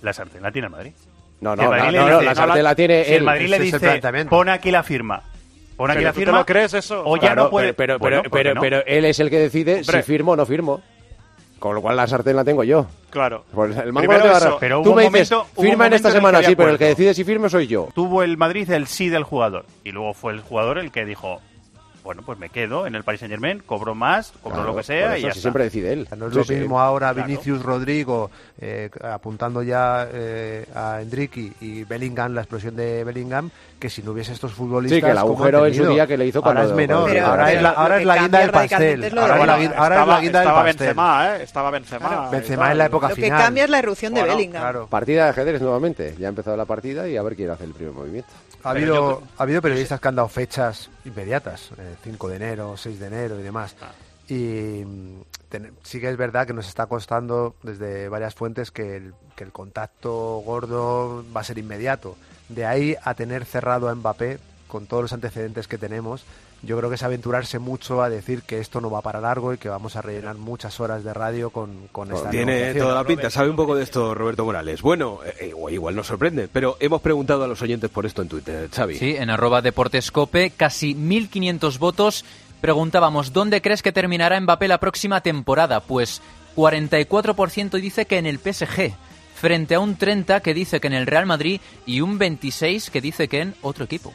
la 0.02 0.12
sartén 0.12 0.42
la 0.42 0.50
tiene 0.52 0.66
el 0.66 0.72
Madrid. 0.72 0.92
No, 1.40 1.56
Si 1.56 1.62
el 1.62 1.68
no, 1.96 2.08
no, 2.08 2.22
la 2.22 2.34
sartén 2.34 2.62
la 2.62 2.74
tiene 2.74 3.04
si 3.04 3.10
el 3.12 3.16
él, 3.18 3.22
Madrid 3.24 3.48
le 3.48 3.58
dice, 3.58 4.00
pon 4.28 4.48
aquí 4.48 4.70
la 4.70 4.82
firma. 4.82 5.22
Pon 5.76 5.90
aquí 5.90 5.98
Pero 5.98 6.08
la 6.08 6.12
¿tú 6.12 6.18
firma. 6.20 6.38
lo 6.38 6.46
crees 6.46 6.74
eso? 6.74 7.02
O 7.04 7.16
ya 7.16 7.20
Claro, 7.22 7.44
no 7.44 7.50
puede. 7.50 7.74
Pero, 7.74 7.98
pero, 7.98 7.98
Bueno, 7.98 8.22
pero, 8.22 8.30
¿por 8.30 8.38
qué 8.38 8.42
pero, 8.44 8.54
no? 8.54 8.60
pero 8.60 8.82
él 8.86 9.04
es 9.06 9.18
el 9.20 9.30
que 9.30 9.38
decide 9.38 9.76
Hombre. 9.80 9.96
si 9.96 10.02
firmo 10.02 10.32
o 10.32 10.36
no 10.36 10.46
firmo. 10.46 10.82
Con 11.58 11.76
lo 11.76 11.80
cual 11.82 11.96
la 11.96 12.06
sartén 12.08 12.34
la 12.34 12.44
tengo 12.44 12.64
yo. 12.64 12.86
Claro. 13.10 13.44
Pues 13.52 13.76
el 13.76 13.92
mango 13.92 14.08
Primero 14.08 14.24
no 14.26 14.32
te 14.32 14.36
eso, 14.46 14.56
pero 14.60 14.82
Tú 14.82 14.94
me 14.94 15.08
dices, 15.08 15.30
momento- 15.30 15.60
firma 15.62 15.86
en 15.86 15.92
esta 15.92 16.10
semana, 16.10 16.42
sí, 16.42 16.56
pero 16.56 16.70
el 16.70 16.78
que 16.78 16.86
decide 16.86 17.14
si 17.14 17.22
firmo 17.24 17.48
soy 17.48 17.68
yo. 17.68 17.88
Tuvo 17.94 18.22
el 18.24 18.36
Madrid 18.36 18.68
el 18.70 18.88
sí 18.88 19.08
del 19.08 19.22
jugador. 19.22 19.64
Y 19.84 19.92
luego 19.92 20.12
fue 20.12 20.32
el 20.32 20.40
jugador 20.40 20.78
el 20.78 20.90
que 20.90 21.04
dijo, 21.04 21.40
bueno, 22.04 22.22
pues 22.24 22.38
me 22.38 22.48
quedo 22.48 22.86
en 22.86 22.94
el 22.94 23.04
Paris 23.04 23.20
Saint 23.20 23.30
Germain, 23.32 23.60
cobro 23.64 23.94
más, 23.94 24.32
cobro 24.42 24.56
Claro, 24.56 24.70
lo 24.72 24.76
que 24.76 24.82
sea 24.82 25.08
por 25.10 25.16
y 25.16 25.18
eso, 25.20 25.26
ya 25.28 25.32
si 25.32 25.38
está. 25.38 25.40
siempre 25.42 25.64
decide 25.64 25.92
él. 25.92 26.08
No 26.16 26.26
es 26.26 26.32
Sí, 26.32 26.38
lo 26.38 26.44
sí. 26.44 26.54
mismo 26.54 26.80
ahora 26.80 27.12
Claro. 27.12 27.26
Vinicius 27.28 27.62
Rodrigo 27.62 28.30
eh, 28.60 28.90
apuntando 29.02 29.62
ya 29.62 30.08
eh, 30.12 30.66
a 30.74 31.00
Endricky 31.00 31.52
y 31.60 31.84
Bellingham, 31.84 32.32
la 32.34 32.40
explosión 32.42 32.74
de 32.76 33.04
Bellingham, 33.04 33.50
que 33.78 33.88
si 33.90 34.02
no 34.02 34.12
hubiese 34.12 34.32
estos 34.32 34.52
futbolistas. 34.52 34.96
Sí, 34.98 35.02
que 35.04 35.10
el 35.10 35.18
agujero 35.18 35.66
en 35.66 35.74
su 35.74 35.86
día 35.88 36.06
que 36.06 36.16
le 36.16 36.26
hizo 36.26 36.38
Ahora 36.38 36.60
cuando- 36.60 36.70
es 36.70 36.76
menor, 36.76 37.10
Pero- 37.10 37.26
ahora 37.26 37.44
pero 37.46 37.56
es 37.56 37.62
la, 37.62 37.72
lo 37.72 37.78
ahora 37.78 37.94
que 37.96 38.00
es 38.00 38.06
la 38.06 38.16
guinda 38.18 38.38
del 38.40 38.50
pastel. 38.50 39.00
lo 39.14 39.20
Ahora 39.20 39.34
de 39.34 39.40
es 39.40 39.46
la, 39.46 39.58
guinda- 39.58 39.76
ahora 39.76 39.94
es 39.94 39.98
la 39.98 40.02
Estaba- 40.02 40.20
guinda 40.20 40.38
del 40.40 40.48
estaba 40.48 40.64
pastel. 40.64 40.86
Benzema, 40.86 41.26
¿eh? 41.36 41.42
Estaba 41.42 41.70
Benzema. 41.70 42.30
Benzema 42.30 42.72
en 42.72 42.78
la 42.78 42.86
época 42.86 43.08
Lo 43.08 43.14
que 43.14 43.22
final. 43.22 43.42
cambia 43.42 43.64
es 43.64 43.70
la 43.70 43.78
irrupción 43.78 44.14
de 44.14 44.22
Bellingham. 44.22 44.86
Partida 44.88 45.24
de 45.24 45.30
ajedrez 45.30 45.62
nuevamente. 45.62 46.14
Ya 46.18 46.26
ha 46.26 46.30
empezado 46.30 46.56
la 46.56 46.64
partida 46.64 47.08
y 47.08 47.16
a 47.16 47.22
ver 47.22 47.36
quién 47.36 47.50
hace 47.50 47.64
el 47.64 47.72
primer 47.72 47.92
movimiento. 47.94 48.30
Ha 48.64 48.70
habido, 48.70 49.22
ha 49.38 49.42
habido 49.42 49.60
periodistas 49.60 49.98
que 50.00 50.06
han 50.06 50.14
dado 50.14 50.28
fechas 50.28 50.88
inmediatas, 51.04 51.70
eh, 51.78 51.91
5 52.02 52.28
de 52.28 52.36
enero, 52.36 52.76
6 52.76 52.98
de 53.00 53.06
enero 53.06 53.38
y 53.38 53.42
demás. 53.42 53.76
Ah. 53.82 53.92
Y 54.28 54.84
mm, 54.84 55.20
ten- 55.48 55.72
sí 55.82 56.00
que 56.00 56.08
es 56.10 56.16
verdad 56.16 56.46
que 56.46 56.52
nos 56.52 56.68
está 56.68 56.86
costando 56.86 57.54
desde 57.62 58.08
varias 58.08 58.34
fuentes 58.34 58.70
que 58.70 58.96
el, 58.96 59.14
que 59.36 59.44
el 59.44 59.52
contacto 59.52 60.38
gordo 60.44 61.24
va 61.34 61.40
a 61.40 61.44
ser 61.44 61.58
inmediato. 61.58 62.16
De 62.48 62.64
ahí 62.66 62.96
a 63.02 63.14
tener 63.14 63.44
cerrado 63.44 63.88
a 63.88 63.94
Mbappé, 63.94 64.38
con 64.68 64.86
todos 64.86 65.02
los 65.02 65.12
antecedentes 65.12 65.68
que 65.68 65.76
tenemos, 65.78 66.24
yo 66.62 66.76
creo 66.78 66.88
que 66.88 66.94
es 66.94 67.02
aventurarse 67.02 67.58
mucho 67.58 68.02
a 68.02 68.08
decir 68.08 68.42
que 68.42 68.60
esto 68.60 68.80
no 68.80 68.90
va 68.90 69.00
para 69.00 69.20
largo 69.20 69.52
y 69.52 69.58
que 69.58 69.68
vamos 69.68 69.96
a 69.96 70.02
rellenar 70.02 70.36
muchas 70.36 70.78
horas 70.80 71.02
de 71.02 71.12
radio 71.12 71.50
con, 71.50 71.88
con 71.90 72.12
esta 72.12 72.30
Tiene 72.30 72.52
negociación. 72.52 72.84
toda 72.84 72.94
la 72.94 73.04
pinta, 73.04 73.30
sabe 73.30 73.50
un 73.50 73.56
poco 73.56 73.74
de 73.74 73.82
esto 73.82 74.14
Roberto 74.14 74.44
Morales. 74.44 74.80
Bueno, 74.80 75.20
eh, 75.40 75.48
igual, 75.48 75.74
igual 75.74 75.96
nos 75.96 76.06
sorprende, 76.06 76.48
pero 76.52 76.76
hemos 76.80 77.00
preguntado 77.00 77.44
a 77.44 77.48
los 77.48 77.60
oyentes 77.62 77.90
por 77.90 78.06
esto 78.06 78.22
en 78.22 78.28
Twitter, 78.28 78.68
Xavi. 78.72 78.96
Sí, 78.96 79.16
en 79.16 79.30
arroba 79.30 79.60
deportescope, 79.60 80.50
casi 80.50 80.94
1.500 80.94 81.78
votos. 81.78 82.24
Preguntábamos, 82.60 83.32
¿dónde 83.32 83.60
crees 83.60 83.82
que 83.82 83.90
terminará 83.90 84.40
Mbappé 84.40 84.68
la 84.68 84.78
próxima 84.78 85.20
temporada? 85.20 85.80
Pues 85.80 86.22
44% 86.56 87.80
dice 87.80 88.06
que 88.06 88.18
en 88.18 88.26
el 88.26 88.38
PSG, 88.38 88.94
frente 89.34 89.74
a 89.74 89.80
un 89.80 89.98
30% 89.98 90.40
que 90.42 90.54
dice 90.54 90.80
que 90.80 90.86
en 90.86 90.92
el 90.92 91.06
Real 91.06 91.26
Madrid 91.26 91.60
y 91.86 92.00
un 92.02 92.20
26% 92.20 92.90
que 92.90 93.00
dice 93.00 93.26
que 93.26 93.40
en 93.40 93.54
otro 93.62 93.84
equipo. 93.84 94.12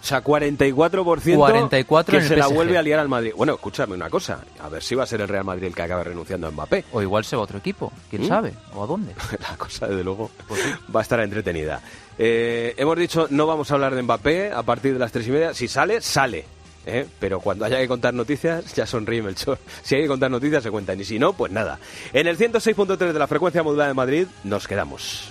O 0.00 0.04
sea, 0.04 0.24
44%, 0.24 1.36
44 1.36 2.18
que 2.18 2.24
se 2.24 2.36
la 2.36 2.46
vuelve 2.46 2.78
a 2.78 2.82
liar 2.82 3.00
al 3.00 3.08
Madrid. 3.08 3.32
Bueno, 3.36 3.54
escúchame 3.54 3.94
una 3.94 4.08
cosa, 4.08 4.40
a 4.58 4.68
ver 4.68 4.82
si 4.82 4.94
va 4.94 5.04
a 5.04 5.06
ser 5.06 5.20
el 5.20 5.28
Real 5.28 5.44
Madrid 5.44 5.64
el 5.64 5.74
que 5.74 5.82
acabe 5.82 6.04
renunciando 6.04 6.46
a 6.46 6.50
Mbappé. 6.50 6.86
O 6.92 7.02
igual 7.02 7.24
se 7.24 7.36
va 7.36 7.42
a 7.42 7.44
otro 7.44 7.58
equipo, 7.58 7.92
quién 8.08 8.22
¿Mm? 8.22 8.28
sabe, 8.28 8.54
o 8.74 8.82
a 8.82 8.86
dónde. 8.86 9.14
La 9.50 9.56
cosa, 9.56 9.86
desde 9.86 10.02
luego, 10.02 10.30
va 10.94 11.00
a 11.00 11.02
estar 11.02 11.20
entretenida. 11.20 11.80
Eh, 12.18 12.74
hemos 12.76 12.98
dicho, 12.98 13.26
no 13.30 13.46
vamos 13.46 13.70
a 13.70 13.74
hablar 13.74 13.94
de 13.94 14.02
Mbappé 14.02 14.52
a 14.52 14.62
partir 14.62 14.94
de 14.94 14.98
las 14.98 15.12
tres 15.12 15.26
y 15.28 15.30
media. 15.30 15.54
Si 15.54 15.68
sale, 15.68 16.00
sale. 16.00 16.44
¿eh? 16.86 17.06
Pero 17.18 17.40
cuando 17.40 17.64
haya 17.64 17.78
que 17.78 17.88
contar 17.88 18.14
noticias, 18.14 18.74
ya 18.74 18.86
sonríe 18.86 19.22
Melchor. 19.22 19.58
Si 19.82 19.94
hay 19.94 20.02
que 20.02 20.08
contar 20.08 20.30
noticias, 20.30 20.62
se 20.62 20.70
cuentan. 20.70 21.00
Y 21.00 21.04
si 21.04 21.18
no, 21.18 21.32
pues 21.32 21.52
nada. 21.52 21.78
En 22.12 22.26
el 22.26 22.38
106.3 22.38 22.96
de 22.96 23.18
la 23.18 23.26
frecuencia 23.26 23.62
modulada 23.62 23.88
de 23.88 23.94
Madrid, 23.94 24.26
nos 24.44 24.66
quedamos. 24.66 25.30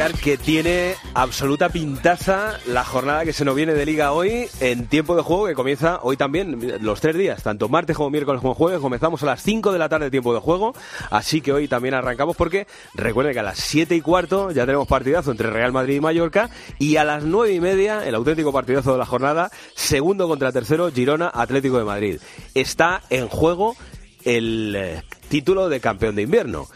Que 0.00 0.38
tiene 0.38 0.94
absoluta 1.12 1.68
pintaza 1.68 2.58
la 2.66 2.84
jornada 2.84 3.26
que 3.26 3.34
se 3.34 3.44
nos 3.44 3.54
viene 3.54 3.74
de 3.74 3.84
liga 3.84 4.12
hoy 4.12 4.48
en 4.60 4.86
tiempo 4.86 5.14
de 5.14 5.20
juego 5.20 5.46
que 5.46 5.52
comienza 5.52 6.00
hoy 6.02 6.16
también, 6.16 6.58
los 6.80 7.02
tres 7.02 7.16
días, 7.16 7.42
tanto 7.42 7.68
martes 7.68 7.98
como 7.98 8.08
miércoles 8.08 8.40
como 8.40 8.54
jueves, 8.54 8.80
comenzamos 8.80 9.22
a 9.22 9.26
las 9.26 9.42
5 9.42 9.72
de 9.72 9.78
la 9.78 9.90
tarde 9.90 10.10
tiempo 10.10 10.32
de 10.32 10.40
juego, 10.40 10.72
así 11.10 11.42
que 11.42 11.52
hoy 11.52 11.68
también 11.68 11.92
arrancamos 11.92 12.34
porque 12.34 12.66
recuerden 12.94 13.34
que 13.34 13.40
a 13.40 13.42
las 13.42 13.58
7 13.58 13.94
y 13.94 14.00
cuarto 14.00 14.50
ya 14.52 14.64
tenemos 14.64 14.88
partidazo 14.88 15.32
entre 15.32 15.50
Real 15.50 15.72
Madrid 15.72 15.96
y 15.96 16.00
Mallorca. 16.00 16.48
Y 16.78 16.96
a 16.96 17.04
las 17.04 17.24
9 17.24 17.52
y 17.52 17.60
media 17.60 18.06
el 18.06 18.14
auténtico 18.14 18.54
partidazo 18.54 18.92
de 18.92 18.98
la 18.98 19.06
jornada, 19.06 19.50
segundo 19.74 20.28
contra 20.28 20.50
tercero, 20.50 20.90
Girona 20.90 21.30
Atlético 21.32 21.76
de 21.76 21.84
Madrid. 21.84 22.20
Está 22.54 23.02
en 23.10 23.28
juego 23.28 23.76
el 24.24 24.74
eh, 24.76 25.02
título 25.28 25.68
de 25.68 25.80
campeón 25.80 26.16
de 26.16 26.22
invierno 26.22 26.68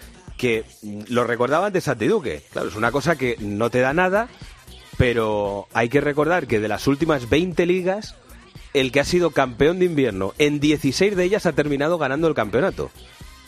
que 0.45 0.63
lo 1.09 1.25
recordaba 1.25 1.69
antes 1.69 1.85
Santi 1.85 2.07
Duque. 2.07 2.43
Claro, 2.53 2.69
es 2.69 2.77
una 2.77 2.93
cosa 2.93 3.17
que 3.17 3.39
no 3.41 3.71
te 3.71 3.81
da 3.81 3.95
nada, 3.95 4.29
pero 4.99 5.69
hay 5.73 5.89
que 5.89 6.03
recordar 6.03 6.47
que 6.47 6.61
de 6.61 6.69
las 6.69 6.87
últimas 6.87 7.31
20 7.31 7.65
ligas, 7.65 8.15
el 8.75 8.93
que 8.93 9.01
ha 9.01 9.05
sido 9.05 9.31
campeón 9.31 9.79
de 9.79 9.87
invierno 9.87 10.35
en 10.37 10.61
16 10.61 11.17
de 11.17 11.25
ellas 11.25 11.47
ha 11.47 11.53
terminado 11.53 11.97
ganando 11.97 12.29
el 12.29 12.35
campeonato. 12.35 12.91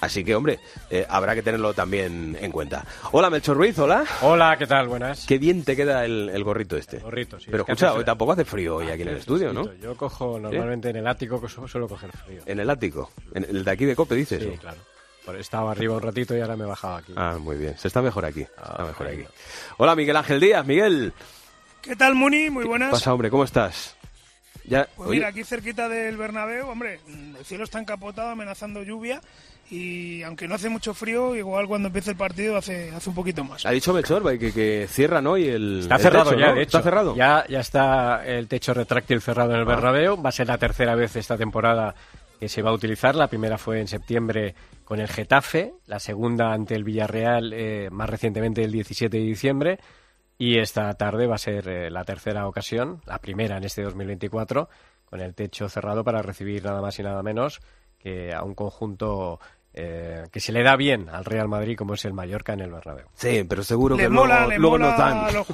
Así 0.01 0.25
que, 0.25 0.35
hombre, 0.35 0.59
eh, 0.89 1.05
habrá 1.11 1.35
que 1.35 1.43
tenerlo 1.43 1.75
también 1.75 2.35
en 2.41 2.51
cuenta. 2.51 2.87
Hola, 3.13 3.29
Melchor 3.29 3.59
Ruiz, 3.59 3.79
hola. 3.79 4.07
Hola, 4.23 4.57
¿qué 4.59 4.67
tal? 4.67 4.89
Buenas. 4.89 5.27
Qué 5.27 5.37
bien 5.37 5.65
te 5.65 5.77
queda 5.77 6.03
el, 6.07 6.31
el 6.31 6.45
gorrito 6.45 6.79
este. 6.79 7.01
Gorrito, 7.01 7.39
sí. 7.39 7.49
Pero 7.51 7.65
Es 7.65 7.69
escucha, 7.69 7.93
hoy 7.93 8.07
tampoco 8.07 8.33
hace 8.33 8.47
frío 8.47 8.77
hoy 8.77 8.89
aquí 8.89 9.03
en 9.03 9.09
el 9.09 9.17
estudio, 9.19 9.53
¿no? 9.53 9.71
Yo 9.75 9.99
cojo 9.99 10.39
normalmente 10.39 10.89
en 10.89 10.97
el 10.97 11.07
ático, 11.07 11.47
suelo 11.47 11.89
coger 11.89 12.11
frío. 12.13 12.41
En 12.47 12.59
el 12.59 12.71
ático. 12.71 13.11
En 13.35 13.45
el 13.45 13.65
de 13.65 13.71
aquí 13.71 13.85
de 13.85 13.95
Cope, 13.95 14.15
dices. 14.15 14.43
Sí, 14.43 14.59
claro. 14.59 14.79
Estaba 15.39 15.73
arriba 15.73 15.95
un 15.95 16.03
ratito 16.03 16.37
y 16.37 16.41
ahora 16.41 16.57
me 16.57 16.65
he 16.65 16.69
bajado 16.69 16.97
aquí. 16.97 17.13
Ah, 17.17 17.37
muy 17.41 17.57
bien. 17.57 17.77
Se 17.79 17.89
está 17.89 18.01
mejor 18.03 18.25
aquí. 18.25 18.43
Se 18.45 18.51
Ah, 18.59 18.69
está 18.73 18.85
mejor 18.85 19.07
aquí. 19.09 19.25
Hola, 19.79 19.95
Miguel 19.97 20.17
Ángel 20.17 20.41
Díaz. 20.41 20.65
Miguel. 20.67 21.13
¿Qué 21.83 21.97
tal, 21.97 22.15
Muni? 22.15 22.51
Muy 22.51 22.65
buenas. 22.65 22.91
pasa, 22.91 23.13
hombre? 23.13 23.31
¿Cómo 23.31 23.45
estás? 23.45 23.97
Ya, 24.65 24.89
Pues 24.97 25.09
oye, 25.11 25.19
mira, 25.19 25.29
aquí 25.29 25.45
cerquita 25.45 25.89
del 25.89 26.17
Bernabéu, 26.17 26.69
hombre, 26.69 26.99
el 27.07 27.45
cielo 27.45 27.63
está 27.63 27.79
encapotado 27.79 28.31
amenazando 28.31 28.83
lluvia 28.83 29.21
y 29.71 30.25
aunque 30.25 30.49
no 30.49 30.57
hace 30.57 30.69
mucho 30.69 30.93
frío, 30.93 31.37
igual 31.37 31.69
cuando 31.69 31.87
empiece 31.87 32.11
el 32.11 32.17
partido 32.17 32.57
hace, 32.57 32.91
hace 32.93 33.09
un 33.09 33.15
poquito 33.15 33.45
más. 33.45 33.65
ha 33.65 33.71
dicho 33.71 33.93
Melchor 33.95 34.37
que, 34.37 34.53
que 34.53 34.89
cierran 34.91 35.25
hoy 35.29 35.47
el. 35.47 35.81
Está 35.83 35.95
el 35.97 36.01
cerrado 36.03 36.31
techo, 36.31 36.41
ya, 36.41 36.49
¿no? 36.49 36.55
de 36.57 36.63
hecho. 36.63 36.79
¿Está 36.79 36.83
cerrado? 36.91 37.15
Ya, 37.15 37.45
ya 37.49 37.61
está 37.61 38.27
el 38.27 38.49
techo 38.49 38.75
retráctil 38.75 39.21
cerrado 39.21 39.53
en 39.53 39.59
el 39.61 39.63
Ah. 39.63 39.67
Bernabéu. 39.77 40.21
Va 40.21 40.31
a 40.31 40.33
ser 40.33 40.49
la 40.49 40.59
tercera 40.59 40.97
vez 40.97 41.15
esta 41.15 41.37
temporada 41.37 41.95
que 42.39 42.49
se 42.49 42.63
va 42.63 42.71
a 42.71 42.75
utilizar. 42.75 43.15
La 43.15 43.29
primera 43.29 43.59
fue 43.59 43.81
en 43.81 43.89
septiembre 43.89 44.55
con 44.85 45.01
el 45.01 45.09
Getafe, 45.09 45.75
la 45.87 45.99
segunda 45.99 46.53
ante 46.53 46.75
el 46.75 46.85
Villarreal 46.85 47.53
eh, 47.53 47.89
más 47.91 48.09
recientemente 48.09 48.63
el 48.63 48.73
17 48.73 49.17
de 49.17 49.23
diciembre. 49.23 49.79
Y 50.39 50.59
esta 50.59 50.93
tarde 50.95 51.27
va 51.27 51.37
a 51.37 51.39
ser 51.39 51.69
eh, 51.69 51.91
la 51.91 52.05
tercera 52.05 52.47
ocasión, 52.47 53.01
la 53.07 53.19
primera 53.19 53.57
en 53.57 53.65
este 53.65 53.83
2024, 53.83 54.69
con 55.07 55.21
el 55.21 55.35
techo 55.35 55.69
cerrado 55.69 56.05
para 56.05 56.23
recibir 56.23 56.65
nada 56.65 56.81
más 56.83 56.99
y 56.99 57.03
nada 57.03 57.23
menos 57.23 57.61
que 57.99 58.35
a 58.35 58.43
un 58.43 58.55
conjunto 58.55 59.41
eh, 59.73 60.25
que 60.31 60.41
se 60.41 60.53
le 60.53 60.63
da 60.63 60.77
bien 60.77 61.09
al 61.09 61.25
Real 61.25 61.49
Madrid 61.49 61.77
como 61.77 61.95
es 61.95 62.05
el 62.05 62.13
Mallorca 62.13 62.53
en 62.53 62.61
el 62.61 62.71
Bernabéu. 62.71 63.07
Sí, 63.15 63.45
pero 63.49 63.63
seguro 63.63 63.97
Le 63.97 64.05
que 64.05 64.09
mola, 64.09 64.47
luego, 64.47 64.61
luego 64.61 64.79
mola 64.79 64.91
nos 64.91 64.99
dan. 64.99 65.47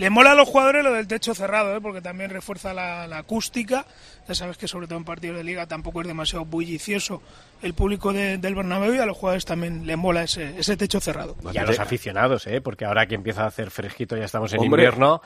Le 0.00 0.08
mola 0.10 0.32
a 0.32 0.34
los 0.34 0.48
jugadores 0.48 0.82
lo 0.82 0.92
del 0.94 1.06
techo 1.06 1.34
cerrado, 1.34 1.76
¿eh? 1.76 1.80
porque 1.80 2.00
también 2.00 2.30
refuerza 2.30 2.72
la, 2.72 3.06
la 3.06 3.18
acústica. 3.18 3.84
Ya 4.26 4.34
sabes 4.34 4.56
que 4.56 4.66
sobre 4.66 4.86
todo 4.86 4.96
en 4.98 5.04
partidos 5.04 5.36
de 5.36 5.44
liga 5.44 5.66
tampoco 5.66 6.00
es 6.00 6.06
demasiado 6.06 6.44
bullicioso 6.46 7.20
el 7.62 7.74
público 7.74 8.12
de- 8.14 8.38
del 8.38 8.54
Bernabéu 8.54 8.94
y 8.94 8.98
a 8.98 9.04
los 9.04 9.16
jugadores 9.16 9.44
también 9.44 9.86
le 9.86 9.96
mola 9.96 10.22
ese, 10.22 10.58
ese 10.58 10.76
techo 10.78 11.00
cerrado. 11.00 11.36
Y 11.52 11.58
a 11.58 11.64
los 11.64 11.78
aficionados, 11.78 12.46
¿eh? 12.46 12.60
porque 12.62 12.86
ahora 12.86 13.04
que 13.06 13.14
empieza 13.14 13.44
a 13.44 13.48
hacer 13.48 13.70
fresquito 13.70 14.16
ya 14.16 14.24
estamos 14.24 14.52
en 14.54 14.60
Hombre. 14.60 14.84
invierno. 14.84 15.20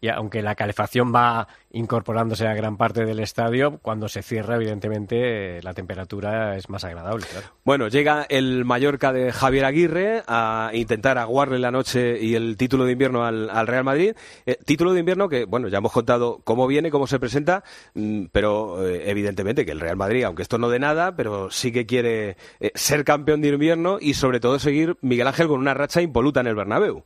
Y 0.00 0.08
aunque 0.08 0.42
la 0.42 0.54
calefacción 0.54 1.12
va 1.14 1.48
incorporándose 1.70 2.46
a 2.46 2.54
gran 2.54 2.76
parte 2.76 3.04
del 3.04 3.20
estadio, 3.20 3.78
cuando 3.80 4.08
se 4.08 4.22
cierra, 4.22 4.56
evidentemente, 4.56 5.58
eh, 5.58 5.62
la 5.62 5.72
temperatura 5.72 6.56
es 6.56 6.68
más 6.68 6.84
agradable, 6.84 7.26
claro. 7.26 7.46
Bueno, 7.64 7.88
llega 7.88 8.26
el 8.28 8.64
Mallorca 8.64 9.12
de 9.12 9.32
Javier 9.32 9.64
Aguirre 9.64 10.22
a 10.26 10.70
intentar 10.74 11.16
aguarle 11.18 11.58
la 11.58 11.70
noche 11.70 12.18
y 12.20 12.34
el 12.34 12.56
título 12.56 12.84
de 12.84 12.92
invierno 12.92 13.24
al, 13.24 13.48
al 13.48 13.66
Real 13.66 13.84
Madrid. 13.84 14.14
Eh, 14.44 14.58
título 14.64 14.92
de 14.92 15.00
invierno 15.00 15.28
que, 15.28 15.44
bueno, 15.44 15.68
ya 15.68 15.78
hemos 15.78 15.92
contado 15.92 16.40
cómo 16.44 16.66
viene, 16.66 16.90
cómo 16.90 17.06
se 17.06 17.18
presenta, 17.18 17.64
mm, 17.94 18.26
pero 18.32 18.86
eh, 18.86 19.10
evidentemente 19.10 19.64
que 19.64 19.72
el 19.72 19.80
Real 19.80 19.96
Madrid, 19.96 20.24
aunque 20.24 20.42
esto 20.42 20.58
no 20.58 20.68
de 20.68 20.78
nada, 20.78 21.16
pero 21.16 21.50
sí 21.50 21.72
que 21.72 21.86
quiere 21.86 22.36
ser 22.74 23.04
campeón 23.04 23.40
de 23.40 23.48
invierno 23.48 23.98
y 24.00 24.14
sobre 24.14 24.40
todo 24.40 24.58
seguir 24.58 24.96
Miguel 25.00 25.26
Ángel 25.26 25.48
con 25.48 25.60
una 25.60 25.74
racha 25.74 26.02
impoluta 26.02 26.40
en 26.40 26.48
el 26.48 26.54
Bernabéu. 26.54 27.04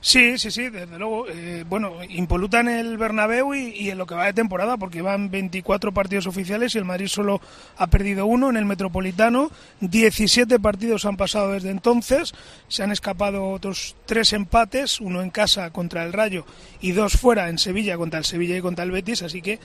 Sí, 0.00 0.38
sí, 0.38 0.50
sí, 0.50 0.68
desde 0.68 0.98
luego. 0.98 1.26
Eh, 1.28 1.64
bueno, 1.68 1.94
impoluta 2.08 2.60
en 2.60 2.68
el 2.68 2.96
Bernabéu 2.96 3.54
y, 3.54 3.70
y 3.70 3.90
en 3.90 3.98
lo 3.98 4.06
que 4.06 4.14
va 4.14 4.26
de 4.26 4.32
temporada, 4.32 4.76
porque 4.76 5.02
van 5.02 5.30
24 5.30 5.92
partidos 5.92 6.26
oficiales 6.26 6.74
y 6.74 6.78
el 6.78 6.84
Madrid 6.84 7.08
solo 7.08 7.40
ha 7.76 7.86
perdido 7.88 8.26
uno 8.26 8.48
en 8.50 8.56
el 8.56 8.64
Metropolitano. 8.64 9.50
17 9.80 10.60
partidos 10.60 11.04
han 11.06 11.16
pasado 11.16 11.52
desde 11.52 11.70
entonces. 11.70 12.34
Se 12.68 12.82
han 12.82 12.92
escapado 12.92 13.50
otros 13.50 13.96
tres 14.06 14.32
empates, 14.32 15.00
uno 15.00 15.22
en 15.22 15.30
casa 15.30 15.70
contra 15.70 16.04
el 16.04 16.12
Rayo 16.12 16.46
y 16.80 16.92
dos 16.92 17.14
fuera 17.14 17.48
en 17.48 17.58
Sevilla 17.58 17.96
contra 17.96 18.18
el 18.18 18.24
Sevilla 18.24 18.56
y 18.56 18.60
contra 18.60 18.84
el 18.84 18.90
Betis. 18.90 19.22
Así 19.22 19.42
que 19.42 19.58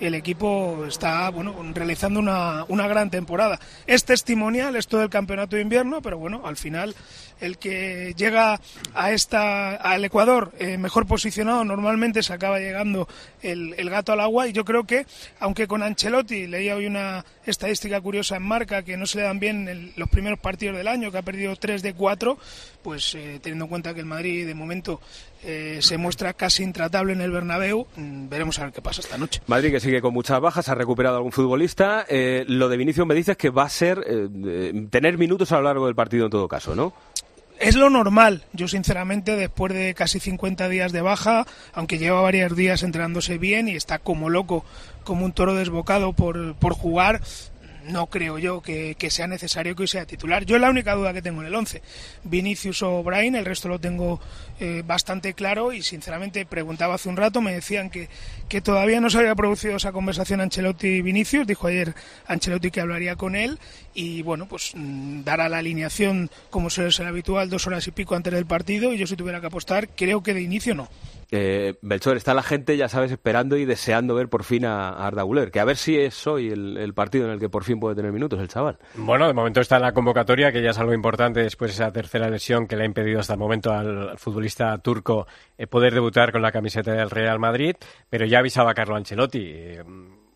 el 0.00 0.14
equipo 0.14 0.84
está 0.88 1.28
bueno 1.30 1.54
realizando 1.72 2.18
una, 2.18 2.64
una 2.68 2.88
gran 2.88 3.10
temporada. 3.10 3.60
Es 3.86 4.04
testimonial 4.04 4.76
esto 4.76 4.98
del 4.98 5.08
campeonato 5.08 5.56
de 5.56 5.62
invierno, 5.62 6.02
pero 6.02 6.18
bueno, 6.18 6.42
al 6.44 6.56
final 6.56 6.94
el 7.40 7.58
que 7.58 8.14
llega 8.16 8.60
a 8.94 9.12
esta 9.12 9.76
al 9.76 10.04
Ecuador 10.04 10.52
eh, 10.58 10.78
mejor 10.78 11.06
posicionado 11.06 11.64
normalmente 11.64 12.22
se 12.22 12.32
acaba 12.32 12.58
llegando 12.58 13.08
el, 13.42 13.74
el, 13.76 13.90
gato 13.90 14.12
al 14.12 14.20
agua. 14.20 14.48
Y 14.48 14.52
yo 14.52 14.64
creo 14.64 14.84
que 14.84 15.06
aunque 15.40 15.66
con 15.66 15.82
Ancelotti 15.82 16.46
leía 16.46 16.76
hoy 16.76 16.86
una 16.86 17.24
estadística 17.44 18.00
curiosa 18.00 18.36
en 18.36 18.42
marca 18.42 18.82
que 18.82 18.96
no 18.96 19.06
se 19.06 19.18
le 19.18 19.24
dan 19.24 19.38
bien 19.38 19.92
los 19.96 20.08
primeros 20.08 20.38
partidos 20.38 20.76
del 20.76 20.88
año 20.88 21.10
que 21.10 21.18
ha 21.18 21.22
perdido 21.22 21.54
3 21.56 21.82
de 21.82 21.94
4 21.94 22.38
pues 22.82 23.14
eh, 23.14 23.38
teniendo 23.42 23.64
en 23.64 23.68
cuenta 23.68 23.94
que 23.94 24.00
el 24.00 24.06
Madrid 24.06 24.46
de 24.46 24.54
momento 24.54 25.00
eh, 25.42 25.78
se 25.80 25.98
muestra 25.98 26.32
casi 26.32 26.62
intratable 26.62 27.12
en 27.12 27.20
el 27.20 27.30
Bernabéu 27.30 27.86
mm, 27.96 28.28
veremos 28.28 28.58
a 28.58 28.64
ver 28.64 28.72
qué 28.72 28.80
pasa 28.80 29.00
esta 29.00 29.18
noche. 29.18 29.42
Madrid 29.46 29.70
que 29.70 29.80
sigue 29.80 30.00
con 30.00 30.14
muchas 30.14 30.40
bajas 30.40 30.68
ha 30.68 30.74
recuperado 30.74 31.16
algún 31.16 31.32
futbolista. 31.32 32.06
Lo 32.46 32.68
de 32.68 32.76
Vinicius 32.76 33.06
me 33.06 33.14
dices 33.14 33.36
que 33.36 33.50
va 33.50 33.64
a 33.64 33.68
ser 33.68 34.04
tener 34.90 35.18
minutos 35.18 35.52
a 35.52 35.56
lo 35.56 35.62
largo 35.62 35.86
del 35.86 35.94
partido 35.94 36.26
en 36.26 36.30
todo 36.30 36.48
caso 36.48 36.74
¿no? 36.74 36.94
Es 37.58 37.76
lo 37.76 37.90
normal. 37.90 38.44
Yo, 38.52 38.68
sinceramente, 38.68 39.36
después 39.36 39.72
de 39.72 39.94
casi 39.94 40.20
50 40.20 40.68
días 40.68 40.92
de 40.92 41.02
baja, 41.02 41.46
aunque 41.72 41.98
lleva 41.98 42.20
varios 42.20 42.56
días 42.56 42.82
entrenándose 42.82 43.38
bien 43.38 43.68
y 43.68 43.76
está 43.76 43.98
como 43.98 44.30
loco, 44.30 44.64
como 45.04 45.24
un 45.24 45.32
toro 45.32 45.54
desbocado 45.54 46.12
por, 46.12 46.54
por 46.56 46.74
jugar, 46.74 47.20
no 47.84 48.06
creo 48.06 48.38
yo 48.38 48.60
que, 48.60 48.96
sea 49.10 49.26
necesario 49.26 49.76
que 49.76 49.82
hoy 49.82 49.88
sea 49.88 50.06
titular. 50.06 50.44
Yo 50.44 50.58
la 50.58 50.70
única 50.70 50.94
duda 50.94 51.12
que 51.12 51.22
tengo 51.22 51.40
en 51.42 51.48
el 51.48 51.54
11, 51.54 51.82
Vinicius 52.24 52.82
o 52.82 53.02
Brian, 53.02 53.34
el 53.34 53.44
resto 53.44 53.68
lo 53.68 53.78
tengo 53.78 54.20
eh, 54.60 54.82
bastante 54.84 55.34
claro 55.34 55.72
y 55.72 55.82
sinceramente 55.82 56.46
preguntaba 56.46 56.94
hace 56.94 57.08
un 57.08 57.16
rato, 57.16 57.40
me 57.40 57.52
decían 57.52 57.90
que, 57.90 58.08
que 58.48 58.60
todavía 58.60 59.00
no 59.00 59.10
se 59.10 59.18
había 59.18 59.34
producido 59.34 59.76
esa 59.76 59.92
conversación 59.92 60.40
Ancelotti-Vinicius, 60.40 61.46
dijo 61.46 61.66
ayer 61.66 61.94
Ancelotti 62.26 62.70
que 62.70 62.80
hablaría 62.80 63.16
con 63.16 63.36
él 63.36 63.58
y 63.94 64.22
bueno, 64.22 64.46
pues 64.48 64.72
mm, 64.74 65.22
dará 65.22 65.48
la 65.48 65.58
alineación 65.58 66.30
como 66.50 66.70
suele 66.70 66.92
ser 66.92 67.06
habitual 67.06 67.50
dos 67.50 67.66
horas 67.66 67.86
y 67.86 67.90
pico 67.90 68.14
antes 68.14 68.32
del 68.32 68.46
partido 68.46 68.92
y 68.92 68.98
yo 68.98 69.06
si 69.06 69.16
tuviera 69.16 69.40
que 69.40 69.46
apostar 69.46 69.88
creo 69.88 70.22
que 70.22 70.34
de 70.34 70.42
inicio 70.42 70.74
no. 70.74 70.88
Eh, 71.30 71.74
Belchor, 71.82 72.16
está 72.16 72.34
la 72.34 72.42
gente, 72.42 72.76
ya 72.76 72.88
sabes, 72.88 73.10
esperando 73.12 73.56
y 73.56 73.64
deseando 73.64 74.14
ver 74.14 74.28
por 74.28 74.44
fin 74.44 74.64
a, 74.64 74.90
Arda 74.90 75.22
Guler, 75.22 75.50
que 75.50 75.60
a 75.60 75.64
ver 75.64 75.76
si 75.76 75.98
es 75.98 76.26
hoy 76.26 76.48
el, 76.50 76.94
partido 76.94 77.26
en 77.26 77.32
el 77.32 77.40
que 77.40 77.48
por 77.48 77.64
fin 77.64 77.80
puede 77.80 77.96
tener 77.96 78.12
minutos 78.12 78.40
el 78.40 78.48
chaval. 78.48 78.78
Bueno, 78.94 79.26
de 79.26 79.34
momento 79.34 79.60
está 79.60 79.76
en 79.76 79.82
la 79.82 79.92
convocatoria, 79.92 80.52
que 80.52 80.62
ya 80.62 80.70
es 80.70 80.78
algo 80.78 80.94
importante 80.94 81.40
después 81.40 81.70
de 81.70 81.82
esa 81.82 81.92
tercera 81.92 82.28
lesión 82.28 82.66
que 82.66 82.76
le 82.76 82.82
ha 82.82 82.86
impedido 82.86 83.20
hasta 83.20 83.34
el 83.34 83.38
momento 83.38 83.72
al 83.72 84.18
futbolista 84.18 84.76
turco 84.78 85.26
eh, 85.58 85.66
poder 85.66 85.94
debutar 85.94 86.32
con 86.32 86.42
la 86.42 86.52
camiseta 86.52 86.92
del 86.92 87.10
Real 87.10 87.38
Madrid, 87.38 87.76
pero 88.08 88.26
ya 88.26 88.38
avisaba 88.38 88.74
Carlo 88.74 88.96
Ancelotti. 88.96 89.42
Eh, 89.44 89.84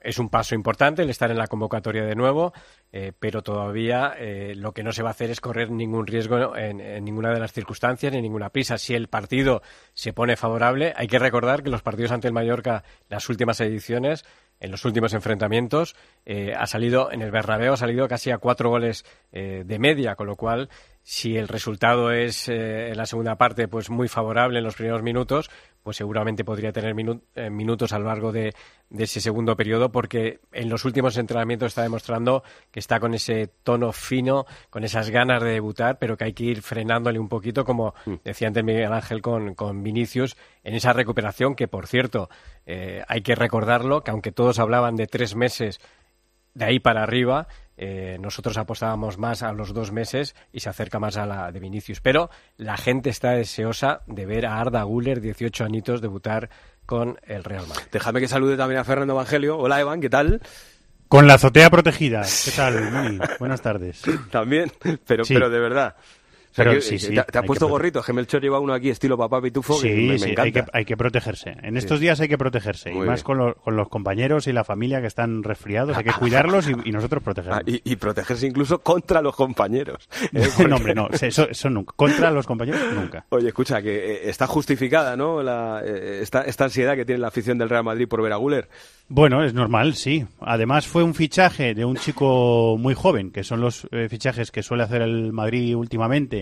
es 0.03 0.19
un 0.19 0.29
paso 0.29 0.55
importante 0.55 1.03
el 1.03 1.11
estar 1.11 1.31
en 1.31 1.39
la 1.39 1.47
convocatoria 1.47 2.05
de 2.05 2.15
nuevo, 2.15 2.53
eh, 2.93 3.13
pero 3.19 3.43
todavía 3.43 4.15
eh, 4.19 4.55
lo 4.57 4.73
que 4.73 4.83
no 4.83 4.93
se 4.93 5.03
va 5.03 5.11
a 5.11 5.13
hacer 5.13 5.31
es 5.31 5.41
correr 5.41 5.71
ningún 5.71 6.07
riesgo 6.07 6.57
en, 6.57 7.05
ninguna 7.05 7.33
de 7.33 7.41
las 7.41 7.53
circunstancias 7.53 8.13
ni 8.13 8.23
ninguna 8.23 8.51
prisa. 8.51 8.79
Si 8.79 8.95
el 8.95 9.09
partido 9.09 9.63
se 9.95 10.13
pone 10.13 10.37
favorable, 10.37 10.93
hay 10.97 11.07
que 11.07 11.19
recordar 11.19 11.63
que 11.63 11.71
los 11.71 11.83
partidos 11.83 12.13
ante 12.13 12.29
el 12.29 12.35
Mallorca, 12.35 12.85
las 13.09 13.29
últimas 13.29 13.61
ediciones, 13.61 14.25
en 14.61 14.71
los 14.73 14.85
últimos 14.85 15.15
enfrentamientos, 15.15 15.95
eh, 16.27 16.53
ha 16.57 16.67
salido 16.67 17.13
en 17.13 17.23
el 17.23 17.31
Bernabéu 17.31 17.73
ha 17.73 17.77
salido 17.77 18.09
casi 18.09 18.31
a 18.31 18.39
cuatro 18.39 18.71
goles 18.71 19.05
de 19.31 19.79
media, 19.79 20.17
con 20.17 20.27
lo 20.27 20.37
cual 20.37 20.69
si 21.09 21.39
el 21.39 21.49
resultado 21.49 22.13
es 22.13 22.51
eh, 22.51 22.91
en 22.91 22.99
la 22.99 23.07
segunda 23.07 23.37
parte 23.37 23.67
pues 23.67 23.89
muy 23.89 24.09
favorable 24.09 24.59
en 24.59 24.65
los 24.65 24.75
primeros 24.75 25.03
minutos, 25.03 25.49
pues 25.89 25.97
seguramente 25.97 26.45
podría 26.45 26.71
tener 26.71 26.95
eh, 27.35 27.49
minutos 27.49 27.95
a 27.95 27.99
lo 27.99 28.09
largo 28.09 28.31
de, 28.31 28.53
ese 28.91 29.23
segundo 29.23 29.57
periodo, 29.57 29.91
porque 29.91 30.39
en 30.53 30.69
los 30.69 30.85
últimos 30.85 31.17
entrenamientos 31.17 31.69
está 31.69 31.83
demostrando 31.83 32.43
que 32.71 32.79
está 32.79 33.01
con 33.01 33.15
ese 33.15 33.47
tono 33.63 33.91
fino, 33.93 34.45
con 34.69 34.85
esas 34.85 35.09
ganas 35.09 35.43
de 35.43 35.53
debutar, 35.53 35.99
pero 35.99 36.19
que 36.19 36.25
hay 36.25 36.35
que 36.35 36.45
ir 36.45 36.61
frenándole 36.61 37.19
un 37.19 37.31
poquito, 37.31 37.65
como 37.65 37.95
mm. 38.05 38.17
decía 38.23 38.49
antes 38.49 38.63
Miguel 38.63 38.93
Ángel 38.93 39.23
con, 39.23 39.55
con 39.55 39.83
Vinicius, 39.83 40.37
en 40.63 40.75
esa 40.75 40.93
recuperación, 40.93 41.55
que 41.55 41.69
por 41.69 41.87
cierto, 41.87 42.29
eh, 42.67 43.03
hay 43.09 43.23
que 43.23 43.35
recordarlo, 43.35 44.05
que 44.05 44.11
aunque 44.11 44.31
todos 44.31 44.59
hablaban 44.59 44.95
de 44.95 45.07
tres 45.07 45.35
meses 45.35 45.81
de 46.53 46.67
ahí 46.67 46.81
para 46.81 47.03
arriba, 47.03 47.49
eh, 47.81 48.19
nosotros 48.21 48.59
apostábamos 48.59 49.19
más 49.19 49.43
a 49.43 49.53
los 49.53 49.73
dos 49.73 49.93
meses 49.93 50.35
y 50.53 50.61
se 50.61 50.69
acerca 50.69 50.99
más 50.99 51.17
a 51.17 51.27
la 51.27 51.53
de 51.53 51.61
Vinicius. 51.61 52.01
Pero 52.01 52.29
la 52.57 52.77
gente 52.77 53.09
está 53.09 53.31
deseosa 53.31 54.03
de 54.07 54.27
ver 54.27 54.47
a 54.47 54.61
Arda 54.61 54.83
Guller, 54.83 55.21
18 55.21 55.65
añitos, 55.65 56.01
debutar 56.01 56.51
con 56.85 57.19
el 57.23 57.45
Real 57.45 57.67
Madrid. 57.69 57.87
Déjame 57.93 58.21
que 58.21 58.29
salude 58.29 58.57
también 58.57 58.81
a 58.81 58.85
Fernando 58.85 59.15
Evangelio. 59.15 59.57
Hola, 59.59 59.81
Evan, 59.81 60.01
¿qué 60.01 60.11
tal? 60.11 60.41
Con 61.07 61.27
la 61.27 61.35
azotea 61.35 61.71
protegida. 61.71 62.23
¿Qué 62.45 62.51
tal? 62.51 62.91
Muy 62.91 63.21
buenas 63.39 63.63
tardes. 63.63 64.03
También, 64.31 64.73
pero, 65.07 65.23
pero 65.27 65.49
de 65.49 65.61
verdad. 65.61 65.95
Pero, 66.55 66.81
sí, 66.81 66.99
sí, 66.99 67.15
te, 67.15 67.39
has 67.39 67.45
puesto 67.45 67.69
gorrito. 67.69 68.03
Gemelchor 68.03 68.43
lleva 68.43 68.59
uno 68.59 68.73
aquí 68.73 68.91
estilo 68.91 69.17
papá 69.17 69.41
pitufo. 69.41 69.75
Sí, 69.75 69.89
me, 69.89 70.19
sí, 70.19 70.35
Hay, 70.37 70.53
que, 70.53 70.65
hay 70.73 70.85
que 70.85 70.97
protegerse. 70.97 71.57
En 71.63 71.77
estos 71.77 72.01
días 72.01 72.21
hay 72.21 72.29
que 72.29 72.39
protegerse. 72.39 72.93
y 72.93 72.99
más 72.99 73.23
con, 73.23 73.55
con, 73.55 73.77
los 73.77 73.89
compañeros 73.89 74.47
y 74.47 74.53
la 74.53 74.65
familia 74.65 75.01
que 75.01 75.07
están 75.07 75.43
resfriados. 75.43 75.97
Hay 75.97 76.05
que 76.05 76.13
cuidarlos 76.13 76.69
y, 76.69 76.91
nosotros 76.91 77.23
protegerlos. 77.23 77.61
Ah, 77.61 77.63
y, 77.67 77.97
protegerse 77.97 78.47
incluso 78.47 78.81
contra 78.81 79.23
los 79.23 79.35
compañeros. 79.35 80.09
No, 80.69 80.77
hombre, 80.77 80.95
no. 80.95 81.09
Eso, 81.11 81.49
eso, 81.49 81.71
nunca. 81.71 81.95
Contra 81.97 82.31
los 82.31 82.47
compañeros, 82.47 82.81
nunca. 82.95 83.25
Oye, 83.31 83.49
escucha, 83.49 83.81
que 83.81 83.97
eh, 83.97 84.21
está 84.29 84.47
justificada, 84.47 85.17
¿no? 85.17 85.43
La, 85.43 85.83
eh, 85.85 86.21
esta, 86.23 86.43
esta 86.43 86.65
ansiedad 86.65 86.95
que 86.95 87.05
tiene 87.05 87.21
la 87.21 87.29
afición 87.29 87.59
del 87.59 87.69
Real 87.69 87.85
Madrid 87.85 88.07
por 88.09 88.23
ver 88.23 88.33
a 88.33 88.37
Guller. 88.37 88.69
Bueno, 89.09 89.43
es 89.43 89.55
normal, 89.55 89.95
sí. 89.95 90.27
Además 90.41 90.87
fue 90.87 91.03
un 91.03 91.15
fichaje 91.15 91.75
de 91.75 91.85
un 91.85 91.97
chico 91.97 92.77
muy 92.79 92.95
joven, 92.95 93.31
que 93.31 93.43
son 93.43 93.61
los 93.61 93.89
eh, 93.91 94.09
fichajes 94.11 94.51
que 94.51 94.63
suele 94.63 94.83
hacer 94.83 95.01
el 95.01 95.33
Madrid 95.33 95.75
últimamente 95.75 96.38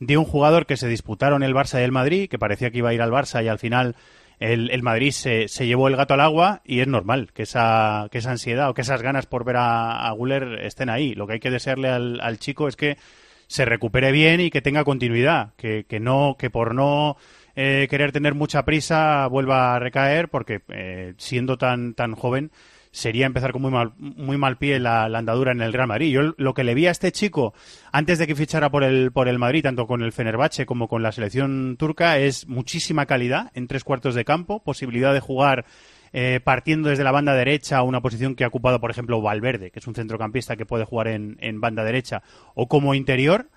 de 0.00 0.16
un 0.16 0.24
jugador 0.24 0.66
que 0.66 0.76
se 0.76 0.88
disputaron 0.88 1.42
el 1.42 1.54
Barça 1.54 1.80
y 1.80 1.84
el 1.84 1.92
Madrid, 1.92 2.28
que 2.28 2.38
parecía 2.38 2.70
que 2.70 2.78
iba 2.78 2.90
a 2.90 2.94
ir 2.94 3.02
al 3.02 3.12
Barça 3.12 3.44
y 3.44 3.48
al 3.48 3.58
final 3.58 3.96
el, 4.38 4.82
Madrid 4.82 5.12
se, 5.12 5.48
se, 5.48 5.66
llevó 5.66 5.88
el 5.88 5.96
gato 5.96 6.14
al 6.14 6.20
agua 6.20 6.60
y 6.64 6.80
es 6.80 6.88
normal 6.88 7.30
que 7.32 7.42
esa, 7.42 8.08
que 8.10 8.18
esa 8.18 8.32
ansiedad 8.32 8.68
o 8.68 8.74
que 8.74 8.82
esas 8.82 9.00
ganas 9.00 9.26
por 9.26 9.44
ver 9.44 9.56
a, 9.58 10.10
Guller 10.12 10.60
estén 10.62 10.90
ahí. 10.90 11.14
Lo 11.14 11.26
que 11.26 11.34
hay 11.34 11.40
que 11.40 11.50
desearle 11.50 11.88
al, 11.88 12.20
al, 12.20 12.38
chico 12.38 12.68
es 12.68 12.76
que 12.76 12.98
se 13.46 13.64
recupere 13.64 14.12
bien 14.12 14.40
y 14.40 14.50
que 14.50 14.60
tenga 14.60 14.84
continuidad, 14.84 15.54
que, 15.56 15.84
que 15.88 16.00
no, 16.00 16.36
que 16.38 16.50
por 16.50 16.74
no 16.74 17.16
eh, 17.54 17.86
querer 17.88 18.12
tener 18.12 18.34
mucha 18.34 18.64
prisa 18.64 19.26
vuelva 19.28 19.74
a 19.74 19.78
recaer, 19.78 20.28
porque 20.28 20.60
eh, 20.68 21.14
siendo 21.16 21.56
tan, 21.56 21.94
tan 21.94 22.14
joven 22.14 22.50
sería 22.96 23.26
empezar 23.26 23.52
con 23.52 23.60
muy 23.60 23.70
mal, 23.70 23.92
muy 23.98 24.38
mal 24.38 24.56
pie 24.56 24.78
la, 24.78 25.04
andadura 25.04 25.52
en 25.52 25.60
el 25.60 25.74
Real 25.74 25.86
Madrid. 25.86 26.10
Yo 26.10 26.34
lo 26.38 26.54
que 26.54 26.64
le 26.64 26.74
vi 26.74 26.86
a 26.86 26.90
este 26.90 27.12
chico 27.12 27.52
antes 27.92 28.18
de 28.18 28.26
que 28.26 28.34
fichara 28.34 28.70
por 28.70 28.84
el, 28.84 29.12
por 29.12 29.28
el 29.28 29.38
Madrid, 29.38 29.62
tanto 29.62 29.86
con 29.86 30.00
el 30.00 30.12
Fenerbahce 30.12 30.64
como 30.64 30.88
con 30.88 31.02
la 31.02 31.12
selección 31.12 31.76
turca, 31.78 32.18
es 32.18 32.48
muchísima 32.48 33.04
calidad 33.04 33.50
en 33.54 33.66
tres 33.66 33.84
cuartos 33.84 34.14
de 34.14 34.24
campo, 34.24 34.62
posibilidad 34.62 35.12
de 35.12 35.20
jugar 35.20 35.66
eh, 36.14 36.40
partiendo 36.42 36.88
desde 36.88 37.04
la 37.04 37.12
banda 37.12 37.34
derecha, 37.34 37.82
una 37.82 38.00
posición 38.00 38.34
que 38.34 38.44
ha 38.44 38.48
ocupado, 38.48 38.80
por 38.80 38.90
ejemplo, 38.90 39.20
Valverde, 39.20 39.70
que 39.70 39.80
es 39.80 39.86
un 39.86 39.94
centrocampista 39.94 40.56
que 40.56 40.64
puede 40.64 40.86
jugar 40.86 41.08
en, 41.08 41.36
en 41.40 41.60
banda 41.60 41.84
derecha, 41.84 42.22
o 42.54 42.66
como 42.66 42.94
interior 42.94 43.50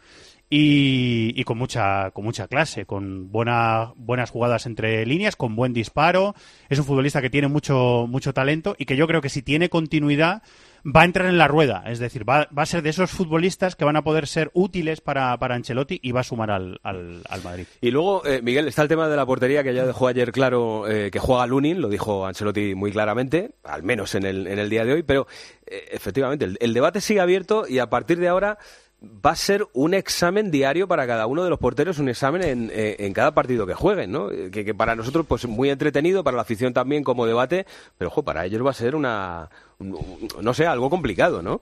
y, 0.50 1.44
con 1.44 1.58
mucha 1.58 2.12
con 2.12 2.26
mucha 2.26 2.48
clase, 2.48 2.86
con 2.86 3.32
buena, 3.32 3.94
buenas 3.96 4.32
jugadas 4.32 4.66
entre 4.66 5.06
líneas, 5.06 5.36
con 5.36 5.56
buen 5.56 5.74
disparo. 5.74 6.34
Es 6.70 6.80
un 6.80 6.86
futbolista 6.86 7.22
que 7.22 7.30
tiene 7.30 7.48
mucho 7.48 8.08
mucho 8.10 8.34
talento 8.34 8.76
y 8.78 8.86
que 8.86 8.96
yo 8.96 9.08
creo 9.08 9.22
que 9.22 9.30
si 9.30 9.42
tiene 9.42 9.70
continuidad 9.70 10.42
va 10.86 11.02
a 11.02 11.06
entrar 11.06 11.28
en 11.28 11.38
la 11.38 11.48
rueda, 11.48 11.84
es 11.88 12.00
decir, 12.00 12.28
va, 12.28 12.48
va 12.58 12.64
a 12.64 12.66
ser 12.66 12.82
de 12.82 12.90
esos 12.90 13.12
futbolistas 13.12 13.76
que 13.76 13.84
van 13.84 13.98
a 13.98 14.02
poder 14.02 14.28
ser 14.28 14.50
útiles 14.54 15.02
para, 15.02 15.38
para 15.38 15.56
Ancelotti 15.56 16.00
y 16.02 16.14
va 16.14 16.22
a 16.22 16.24
sumar 16.24 16.52
al, 16.52 16.80
al, 16.84 17.44
Madrid. 17.44 17.66
Y 17.82 17.92
luego, 17.92 18.26
eh, 18.26 18.42
Miguel, 18.42 18.70
está 18.70 18.84
el 18.84 18.88
tema 18.88 19.10
de 19.10 19.18
la 19.18 19.26
portería 19.26 19.62
que 19.62 19.74
ya 19.74 19.86
dejó 19.86 20.08
ayer 20.08 20.32
claro 20.32 20.88
eh, 20.90 21.12
que 21.12 21.20
juega 21.20 21.46
Lunin, 21.48 21.82
lo 21.82 21.90
dijo 21.90 22.26
Ancelotti 22.26 22.76
muy 22.76 22.94
claramente, 22.94 23.52
al 23.66 23.84
menos 23.84 24.16
en 24.16 24.26
el, 24.26 24.48
en 24.48 24.58
el 24.58 24.70
día 24.70 24.86
de 24.86 24.94
hoy, 24.94 25.04
pero 25.04 25.28
eh, 25.68 25.90
efectivamente 25.92 26.48
el 26.60 26.74
debate 26.74 27.02
sigue 27.02 27.20
abierto 27.20 27.66
y 27.68 27.80
a 27.80 27.90
partir 27.90 28.18
de 28.18 28.30
ahora 28.30 28.58
va 29.02 29.32
a 29.32 29.36
ser 29.36 29.66
un 29.74 29.94
examen 29.94 30.52
diario 30.52 30.88
para 30.88 31.08
cada 31.08 31.26
uno 31.26 31.44
de 31.44 31.50
los 31.50 31.60
porteros, 31.60 32.00
un 32.00 32.10
examen 32.10 32.44
en, 32.44 32.72
eh, 32.74 32.98
en 33.00 33.14
cada 33.14 33.34
partido 33.34 33.66
que 33.66 33.74
jueguen, 33.74 34.12
¿no? 34.12 34.30
Que, 34.52 34.74
para 34.74 34.96
nosotros, 34.96 35.26
pues 35.28 35.48
muy 35.48 35.70
entretenido, 35.70 36.24
para 36.24 36.36
la 36.36 36.42
afición 36.42 36.74
también 36.74 37.04
como 37.04 37.26
debate, 37.26 37.66
pero 37.98 38.10
ojo, 38.10 38.24
para 38.24 38.46
ellos 38.46 38.66
va 38.66 38.72
a 38.72 38.74
ser 38.74 38.96
una, 38.96 39.50
no 39.80 40.54
sé, 40.54 40.66
algo 40.66 40.90
complicado, 40.90 41.42
¿no? 41.42 41.62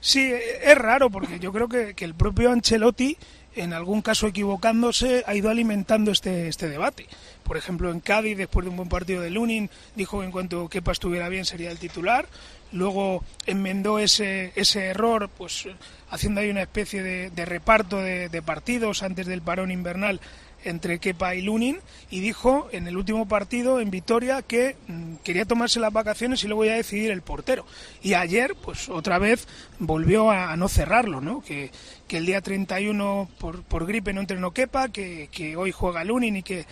Sí, 0.00 0.32
es 0.62 0.78
raro 0.78 1.10
porque 1.10 1.38
yo 1.38 1.52
creo 1.52 1.68
que, 1.68 1.94
que 1.94 2.04
el 2.04 2.14
propio 2.14 2.50
Ancelotti 2.50 3.16
en 3.56 3.72
algún 3.72 4.02
caso 4.02 4.26
equivocándose, 4.26 5.24
ha 5.26 5.34
ido 5.34 5.50
alimentando 5.50 6.10
este, 6.10 6.48
este 6.48 6.68
debate. 6.68 7.06
Por 7.42 7.56
ejemplo, 7.56 7.90
en 7.90 8.00
Cádiz, 8.00 8.36
después 8.36 8.64
de 8.64 8.70
un 8.70 8.76
buen 8.76 8.88
partido 8.88 9.22
de 9.22 9.30
Lunin, 9.30 9.70
dijo 9.94 10.20
que 10.20 10.26
en 10.26 10.30
cuanto 10.30 10.68
Kepa 10.68 10.92
estuviera 10.92 11.28
bien 11.28 11.44
sería 11.44 11.70
el 11.70 11.78
titular. 11.78 12.26
luego 12.72 13.24
enmendó 13.46 13.98
ese, 13.98 14.52
ese 14.56 14.86
error, 14.86 15.30
pues 15.36 15.66
haciendo 16.10 16.40
ahí 16.40 16.50
una 16.50 16.62
especie 16.62 17.02
de, 17.02 17.44
reparto 17.44 17.98
de, 17.98 18.42
partidos 18.42 19.02
antes 19.02 19.26
del 19.26 19.42
parón 19.42 19.70
invernal 19.70 20.20
entre 20.64 20.98
Kepa 20.98 21.34
y 21.34 21.42
Lunin 21.42 21.78
y 22.10 22.20
dijo 22.20 22.68
en 22.72 22.88
el 22.88 22.96
último 22.96 23.28
partido 23.28 23.78
en 23.80 23.90
Vitoria 23.90 24.42
que 24.42 24.76
mm, 24.88 25.16
quería 25.22 25.44
tomarse 25.44 25.78
las 25.78 25.92
vacaciones 25.92 26.42
y 26.42 26.48
luego 26.48 26.64
ya 26.64 26.74
decidir 26.74 27.10
el 27.12 27.22
portero. 27.22 27.64
Y 28.02 28.14
ayer, 28.14 28.56
pues 28.64 28.88
otra 28.88 29.18
vez 29.18 29.46
volvió 29.78 30.30
a, 30.30 30.52
a 30.52 30.56
no 30.56 30.68
cerrarlo, 30.68 31.20
¿no? 31.20 31.40
Que, 31.40 31.70
que 32.08 32.16
el 32.16 32.26
día 32.26 32.40
31 32.40 33.28
por, 33.38 33.62
por 33.62 33.86
gripe 33.86 34.12
no 34.12 34.20
entrenó 34.20 34.50
Kepa, 34.50 34.88
que, 34.88 35.28
que 35.30 35.56
hoy 35.56 35.70
juega 35.70 36.02
Lunin 36.04 36.36
y 36.36 36.42
que 36.42 36.66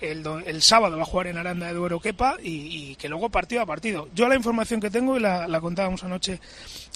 el, 0.00 0.24
el 0.46 0.62
sábado 0.62 0.96
va 0.96 1.02
a 1.02 1.06
jugar 1.06 1.26
en 1.26 1.38
Aranda 1.38 1.66
de 1.66 1.74
Duero 1.74 2.00
Kepa 2.00 2.36
y, 2.42 2.94
que 2.96 3.08
luego 3.08 3.28
partido 3.30 3.62
a 3.62 3.66
partido. 3.66 4.08
Yo 4.14 4.28
la 4.28 4.36
información 4.36 4.80
que 4.80 4.90
tengo, 4.90 5.16
y 5.16 5.20
la, 5.20 5.60
contábamos 5.60 6.04
anoche 6.04 6.40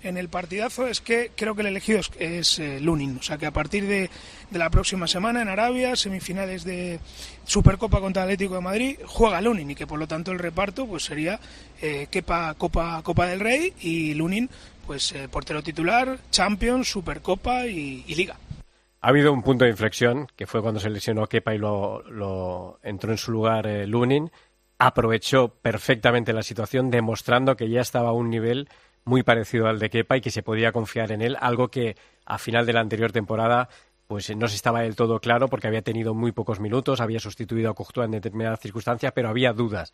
en 0.03 0.16
el 0.16 0.28
partidazo, 0.28 0.86
es 0.86 1.00
que 1.00 1.30
creo 1.34 1.55
que 1.55 1.62
el 1.62 1.68
elegido 1.68 2.00
es, 2.18 2.59
eh, 2.59 2.80
Lunin. 2.80 3.18
O 3.18 3.22
sea 3.22 3.38
que 3.38 3.46
a 3.46 3.50
partir 3.50 3.86
de, 3.86 4.11
de 4.50 4.59
la 4.59 4.70
próxima 4.70 5.07
semana 5.07 5.42
en 5.42 5.48
Arabia, 5.48 5.96
semifinales 5.96 6.64
de 6.64 7.00
Supercopa 7.44 8.00
contra 8.00 8.22
Atlético 8.22 8.55
de 8.55 8.61
Madrid, 8.61 8.98
juega 9.07 9.40
Lunin 9.40 9.70
y 9.70 9.74
que 9.74 9.86
por 9.86 9.98
lo 9.98 10.07
tanto 10.07 10.32
el 10.32 10.38
reparto 10.38 10.86
pues 10.86 11.05
sería 11.05 11.40
eh, 11.80 12.09
Kepa 12.11 12.55
Copa, 12.55 13.00
Copa 13.03 13.26
del 13.26 13.40
Rey 13.40 13.72
y 13.80 14.14
Lunin 14.14 14.48
pues 14.86 15.12
eh, 15.12 15.28
portero 15.28 15.62
titular, 15.62 16.18
Champions, 16.30 16.88
Supercopa 16.88 17.66
y 17.66 18.03
Liga. 18.14 18.36
Ha 19.05 19.09
habido 19.09 19.32
un 19.32 19.42
punto 19.42 19.64
de 19.64 19.72
inflexión, 19.72 20.28
que 20.36 20.46
fue 20.46 20.62
cuando 20.62 20.78
se 20.78 20.88
lesionó 20.88 21.26
Kepa 21.26 21.57
y 21.57 21.59
lo, 21.59 22.78
entró 22.84 23.11
en 23.11 23.18
su 23.18 23.32
lugar 23.32 23.66
eh, 23.66 23.84
Lunin. 23.84 24.30
Aprovechó 24.78 25.48
perfectamente 25.48 26.32
la 26.32 26.44
situación, 26.44 26.88
demostrando 26.88 27.57
que 27.57 27.68
ya 27.68 27.80
estaba 27.80 28.11
a 28.11 28.12
un 28.12 28.30
nivel 28.30 28.68
muy 29.05 29.24
parecido 29.24 29.66
al 29.66 29.80
de 29.80 29.90
Kepa 29.90 30.18
y 30.18 30.20
que 30.20 30.30
se 30.30 30.44
podía 30.44 30.70
confiar 30.70 31.11
en 31.11 31.20
él, 31.20 31.36
algo 31.40 31.68
que 31.68 31.96
a 32.24 32.38
final 32.38 32.64
de 32.64 32.74
la 32.74 32.80
anterior 32.80 33.11
temporada 33.11 33.68
pues 34.07 34.34
no 34.36 34.46
se 34.46 34.55
estaba 34.55 34.82
del 34.82 34.94
todo 34.94 35.18
claro 35.18 35.48
porque 35.48 35.66
había 35.66 35.82
tenido 35.82 36.14
muy 36.14 36.30
pocos 36.30 36.61
minutos, 36.61 37.00
había 37.00 37.18
sustituido 37.18 37.70
a 37.70 37.74
Courtois 37.74 38.05
en 38.05 38.12
determinadas 38.12 38.61
circunstancias, 38.61 39.12
pero 39.12 39.30
había 39.30 39.53
dudas. 39.53 39.90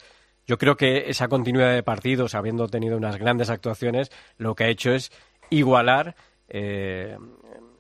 Yo 0.47 0.59
creo 0.59 0.77
que 0.77 1.09
esa 1.09 1.29
continuidad 1.29 1.73
de 1.73 1.83
partidos, 1.83 2.35
habiendo 2.35 2.69
tenido 2.69 2.99
unas 2.99 3.17
grandes 3.17 3.49
actuaciones, 3.49 4.11
lo 4.37 4.55
que 4.55 4.65
ha 4.65 4.69
hecho 4.69 4.93
es 4.93 5.13
igualar 5.49 6.15
eh, 6.49 7.17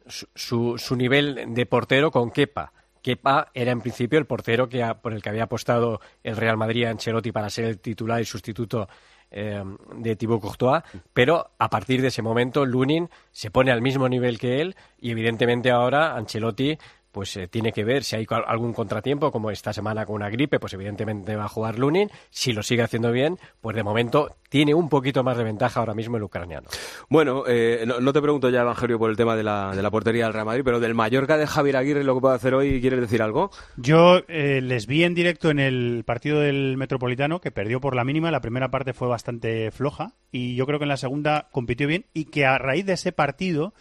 su, 0.08 0.76
su- 0.78 0.96
nivel 0.96 1.54
de 1.54 1.66
portero 1.66 2.10
con 2.10 2.30
Kepa. 2.30 2.72
Kepa 3.02 3.48
era 3.54 3.70
en 3.72 3.80
principio 3.80 4.18
el 4.18 4.26
portero 4.26 4.68
que 4.68 4.84
por 5.00 5.12
el 5.12 5.22
que 5.22 5.28
había 5.28 5.44
apostado 5.44 6.00
el 6.24 6.36
Real 6.36 6.56
Madrid 6.56 6.84
a 6.84 6.90
Ancelotti 6.90 7.32
para 7.32 7.48
ser 7.50 7.64
el 7.66 7.78
titular 7.78 8.20
y 8.20 8.24
sustituto 8.24 8.88
eh, 9.30 9.62
de 9.96 10.16
Thibaut 10.16 10.40
Courtois, 10.40 10.82
pero 11.12 11.50
a 11.58 11.68
partir 11.70 12.00
de 12.02 12.08
ese 12.08 12.22
momento 12.22 12.64
Lunin 12.64 13.08
se 13.30 13.50
pone 13.50 13.70
al 13.70 13.82
mismo 13.82 14.08
nivel 14.08 14.38
que 14.38 14.60
él 14.60 14.74
y 14.98 15.10
evidentemente 15.10 15.70
ahora 15.70 16.16
Ancelotti 16.16 16.78
pues 17.12 17.36
eh, 17.36 17.48
tiene 17.48 17.72
que 17.72 17.84
ver 17.84 18.04
si 18.04 18.16
hay 18.16 18.26
algún 18.46 18.72
contratiempo, 18.72 19.30
como 19.30 19.50
esta 19.50 19.72
semana 19.72 20.06
con 20.06 20.16
una 20.16 20.30
gripe, 20.30 20.60
pues 20.60 20.72
evidentemente 20.74 21.36
va 21.36 21.44
a 21.44 21.48
jugar 21.48 21.78
Lunin. 21.78 22.10
Si 22.30 22.52
lo 22.52 22.62
sigue 22.62 22.82
haciendo 22.82 23.12
bien, 23.12 23.38
pues 23.60 23.76
de 23.76 23.82
momento 23.82 24.36
tiene 24.48 24.74
un 24.74 24.88
poquito 24.88 25.22
más 25.22 25.36
de 25.36 25.44
ventaja 25.44 25.80
ahora 25.80 25.94
mismo 25.94 26.16
el 26.16 26.22
ucraniano. 26.22 26.68
Bueno, 27.08 27.44
eh, 27.46 27.84
no, 27.86 28.00
no 28.00 28.12
te 28.12 28.22
pregunto 28.22 28.50
ya, 28.50 28.62
Evangelio, 28.62 28.98
por 28.98 29.10
el 29.10 29.16
tema 29.16 29.36
de 29.36 29.42
la, 29.42 29.74
de 29.74 29.82
la 29.82 29.90
portería 29.90 30.24
del 30.24 30.34
Real 30.34 30.46
Madrid, 30.46 30.62
pero 30.64 30.80
del 30.80 30.94
Mallorca 30.94 31.36
de 31.36 31.46
Javier 31.46 31.76
Aguirre, 31.76 32.04
lo 32.04 32.14
que 32.14 32.20
puede 32.20 32.34
hacer 32.36 32.54
hoy, 32.54 32.80
¿quieres 32.80 33.00
decir 33.00 33.22
algo? 33.22 33.50
Yo 33.76 34.20
eh, 34.28 34.60
les 34.62 34.86
vi 34.86 35.04
en 35.04 35.14
directo 35.14 35.50
en 35.50 35.58
el 35.58 36.04
partido 36.04 36.40
del 36.40 36.76
Metropolitano, 36.76 37.40
que 37.40 37.50
perdió 37.50 37.80
por 37.80 37.94
la 37.94 38.04
mínima. 38.04 38.30
La 38.30 38.40
primera 38.40 38.70
parte 38.70 38.92
fue 38.92 39.08
bastante 39.08 39.70
floja 39.70 40.12
y 40.30 40.54
yo 40.56 40.66
creo 40.66 40.78
que 40.78 40.84
en 40.84 40.90
la 40.90 40.96
segunda 40.96 41.48
compitió 41.52 41.86
bien 41.86 42.06
y 42.12 42.26
que 42.26 42.46
a 42.46 42.58
raíz 42.58 42.86
de 42.86 42.94
ese 42.94 43.12
partido 43.12 43.74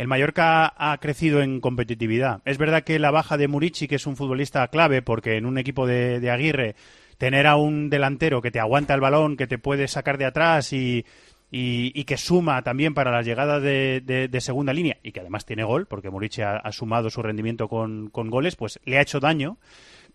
el 0.00 0.08
Mallorca 0.08 0.72
ha 0.78 0.96
crecido 0.96 1.42
en 1.42 1.60
competitividad. 1.60 2.40
Es 2.46 2.56
verdad 2.56 2.84
que 2.84 2.98
la 2.98 3.10
baja 3.10 3.36
de 3.36 3.48
Murici, 3.48 3.86
que 3.86 3.96
es 3.96 4.06
un 4.06 4.16
futbolista 4.16 4.66
clave, 4.68 5.02
porque 5.02 5.36
en 5.36 5.44
un 5.44 5.58
equipo 5.58 5.86
de, 5.86 6.30
Aguirre 6.30 6.74
tener 7.18 7.46
a 7.46 7.56
un 7.56 7.90
delantero 7.90 8.40
que 8.40 8.50
te 8.50 8.60
aguanta 8.60 8.94
el 8.94 9.02
balón, 9.02 9.36
que 9.36 9.46
te 9.46 9.58
puede 9.58 9.88
sacar 9.88 10.16
de 10.16 10.24
atrás 10.24 10.72
y, 10.72 11.04
y, 11.50 12.04
que 12.04 12.16
suma 12.16 12.62
también 12.62 12.94
para 12.94 13.10
las 13.10 13.26
llegadas 13.26 13.62
de, 13.62 14.38
segunda 14.40 14.72
línea 14.72 14.96
y 15.02 15.12
que 15.12 15.20
además 15.20 15.44
tiene 15.44 15.64
gol, 15.64 15.84
porque 15.84 16.08
Murici 16.08 16.40
ha, 16.40 16.56
ha 16.56 16.72
sumado 16.72 17.10
su 17.10 17.20
rendimiento 17.20 17.68
con, 17.68 18.08
con 18.08 18.30
goles, 18.30 18.56
pues 18.56 18.80
le 18.86 18.96
ha 18.96 19.02
hecho 19.02 19.20
daño. 19.20 19.58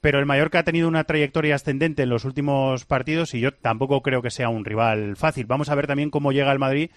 Pero 0.01 0.17
el 0.17 0.25
Mallorca 0.25 0.59
ha 0.59 0.63
tenido 0.63 0.87
una 0.87 1.03
trayectoria 1.03 1.53
ascendente 1.53 2.01
en 2.01 2.09
los 2.09 2.25
últimos 2.25 2.85
partidos 2.85 3.35
y 3.35 3.39
yo 3.39 3.53
tampoco 3.53 4.01
creo 4.01 4.23
que 4.23 4.31
sea 4.31 4.49
un 4.49 4.65
rival 4.65 5.15
fácil. 5.15 5.45
Vamos 5.45 5.69
a 5.69 5.75
ver 5.75 5.85
también 5.85 6.09
cómo 6.09 6.31
llega 6.31 6.51
el 6.51 6.59
Madrid 6.59 6.89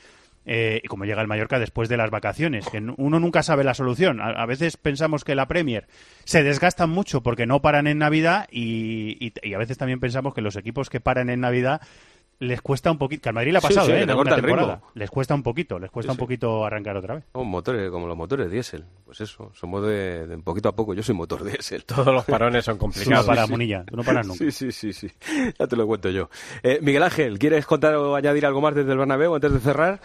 eh, 0.49 0.80
y 0.82 0.88
cómo 0.88 1.05
llega 1.05 1.20
el 1.22 1.28
Mallorca 1.28 1.59
después 1.59 1.88
de 1.88 1.96
las 1.96 2.11
vacaciones. 2.11 2.66
Que 2.68 2.78
uno 2.96 3.20
nunca 3.20 3.42
sabe 3.42 3.62
la 3.64 3.74
solución. 3.74 4.20
A, 4.20 4.30
a 4.30 4.46
veces 4.46 4.76
pensamos 4.76 5.22
que 5.22 5.34
la 5.34 5.46
Premier 5.46 5.86
se 6.24 6.42
desgastan 6.42 6.90
mucho 6.90 7.22
porque 7.22 7.46
no 7.46 7.61
paran 7.62 7.86
en 7.86 7.99
Navidad 7.99 8.49
y, 8.51 9.16
y- 9.24 9.32
y 9.42 9.55
a 9.55 9.59
veces 9.59 9.78
también 9.78 10.01
pensamos 10.01 10.34
que 10.34 10.40
los 10.40 10.57
equipos 10.57 10.90
que 10.90 11.01
paran 11.01 11.30
en 11.30 11.40
Navidad 11.40 11.80
les 12.40 12.62
cuesta 12.62 12.92
un 12.92 12.99
poquito, 12.99 13.22
que 13.24 13.28
al 13.30 13.34
Madrid 13.34 13.51
le 13.51 13.59
ha 13.59 13.61
Sí, 13.62 13.66
pasado 13.66 13.86
sí, 13.88 13.92
¿eh? 13.94 14.07
corta 14.07 14.36
el 14.36 14.42
ritmo. 14.42 14.57
temporada. 14.59 14.80
Les 14.94 15.11
cuesta 15.11 15.34
un 15.34 15.42
poquito, 15.42 15.80
les 15.80 15.90
cuesta 15.90 16.12
Sí, 16.12 16.14
un 16.14 16.18
sí. 16.18 16.20
poquito 16.20 16.64
arrancar 16.64 16.96
otra 16.96 17.16
vez. 17.16 17.24
Son 17.32 17.49
motores, 17.49 17.90
como 17.90 18.07
los 18.07 18.16
motores 18.16 18.49
diésel. 18.49 18.84
Pues 19.05 19.20
eso, 19.20 19.51
somos 19.57 19.84
de, 19.84 20.24
de 20.28 20.38
poquito 20.38 20.68
a 20.68 20.76
poco. 20.76 20.94
Yo 20.94 21.03
soy 21.03 21.16
motor 21.16 21.42
diésel. 21.42 21.84
Todos 21.86 22.14
los 22.14 22.24
parones 22.24 22.64
son 22.64 22.78
complicados. 22.78 23.24
Tú 23.24 23.30
no 23.32 23.34
paras, 23.34 23.51
Munilla, 23.51 23.82
tú 23.84 23.96
no 23.96 24.05
paras 24.05 24.24
nunca. 24.24 24.38
Sí, 24.38 24.53
sí, 24.53 24.70
sí, 24.70 24.92
sí. 24.92 25.11
Ya 25.59 25.66
te 25.66 25.74
lo 25.74 25.84
cuento 25.88 26.11
yo. 26.11 26.30
Eh, 26.62 26.78
Miguel 26.80 27.03
Ángel, 27.03 27.40
¿quieres 27.40 27.66
contar 27.66 27.96
o 27.96 28.14
añadir 28.14 28.46
algo 28.46 28.61
más 28.61 28.72
desde 28.76 28.92
el 28.92 28.99
Bernabéu 28.99 29.34
antes 29.34 29.53
de 29.53 29.59
cerrar? 29.59 30.01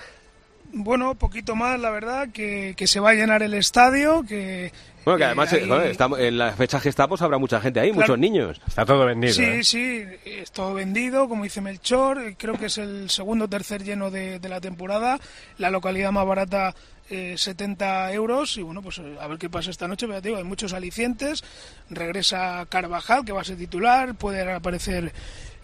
Bueno, 0.75 1.13
poquito 1.15 1.55
más, 1.55 1.79
la 1.79 1.91
verdad, 1.91 2.29
que, 2.33 2.73
que 2.75 2.87
se 2.87 2.99
va 2.99 3.11
a 3.11 3.13
llenar 3.13 3.43
el 3.43 3.53
estadio, 3.53 4.23
que... 4.27 4.71
Bueno, 5.05 5.17
que 5.17 5.23
eh, 5.23 5.27
además, 5.27 5.53
ahí- 5.53 5.59
eh, 5.59 5.67
joder, 5.67 5.91
estamos, 5.91 6.19
en 6.19 6.37
las 6.37 6.55
fechas 6.55 6.81
que 6.81 6.89
estamos 6.89 7.21
habrá 7.21 7.37
mucha 7.37 7.61
gente 7.61 7.79
ahí, 7.79 7.91
Claro. 7.91 8.01
muchos 8.01 8.19
niños. 8.19 8.61
Está 8.67 8.83
todo 8.83 9.05
vendido. 9.05 9.33
Sí, 9.33 9.43
¿eh? 9.43 9.63
sí, 9.63 10.03
es 10.25 10.51
todo 10.51 10.73
vendido, 10.73 11.29
como 11.29 11.43
dice 11.43 11.61
Melchor, 11.61 12.33
creo 12.37 12.55
que 12.57 12.65
es 12.65 12.77
el 12.79 13.09
segundo 13.11 13.45
o 13.45 13.47
tercer 13.47 13.83
lleno 13.83 14.09
de, 14.09 14.39
de 14.39 14.49
la 14.49 14.59
temporada, 14.59 15.19
la 15.59 15.69
localidad 15.69 16.11
más 16.11 16.25
barata 16.25 16.73
eh, 17.09 17.35
70 17.37 18.11
euros 18.13 18.57
y 18.57 18.63
bueno, 18.63 18.81
pues 18.81 18.97
eh, 18.97 19.15
a 19.21 19.27
ver 19.27 19.37
qué 19.37 19.49
pasa 19.51 19.69
esta 19.69 19.87
noche, 19.87 20.07
pero 20.07 20.17
ya 20.17 20.21
te 20.23 20.29
digo, 20.29 20.37
hay 20.39 20.43
muchos 20.45 20.73
alicientes, 20.73 21.43
regresa 21.91 22.65
Carvajal, 22.67 23.25
que 23.25 23.31
va 23.33 23.41
a 23.41 23.43
ser 23.43 23.57
titular, 23.57 24.15
puede 24.15 24.51
aparecer 24.51 25.11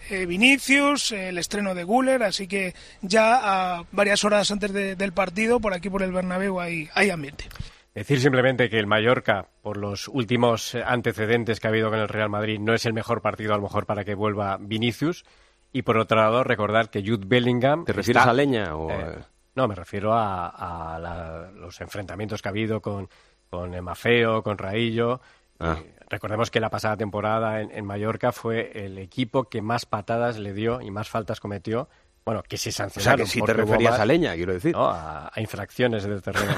eh, 0.10 0.26
Vinicius, 0.26 1.12
eh, 1.12 1.30
el 1.30 1.38
estreno 1.38 1.74
de 1.76 1.84
Guller, 1.84 2.24
así 2.24 2.47
que 2.47 2.74
ya 3.01 3.78
a 3.78 3.84
varias 3.91 4.24
horas 4.24 4.49
antes 4.51 4.72
de- 4.74 4.95
del 4.95 5.14
partido, 5.14 5.60
por 5.60 5.74
aquí 5.74 5.89
por 5.89 6.03
el 6.03 6.12
Bernabéu 6.12 6.60
hay, 6.60 6.89
hay 6.93 7.10
ambiente. 7.10 7.45
Decir 7.93 8.22
simplemente 8.22 8.70
que 8.70 8.80
el 8.80 8.88
Mallorca, 8.88 9.47
por 9.62 9.76
los 9.78 10.07
últimos 10.07 10.76
antecedentes 10.76 11.60
que 11.60 11.68
ha 11.68 11.72
habido 11.72 11.89
con 11.89 11.99
el 11.99 12.07
Real 12.07 12.30
Madrid, 12.30 12.60
no 12.60 12.74
es 12.74 12.86
el 12.86 12.93
mejor 12.93 13.22
partido 13.22 13.53
a 13.53 13.57
lo 13.57 13.64
mejor 13.64 13.86
para 13.86 14.05
que 14.05 14.14
vuelva 14.16 14.57
Vinicius. 14.60 15.26
Y 15.74 15.82
por 15.82 15.97
otro 15.97 16.18
lado, 16.18 16.43
recordar 16.43 16.89
que 16.89 17.01
Jude 17.01 17.26
Bellingham... 17.28 17.86
¿Te 17.86 17.93
refieres 17.93 18.22
está- 18.22 18.32
a 18.32 18.34
Leña 18.34 18.76
o 18.76 18.89
Eh, 18.89 19.18
no, 19.55 19.68
me 19.68 19.76
refiero 19.76 20.14
a, 20.14 20.47
a 20.95 20.99
la- 20.99 21.51
los 21.51 21.80
enfrentamientos 21.82 22.41
que 22.41 22.47
ha 22.47 22.51
habido 22.51 22.82
con, 22.82 23.10
con 23.49 23.80
Mafeo, 23.84 24.41
con 24.43 24.57
Raillo. 24.57 25.20
Ah. 25.60 25.78
Eh, 25.84 25.95
recordemos 26.10 26.51
que 26.51 26.60
la 26.60 26.70
pasada 26.70 26.97
temporada 26.97 27.62
en, 27.62 27.72
en 27.72 27.86
Mallorca 27.86 28.32
fue 28.32 28.72
el 28.86 28.97
equipo 28.97 29.45
que 29.45 29.62
más 29.62 29.86
patadas 29.86 30.38
le 30.39 30.53
dio 30.53 30.82
y 30.82 30.91
más 30.91 31.10
faltas 31.10 31.39
cometió. 31.39 31.89
Bueno, 32.26 32.43
que 32.43 32.57
se 32.57 32.70
O 32.70 32.72
sea, 32.72 32.89
sancionaron. 32.89 33.26
que 33.26 33.32
si 33.32 33.41
te 33.41 33.53
referías 33.53 33.91
más- 33.93 33.99
a 34.01 34.05
Leña, 34.05 34.36
quiero 34.36 34.53
decir. 34.53 34.74
no, 34.76 34.88
a, 34.89 35.32
a 35.34 35.41
infracciones 35.41 36.03
del 36.03 36.22
terreno. 36.22 36.53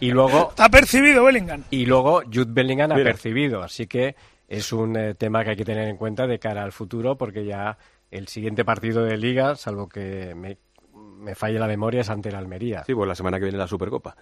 Y 0.00 0.10
luego, 0.10 0.48
¿Está 0.50 0.68
percibido 0.68 1.24
Bellingham? 1.24 1.62
y 1.70 1.86
luego 1.86 2.22
Jude 2.24 2.46
Bellingham 2.52 2.92
ha 2.92 2.96
percibido, 2.96 3.62
así 3.62 3.86
que 3.86 4.16
es 4.48 4.72
un 4.72 4.96
eh, 4.96 5.14
tema 5.14 5.44
que 5.44 5.50
hay 5.50 5.56
que 5.56 5.64
tener 5.64 5.88
en 5.88 5.96
cuenta 5.96 6.26
de 6.26 6.38
cara 6.38 6.62
al 6.62 6.72
futuro, 6.72 7.16
porque 7.16 7.44
ya 7.44 7.78
el 8.10 8.28
siguiente 8.28 8.64
partido 8.64 9.02
de 9.04 9.16
Liga, 9.16 9.56
salvo 9.56 9.88
que 9.88 10.34
me, 10.34 10.58
me 10.94 11.34
falle 11.34 11.58
la 11.58 11.66
memoria, 11.66 12.02
es 12.02 12.10
ante 12.10 12.28
el 12.28 12.34
Almería. 12.34 12.84
Sí, 12.84 12.94
pues 12.94 13.08
la 13.08 13.14
semana 13.14 13.38
que 13.38 13.44
viene 13.44 13.56
la 13.58 13.66
Supercopa. 13.68 14.14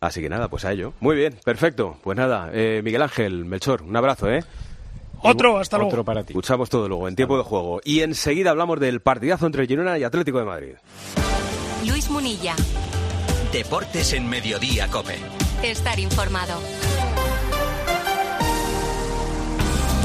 Así 0.00 0.20
que 0.20 0.28
nada, 0.28 0.48
pues 0.48 0.64
a 0.64 0.72
ello. 0.72 0.92
Muy 1.00 1.16
bien, 1.16 1.38
perfecto. 1.44 1.96
Pues 2.02 2.16
nada, 2.16 2.50
eh, 2.52 2.80
Miguel 2.84 3.02
Ángel, 3.02 3.44
Melchor, 3.44 3.82
un 3.82 3.96
abrazo, 3.96 4.30
¿eh? 4.30 4.44
Otro, 5.22 5.58
hasta 5.58 5.78
luego. 5.78 5.90
Otro 5.90 6.04
para 6.04 6.22
ti. 6.24 6.32
Escuchamos 6.32 6.68
todo 6.68 6.88
luego, 6.88 7.08
en 7.08 7.16
tiempo 7.16 7.36
de 7.36 7.42
juego. 7.42 7.80
Y 7.84 8.00
enseguida 8.00 8.50
hablamos 8.50 8.78
del 8.80 9.00
partidazo 9.00 9.46
entre 9.46 9.66
Girona 9.66 9.98
y 9.98 10.04
Atlético 10.04 10.38
de 10.38 10.44
Madrid. 10.44 10.74
Luis 11.86 12.10
Munilla. 12.10 12.54
Deportes 13.52 14.12
en 14.12 14.28
Mediodía, 14.28 14.88
Cope. 14.88 15.16
Estar 15.62 15.98
informado. 15.98 16.60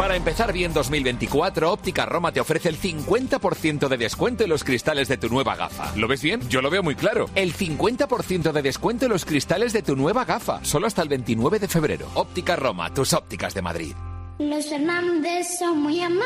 Para 0.02 0.16
empezar 0.16 0.52
bien 0.52 0.74
2024, 0.74 1.72
Óptica 1.72 2.08
Roma 2.08 2.32
te 2.32 2.40
ofrece 2.40 2.70
el 2.70 2.80
50% 2.80 3.88
de 3.88 3.98
descuento 3.98 4.44
en 4.44 4.50
los 4.50 4.64
cristales 4.64 5.08
de 5.08 5.18
tu 5.18 5.30
nueva 5.30 5.56
gafa. 5.56 5.96
¿Lo 5.96 6.08
ves 6.08 6.24
bien? 6.24 6.42
Yo 6.50 6.64
lo 6.64 6.72
veo 6.72 6.82
muy 6.82 6.96
claro. 6.96 7.30
El 7.36 7.54
50% 7.54 8.52
de 8.52 8.62
descuento 8.64 9.06
en 9.06 9.12
los 9.12 9.26
cristales 9.26 9.74
de 9.74 9.84
tu 9.84 9.96
nueva 9.96 10.26
gafa, 10.26 10.60
solo 10.66 10.88
hasta 10.88 11.04
el 11.04 11.10
29 11.10 11.60
de 11.60 11.68
febrero. 11.68 12.08
Óptica 12.16 12.56
Roma, 12.56 12.92
tus 12.92 13.14
ópticas 13.14 13.54
de 13.54 13.62
Madrid. 13.62 13.94
Los 14.40 14.66
Fernández 14.70 15.60
son 15.60 15.84
muy 15.84 16.02
amables. 16.02 16.26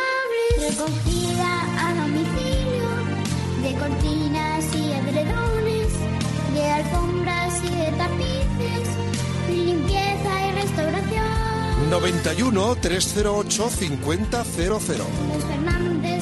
Recogida 0.58 1.90
a 1.90 1.96
domicilio 1.96 2.88
de 3.62 3.74
cortinas 3.78 4.74
y 4.74 4.96
alfombras 6.62 7.62
y 7.62 7.70
de 7.76 7.92
tapices, 7.98 8.90
limpieza 9.50 10.48
y 10.48 10.52
restauración. 10.62 11.35
91 11.90 12.76
308 12.76 13.70
5000. 14.44 16.15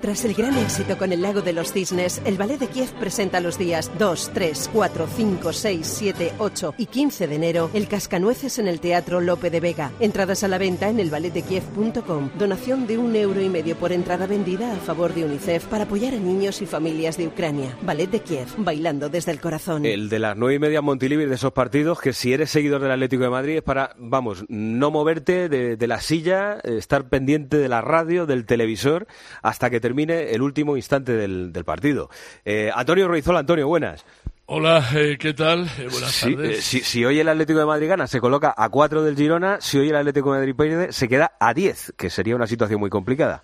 Tras 0.00 0.24
el 0.24 0.32
gran 0.32 0.56
éxito 0.56 0.96
con 0.96 1.12
el 1.12 1.20
Lago 1.20 1.42
de 1.42 1.52
los 1.52 1.74
Cisnes, 1.74 2.22
el 2.24 2.38
Ballet 2.38 2.58
de 2.58 2.68
Kiev 2.68 2.90
presenta 2.98 3.38
los 3.38 3.58
días 3.58 3.90
2, 3.98 4.30
3, 4.32 4.70
4, 4.72 5.06
5, 5.06 5.52
6, 5.52 5.86
7, 5.86 6.32
8 6.38 6.74
y 6.78 6.86
15 6.86 7.26
de 7.28 7.34
enero 7.34 7.70
el 7.74 7.86
Cascanueces 7.86 8.58
en 8.58 8.66
el 8.66 8.80
Teatro 8.80 9.20
Lope 9.20 9.50
de 9.50 9.60
Vega. 9.60 9.92
Entradas 10.00 10.42
a 10.42 10.48
la 10.48 10.56
venta 10.56 10.88
en 10.88 11.00
el 11.00 11.10
balletdekiev.com. 11.10 12.30
Donación 12.38 12.86
de 12.86 12.96
un 12.96 13.14
euro 13.14 13.42
y 13.42 13.50
medio 13.50 13.76
por 13.76 13.92
entrada 13.92 14.26
vendida 14.26 14.72
a 14.72 14.76
favor 14.76 15.12
de 15.12 15.26
UNICEF 15.26 15.66
para 15.66 15.84
apoyar 15.84 16.14
a 16.14 16.18
niños 16.18 16.62
y 16.62 16.66
familias 16.66 17.18
de 17.18 17.26
Ucrania. 17.26 17.76
Ballet 17.82 18.10
de 18.10 18.20
Kiev, 18.20 18.48
bailando 18.56 19.10
desde 19.10 19.32
el 19.32 19.40
corazón. 19.40 19.84
El 19.84 20.08
de 20.08 20.18
las 20.18 20.34
nueve 20.34 20.54
y 20.54 20.58
media 20.60 20.80
Montilivi 20.80 21.26
de 21.26 21.34
esos 21.34 21.52
partidos 21.52 22.00
que 22.00 22.14
si 22.14 22.32
eres 22.32 22.48
seguidor 22.50 22.80
del 22.80 22.92
Atlético 22.92 23.24
de 23.24 23.30
Madrid 23.30 23.56
es 23.58 23.62
para, 23.62 23.94
vamos, 23.98 24.46
no 24.48 24.90
moverte 24.90 25.50
de, 25.50 25.86
la 25.86 26.00
silla, 26.00 26.58
estar 26.64 27.10
pendiente 27.10 27.58
de 27.58 27.68
la 27.68 27.82
radio, 27.82 28.24
del 28.24 28.46
televisor, 28.46 29.06
hasta 29.42 29.68
que 29.68 29.89
termine 29.94 30.30
el 30.30 30.40
último 30.40 30.76
instante 30.76 31.12
del, 31.12 31.52
del 31.52 31.64
partido. 31.64 32.10
Eh, 32.44 32.70
Antonio 32.72 33.08
Ruizola, 33.08 33.40
Antonio, 33.40 33.66
buenas. 33.66 34.04
Hola, 34.46 34.88
eh, 34.94 35.16
¿qué 35.18 35.34
tal? 35.34 35.68
Eh, 35.78 35.88
buenas 35.90 36.20
tardes. 36.20 36.58
eh, 36.58 36.62
si- 36.62 36.80
si 36.80 37.04
hoy 37.04 37.18
el 37.18 37.28
Atlético 37.28 37.58
de 37.58 37.66
Madrid 37.66 37.88
gana, 37.88 38.06
se 38.06 38.20
coloca 38.20 38.54
a 38.56 38.68
4 38.68 39.02
del 39.02 39.16
Girona. 39.16 39.58
Si 39.60 39.78
hoy 39.78 39.88
el 39.88 39.96
Atlético 39.96 40.32
de 40.32 40.38
Madrid 40.38 40.54
pierde, 40.56 40.92
se 40.92 41.08
queda 41.08 41.32
a 41.40 41.52
10, 41.54 41.92
que 41.96 42.08
sería 42.08 42.36
una 42.36 42.46
situación 42.46 42.78
muy 42.78 42.88
complicada. 42.90 43.42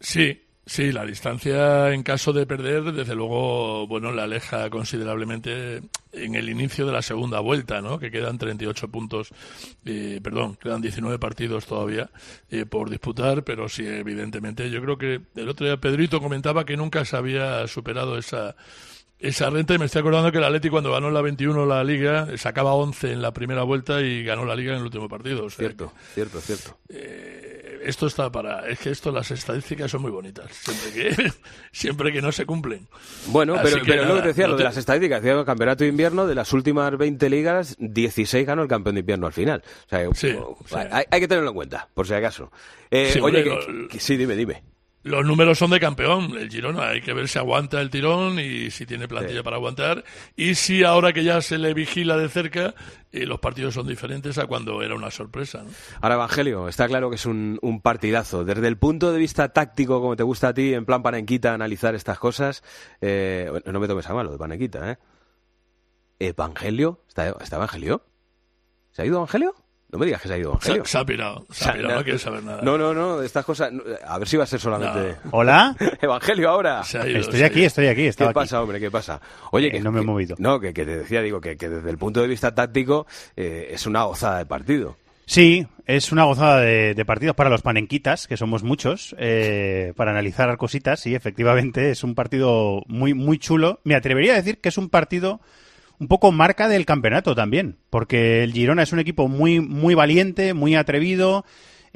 Sí, 0.00 0.42
sí, 0.66 0.90
la 0.90 1.04
distancia 1.06 1.92
en 1.92 2.02
caso 2.02 2.32
de 2.32 2.46
perder, 2.46 2.92
desde 2.92 3.14
luego, 3.14 3.86
bueno, 3.86 4.10
la 4.10 4.24
aleja 4.24 4.68
considerablemente 4.70 5.82
en 6.14 6.34
el 6.34 6.48
inicio 6.48 6.86
de 6.86 6.92
la 6.92 7.02
segunda 7.02 7.40
vuelta, 7.40 7.80
¿no? 7.80 7.98
Que 7.98 8.10
quedan 8.10 8.38
38 8.38 8.88
puntos, 8.88 9.28
eh, 9.84 10.20
perdón, 10.22 10.56
quedan 10.56 10.80
19 10.80 11.18
partidos 11.18 11.66
todavía 11.66 12.10
eh, 12.50 12.66
por 12.66 12.90
disputar, 12.90 13.44
pero 13.44 13.68
sí, 13.68 13.86
evidentemente, 13.86 14.70
yo 14.70 14.80
creo 14.82 14.98
que 14.98 15.20
el 15.34 15.48
otro 15.48 15.66
día 15.66 15.76
Pedrito 15.76 16.20
comentaba 16.20 16.64
que 16.64 16.76
nunca 16.76 17.04
se 17.04 17.16
había 17.16 17.66
superado 17.66 18.18
esa 18.18 18.56
esa 19.18 19.48
renta 19.48 19.74
y 19.74 19.78
me 19.78 19.86
estoy 19.86 20.00
acordando 20.00 20.30
que 20.30 20.38
el 20.38 20.44
Atleti 20.44 20.68
cuando 20.68 20.92
ganó 20.92 21.10
la 21.10 21.22
21 21.22 21.64
la 21.64 21.82
Liga 21.82 22.28
eh, 22.30 22.36
sacaba 22.36 22.74
11 22.74 23.12
en 23.12 23.22
la 23.22 23.32
primera 23.32 23.62
vuelta 23.62 24.02
y 24.02 24.22
ganó 24.22 24.44
la 24.44 24.54
Liga 24.54 24.72
en 24.72 24.78
el 24.78 24.84
último 24.84 25.08
partido. 25.08 25.46
o 25.46 25.50
sea 25.50 25.58
Cierto, 25.58 25.92
cierto, 26.12 26.40
cierto. 26.40 26.78
que 26.88 27.53
esto 27.84 28.06
está 28.06 28.30
para 28.30 28.68
es 28.68 28.78
que 28.78 28.90
esto 28.90 29.10
las 29.12 29.30
estadísticas 29.30 29.90
son 29.90 30.02
muy 30.02 30.10
bonitas 30.10 30.46
siempre 30.52 30.92
que 30.92 31.32
siempre 31.72 32.12
que 32.12 32.20
no 32.22 32.32
se 32.32 32.46
cumplen. 32.46 32.86
Bueno, 33.26 33.54
Así 33.54 33.64
pero, 33.64 33.84
que 33.84 33.90
pero 33.92 34.04
lo 34.06 34.22
que 34.22 34.28
decía, 34.28 34.44
no 34.46 34.52
lo 34.52 34.58
de 34.58 34.64
las 34.64 34.76
estadísticas. 34.76 35.22
Decía 35.22 35.38
el 35.38 35.44
campeonato 35.44 35.84
de 35.84 35.90
invierno, 35.90 36.26
de 36.26 36.34
las 36.34 36.52
últimas 36.52 36.96
20 36.96 37.30
ligas, 37.30 37.76
16 37.78 38.46
ganó 38.46 38.62
el 38.62 38.68
campeón 38.68 38.94
de 38.96 39.00
invierno 39.00 39.26
al 39.26 39.32
final. 39.32 39.62
O 39.86 39.88
sea, 39.88 40.08
oh, 40.40 40.56
Hay, 40.92 41.04
hay 41.10 41.20
que 41.20 41.28
tenerlo 41.28 41.50
en 41.50 41.56
cuenta, 41.56 41.88
por 41.94 42.06
si 42.06 42.14
acaso. 42.14 42.50
Eh, 42.90 43.10
Sí, 43.12 43.20
oye, 43.20 43.38
hombre, 43.38 43.44
que- 43.66 43.72
lo- 43.72 43.88
que- 43.88 44.00
sí, 44.00 44.16
dime, 44.16 44.34
dime. 44.36 44.62
Los 45.04 45.26
números 45.26 45.58
son 45.58 45.70
de 45.70 45.78
campeón, 45.78 46.34
el 46.38 46.50
Girona. 46.50 46.88
Hay 46.88 47.02
que 47.02 47.12
ver 47.12 47.28
si 47.28 47.38
aguanta 47.38 47.78
el 47.78 47.90
tirón 47.90 48.38
y 48.38 48.70
si 48.70 48.86
tiene 48.86 49.06
plantilla 49.06 49.42
para 49.42 49.56
aguantar. 49.56 50.02
Y 50.34 50.54
si 50.54 50.82
ahora 50.82 51.12
que 51.12 51.22
ya 51.22 51.42
se 51.42 51.58
le 51.58 51.74
vigila 51.74 52.16
de 52.16 52.30
cerca, 52.30 52.74
eh, 53.12 53.26
los 53.26 53.38
partidos 53.38 53.74
son 53.74 53.86
diferentes 53.86 54.38
a 54.38 54.46
cuando 54.46 54.82
era 54.82 54.94
una 54.94 55.10
sorpresa. 55.10 55.62
¿no? 55.62 55.68
Ahora, 56.00 56.14
Evangelio, 56.14 56.68
está 56.68 56.88
claro 56.88 57.10
que 57.10 57.16
es 57.16 57.26
un, 57.26 57.58
un 57.60 57.82
partidazo. 57.82 58.46
Desde 58.46 58.66
el 58.66 58.78
punto 58.78 59.12
de 59.12 59.18
vista 59.18 59.50
táctico, 59.50 60.00
como 60.00 60.16
te 60.16 60.22
gusta 60.22 60.48
a 60.48 60.54
ti, 60.54 60.72
en 60.72 60.86
plan 60.86 61.02
panenquita, 61.02 61.52
analizar 61.52 61.94
estas 61.94 62.18
cosas, 62.18 62.64
eh, 63.02 63.52
no 63.66 63.80
me 63.80 63.86
tomes 63.86 64.08
a 64.08 64.14
mal 64.14 64.24
lo 64.24 64.32
de 64.32 64.38
panenquita, 64.38 64.92
¿eh? 64.92 64.98
¿Evangelio? 66.18 67.04
¿Está, 67.08 67.28
está 67.42 67.56
Evangelio? 67.56 68.06
¿Se 68.90 69.02
ha 69.02 69.04
ido 69.04 69.16
Evangelio? 69.16 69.54
No 69.94 70.00
me 70.00 70.06
digas 70.06 70.22
que 70.22 70.26
se 70.26 70.34
ha 70.34 70.38
ido 70.38 70.50
Evangelio. 70.50 70.84
se 70.84 70.98
ha 70.98 71.04
pirado, 71.04 71.46
se 71.52 71.68
ha 71.68 71.72
pirado, 71.72 71.94
no, 71.94 72.02
quiere 72.02 72.18
saber 72.18 72.42
nada. 72.42 72.60
No, 72.62 72.76
no, 72.76 72.92
no, 72.92 73.22
estas 73.22 73.44
cosas. 73.44 73.70
no, 73.72 73.84
A 74.04 74.18
ver 74.18 74.26
si 74.26 74.36
va 74.36 74.42
a 74.42 74.46
ser 74.48 74.58
solamente. 74.58 75.14
Hola. 75.30 75.76
Evangelio 76.02 76.50
ahora. 76.50 76.80
Estoy 76.80 77.42
aquí, 77.44 77.62
estoy 77.62 77.86
aquí, 77.86 78.06
estaba 78.06 78.30
¿Qué 78.32 78.38
aquí. 78.40 78.44
pasa, 78.44 78.60
hombre? 78.60 78.80
¿Qué 78.80 78.90
pasa? 78.90 79.20
Oye, 79.52 79.70
que 79.70 79.78
no 79.78 79.92
me 79.92 80.00
he 80.00 80.02
que- 80.02 80.06
movido. 80.06 80.34
No, 80.40 80.58
que, 80.58 80.74
que 80.74 80.84
te 80.84 80.96
decía, 80.98 81.22
digo, 81.22 81.40
que, 81.40 81.56
que 81.56 81.68
desde 81.68 81.88
el 81.90 81.96
punto 81.96 82.20
de 82.20 82.26
vista 82.26 82.52
táctico 82.52 83.06
eh, 83.36 83.68
es 83.70 83.86
una 83.86 84.02
gozada 84.02 84.38
de 84.38 84.46
partido. 84.46 84.96
Sí, 85.26 85.64
es 85.86 86.10
una 86.10 86.24
gozada 86.24 86.58
de, 86.60 86.94
de 86.94 87.04
partidos 87.04 87.36
para 87.36 87.48
los 87.48 87.62
panenquitas, 87.62 88.26
que 88.26 88.36
somos 88.36 88.64
muchos, 88.64 89.14
eh, 89.20 89.92
para 89.96 90.10
analizar 90.10 90.54
cositas. 90.56 90.98
Sí, 90.98 91.14
efectivamente, 91.14 91.92
es 91.92 92.02
un 92.02 92.16
partido 92.16 92.82
muy, 92.88 93.14
muy 93.14 93.38
chulo. 93.38 93.78
Me 93.84 93.94
atrevería 93.94 94.32
a 94.32 94.36
decir 94.36 94.58
que 94.60 94.70
es 94.70 94.76
un 94.76 94.90
partido 94.90 95.40
un 95.98 96.08
poco 96.08 96.32
marca 96.32 96.68
del 96.68 96.86
campeonato 96.86 97.34
también, 97.34 97.76
porque 97.90 98.42
el 98.42 98.52
Girona 98.52 98.82
es 98.82 98.92
un 98.92 98.98
equipo 98.98 99.28
muy, 99.28 99.60
muy 99.60 99.94
valiente, 99.94 100.54
muy 100.54 100.74
atrevido. 100.74 101.44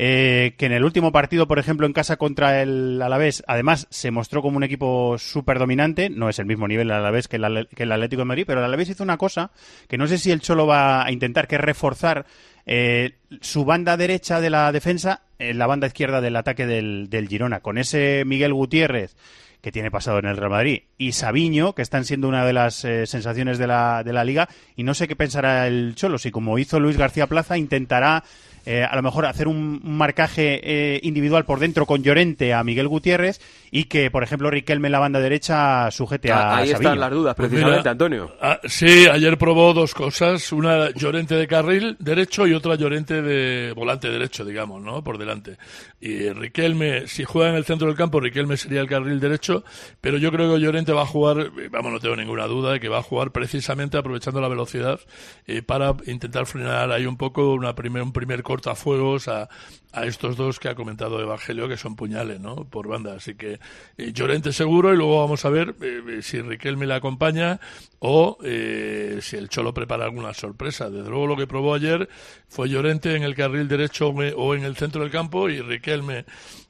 eh, 0.00 0.54
que 0.56 0.66
en 0.66 0.72
el 0.72 0.84
último 0.84 1.10
partido, 1.10 1.48
por 1.48 1.58
ejemplo, 1.58 1.84
en 1.84 1.92
casa 1.92 2.16
contra 2.16 2.62
el 2.62 3.02
Alavés, 3.02 3.42
además 3.48 3.88
se 3.90 4.12
mostró 4.12 4.42
como 4.42 4.56
un 4.56 4.62
equipo 4.62 5.18
súper 5.18 5.58
dominante. 5.58 6.08
No 6.08 6.28
es 6.28 6.38
el 6.38 6.46
mismo 6.46 6.68
nivel 6.68 6.86
el 6.86 6.92
Alavés 6.92 7.26
que 7.26 7.36
el, 7.36 7.68
que 7.74 7.82
el 7.82 7.90
Atlético 7.92 8.20
de 8.20 8.26
Madrid, 8.26 8.44
pero 8.46 8.60
el 8.60 8.66
Alavés 8.66 8.90
hizo 8.90 9.02
una 9.02 9.16
cosa 9.18 9.50
que 9.88 9.98
no 9.98 10.06
sé 10.06 10.18
si 10.18 10.30
el 10.30 10.40
Cholo 10.40 10.68
va 10.68 11.04
a 11.04 11.10
intentar, 11.10 11.48
que 11.48 11.56
es 11.56 11.60
reforzar 11.60 12.26
eh, 12.64 13.16
su 13.40 13.64
banda 13.64 13.96
derecha 13.96 14.40
de 14.40 14.50
la 14.50 14.70
defensa 14.70 15.22
en 15.40 15.58
la 15.58 15.66
banda 15.66 15.88
izquierda 15.88 16.20
del 16.20 16.36
ataque 16.36 16.66
del 16.66 17.28
Girona. 17.28 17.58
Con 17.58 17.76
ese 17.76 18.22
Miguel 18.24 18.54
Gutiérrez, 18.54 19.16
que 19.60 19.72
tiene 19.72 19.90
pasado 19.90 20.18
en 20.18 20.26
el 20.26 20.36
Real 20.36 20.50
Madrid, 20.50 20.82
y 20.96 21.12
Sabiño, 21.12 21.74
que 21.74 21.82
están 21.82 22.04
siendo 22.04 22.28
una 22.28 22.44
de 22.44 22.52
las 22.52 22.84
eh, 22.84 23.06
sensaciones 23.06 23.58
de 23.58 23.66
la, 23.66 24.04
de 24.04 24.12
la 24.12 24.24
liga. 24.24 24.48
Y 24.76 24.84
no 24.84 24.94
sé 24.94 25.08
qué 25.08 25.16
pensará 25.16 25.66
el 25.66 25.94
Cholo, 25.94 26.18
si 26.18 26.30
como 26.30 26.58
hizo 26.58 26.78
Luis 26.80 26.96
García 26.96 27.26
Plaza, 27.26 27.58
intentará 27.58 28.24
eh, 28.70 28.84
a 28.84 28.94
lo 28.96 29.02
mejor 29.02 29.24
hacer 29.24 29.48
un, 29.48 29.80
marcaje 29.82 30.60
eh, 30.62 31.00
individual 31.02 31.44
por 31.46 31.58
dentro 31.58 31.86
con 31.86 32.02
Llorente 32.02 32.52
a 32.52 32.62
Miguel 32.62 32.86
Gutiérrez 32.86 33.40
y 33.70 33.84
que, 33.84 34.10
por 34.10 34.22
ejemplo, 34.22 34.50
Riquelme 34.50 34.88
en 34.88 34.92
la 34.92 34.98
banda 34.98 35.20
derecha 35.20 35.90
sujete 35.90 36.30
a 36.30 36.38
Ah, 36.50 36.56
Ahí 36.58 36.68
Sabiño. 36.68 36.88
están 36.90 37.00
las 37.00 37.10
dudas, 37.10 37.34
Pues 37.34 37.48
precisamente, 37.48 37.80
mira, 37.80 37.90
Antonio. 37.92 38.32
ah, 38.42 38.60
sí, 38.64 39.06
ayer 39.10 39.38
probó 39.38 39.72
dos 39.72 39.94
cosas, 39.94 40.52
una 40.52 40.90
Llorente 40.90 41.34
de 41.34 41.46
carril 41.46 41.96
derecho 41.98 42.46
y 42.46 42.52
otra 42.52 42.74
Llorente 42.74 43.22
de 43.22 43.72
volante 43.72 44.10
derecho, 44.10 44.44
digamos, 44.44 44.82
¿no? 44.82 45.02
Por 45.02 45.16
delante. 45.16 45.56
Y 46.00 46.28
Riquelme, 46.30 47.06
si 47.06 47.24
juega 47.24 47.50
en 47.50 47.56
el 47.56 47.64
centro 47.64 47.88
del 47.88 47.96
campo, 47.96 48.20
Riquelme 48.20 48.56
sería 48.58 48.80
el 48.82 48.86
carril 48.88 49.18
derecho, 49.18 49.64
pero 50.00 50.18
yo 50.18 50.30
creo 50.30 50.54
que 50.54 50.60
Llorente 50.60 50.92
va 50.92 51.02
a 51.02 51.06
jugar, 51.06 51.38
eh, 51.58 51.68
vamos, 51.70 51.92
no 51.92 52.00
tengo 52.00 52.16
ninguna 52.16 52.46
duda 52.46 52.72
de 52.72 52.80
que 52.80 52.88
va 52.88 52.98
a 52.98 53.02
jugar 53.02 53.30
precisamente 53.32 53.96
aprovechando 53.96 54.40
la 54.40 54.48
velocidad 54.48 55.00
eh, 55.46 55.62
para 55.62 55.94
intentar 56.06 56.44
frenar 56.46 56.92
ahí 56.92 57.06
un 57.06 57.16
poco 57.16 57.54
una 57.54 57.74
primer, 57.74 58.02
un 58.02 58.12
primer 58.12 58.42
cortafuegos 58.62 59.28
a, 59.28 59.48
a 59.92 60.04
estos 60.06 60.36
dos 60.36 60.58
que 60.58 60.68
ha 60.68 60.74
comentado 60.74 61.20
Evangelio, 61.20 61.68
que 61.68 61.76
son 61.76 61.94
puñales, 61.96 62.40
¿no? 62.40 62.64
Por 62.64 62.88
banda. 62.88 63.14
Así 63.14 63.34
que 63.34 63.60
eh, 63.96 64.12
Llorente 64.12 64.52
seguro 64.52 64.92
y 64.92 64.96
luego 64.96 65.20
vamos 65.20 65.44
a 65.44 65.50
ver 65.50 65.76
eh, 65.80 66.02
eh, 66.08 66.22
si 66.22 66.40
Riquelme 66.40 66.86
le 66.86 66.94
acompaña 66.94 67.60
o 68.00 68.36
eh, 68.42 69.18
si 69.22 69.36
el 69.36 69.48
Cholo 69.48 69.72
prepara 69.72 70.04
alguna 70.04 70.34
sorpresa. 70.34 70.90
Desde 70.90 71.08
luego 71.08 71.26
lo 71.28 71.36
que 71.36 71.46
probó 71.46 71.74
ayer 71.74 72.08
fue 72.48 72.68
Llorente 72.68 73.14
en 73.14 73.22
el 73.22 73.34
carril 73.36 73.68
derecho 73.68 74.08
o 74.08 74.22
en- 74.22 74.34
o 74.36 74.54
en 74.54 74.64
el 74.64 74.76
centro 74.76 75.02
del 75.02 75.10
campo 75.10 75.48
y 75.48 75.60
Riquelme 75.60 76.24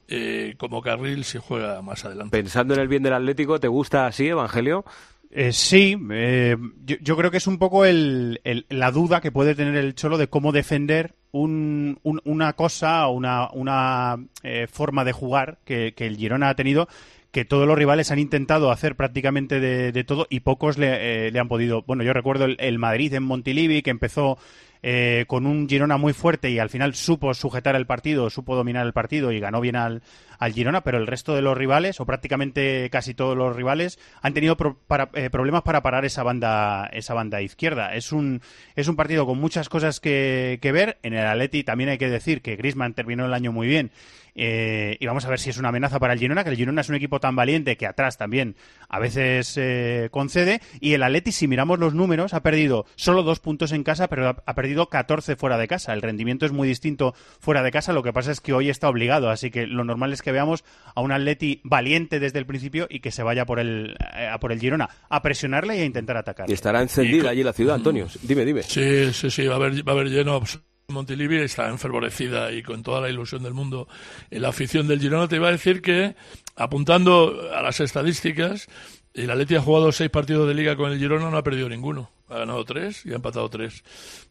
eh, 0.07 0.55
como 0.57 0.81
carril 0.81 1.23
si 1.23 1.39
juega 1.39 1.81
más 1.81 2.05
adelante. 2.05 2.37
Pensando 2.37 2.73
en 2.75 2.79
el 2.81 2.87
bien 2.87 3.03
del 3.03 3.13
Atlético, 3.13 3.59
¿te 3.59 3.67
gusta 3.67 4.05
así, 4.07 4.27
Evangelio? 4.27 4.85
Eh, 5.31 5.53
sí, 5.53 5.95
eh, 6.11 6.57
yo, 6.85 6.95
yo 7.01 7.15
creo 7.15 7.29
que 7.29 7.37
es 7.37 7.45
un 7.45 7.59
poco 7.59 7.85
el- 7.85 8.41
el- 8.43 8.65
la 8.69 8.89
duda 8.91 9.21
que 9.21 9.31
puede 9.31 9.53
tener 9.53 9.75
el 9.75 9.93
Cholo 9.93 10.17
de 10.17 10.27
cómo 10.27 10.51
defender 10.51 11.13
un- 11.31 11.99
un- 12.03 12.21
una 12.25 12.53
cosa 12.53 13.07
o 13.07 13.11
una, 13.13 13.49
una 13.53 14.17
eh, 14.43 14.67
forma 14.71 15.03
de 15.05 15.11
jugar 15.11 15.57
que, 15.65 15.93
que 15.95 16.07
el 16.07 16.17
Girona 16.17 16.49
ha 16.49 16.55
tenido 16.55 16.87
que 17.31 17.45
todos 17.45 17.67
los 17.67 17.77
rivales 17.77 18.09
han 18.09 18.17
intentado 18.19 18.71
hacer 18.71 18.95
prácticamente 18.95 19.59
de, 19.59 19.91
de 19.91 20.03
todo 20.03 20.25
y 20.31 20.39
pocos 20.39 20.79
le, 20.79 21.27
eh, 21.27 21.31
le 21.31 21.39
han 21.39 21.47
podido. 21.47 21.83
Bueno, 21.83 22.03
yo 22.03 22.11
recuerdo 22.13 22.45
el, 22.45 22.57
el 22.59 22.79
Madrid 22.79 23.13
en 23.13 23.23
Montilivi 23.23 23.83
que 23.83 23.91
empezó 23.91 24.39
eh, 24.81 25.25
con 25.27 25.45
un 25.45 25.67
Girona 25.67 25.97
muy 25.97 26.13
fuerte 26.13 26.49
y 26.49 26.59
al 26.59 26.69
final 26.69 26.95
supo 26.95 27.33
sujetar 27.33 27.75
el 27.75 27.85
partido, 27.85 28.29
supo 28.29 28.55
dominar 28.55 28.85
el 28.85 28.93
partido 28.93 29.31
y 29.31 29.39
ganó 29.39 29.59
bien 29.61 29.75
al, 29.75 30.01
al 30.37 30.53
Girona, 30.53 30.81
pero 30.81 30.97
el 30.97 31.07
resto 31.07 31.35
de 31.35 31.41
los 31.41 31.57
rivales, 31.57 31.99
o 31.99 32.05
prácticamente 32.05 32.89
casi 32.91 33.13
todos 33.13 33.35
los 33.35 33.55
rivales, 33.55 33.99
han 34.21 34.33
tenido 34.33 34.55
pro- 34.57 34.77
para- 34.87 35.09
eh, 35.13 35.29
problemas 35.29 35.63
para 35.63 35.81
parar 35.83 36.05
esa 36.05 36.23
banda, 36.23 36.87
esa 36.93 37.13
banda 37.13 37.41
izquierda. 37.41 37.93
Es 37.93 38.11
un, 38.11 38.41
es 38.75 38.87
un 38.87 38.95
partido 38.95 39.25
con 39.25 39.37
muchas 39.39 39.67
cosas 39.69 39.99
que, 39.99 40.59
que 40.61 40.71
ver. 40.71 40.97
En 41.03 41.13
el 41.13 41.25
Atleti 41.25 41.63
también 41.63 41.89
hay 41.89 41.97
que 41.97 42.09
decir 42.09 42.41
que 42.41 42.55
Griezmann 42.55 42.93
terminó 42.93 43.25
el 43.25 43.33
año 43.33 43.51
muy 43.51 43.67
bien. 43.67 43.91
Eh, 44.39 44.97
y 44.99 45.05
vamos 45.05 45.25
a 45.25 45.29
ver 45.29 45.39
si 45.39 45.49
es 45.49 45.57
una 45.57 45.69
amenaza 45.69 45.99
para 45.99 46.13
el 46.13 46.19
Girona, 46.19 46.43
que 46.43 46.49
el 46.49 46.55
Girona 46.55 46.81
es 46.81 46.89
un 46.89 46.95
equipo 46.95 47.19
tan 47.19 47.35
valiente 47.35 47.75
que 47.75 47.85
atrás 47.85 48.17
también 48.17 48.55
a 48.87 48.99
veces 48.99 49.55
eh, 49.57 50.07
concede. 50.11 50.61
Y 50.79 50.93
el 50.93 51.03
Atleti, 51.03 51.33
si 51.33 51.47
miramos 51.47 51.79
los 51.79 51.93
números, 51.93 52.33
ha 52.33 52.41
perdido 52.41 52.85
solo 52.95 53.23
dos 53.23 53.39
puntos 53.39 53.73
en 53.73 53.83
casa, 53.83 54.07
pero 54.07 54.29
ha, 54.29 54.43
ha 54.45 54.55
perdido 54.55 54.69
perdido 54.69 54.87
14 54.87 55.35
fuera 55.35 55.57
de 55.57 55.67
casa. 55.67 55.93
El 55.93 56.03
rendimiento 56.03 56.45
es 56.45 56.51
muy 56.51 56.67
distinto 56.67 57.15
fuera 57.39 57.63
de 57.63 57.71
casa, 57.71 57.91
lo 57.91 58.03
que 58.03 58.13
pasa 58.13 58.31
es 58.31 58.39
que 58.39 58.53
hoy 58.53 58.69
está 58.69 58.87
obligado, 58.87 59.31
así 59.31 59.49
que 59.49 59.65
lo 59.65 59.83
normal 59.83 60.13
es 60.13 60.21
que 60.21 60.31
veamos 60.31 60.63
a 60.93 61.01
un 61.01 61.11
Atleti 61.11 61.59
valiente 61.63 62.19
desde 62.19 62.37
el 62.37 62.45
principio 62.45 62.85
y 62.87 62.99
que 62.99 63.09
se 63.09 63.23
vaya 63.23 63.47
por 63.47 63.59
el, 63.59 63.97
eh, 64.15 64.27
a 64.27 64.39
por 64.39 64.51
el 64.51 64.59
Girona 64.59 64.89
a 65.09 65.21
presionarle 65.23 65.77
y 65.77 65.81
a 65.81 65.85
intentar 65.85 66.17
atacar. 66.17 66.47
Y 66.49 66.53
estará 66.53 66.83
encendida 66.83 67.31
allí 67.31 67.41
la 67.41 67.53
ciudad, 67.53 67.75
Antonio. 67.75 68.07
Dime, 68.21 68.45
dime. 68.45 68.61
Sí, 68.61 69.11
sí, 69.11 69.31
sí, 69.31 69.47
va 69.47 69.53
a 69.53 69.57
haber, 69.57 69.87
va 69.87 69.93
a 69.93 69.95
haber 69.95 70.09
lleno. 70.09 70.43
Montilivi 70.89 71.37
está 71.37 71.69
enfervorecida 71.69 72.51
y 72.51 72.63
con 72.63 72.83
toda 72.83 73.01
la 73.01 73.09
ilusión 73.09 73.43
del 73.43 73.53
mundo 73.53 73.87
en 74.29 74.41
la 74.41 74.49
afición 74.49 74.87
del 74.87 74.99
Girona. 74.99 75.27
Te 75.27 75.37
iba 75.37 75.47
a 75.47 75.51
decir 75.51 75.81
que, 75.81 76.15
apuntando 76.55 77.49
a 77.53 77.61
las 77.61 77.79
estadísticas, 77.79 78.67
el 79.13 79.29
Atleti 79.29 79.55
ha 79.55 79.61
jugado 79.61 79.91
seis 79.91 80.09
partidos 80.09 80.47
de 80.47 80.53
liga 80.53 80.75
con 80.75 80.91
el 80.91 80.99
Girona, 80.99 81.29
no 81.29 81.37
ha 81.37 81.43
perdido 81.43 81.69
ninguno. 81.69 82.09
Ha 82.29 82.39
ganado 82.39 82.63
tres 82.65 83.05
y 83.05 83.11
ha 83.11 83.15
empatado 83.15 83.49
tres. 83.49 83.83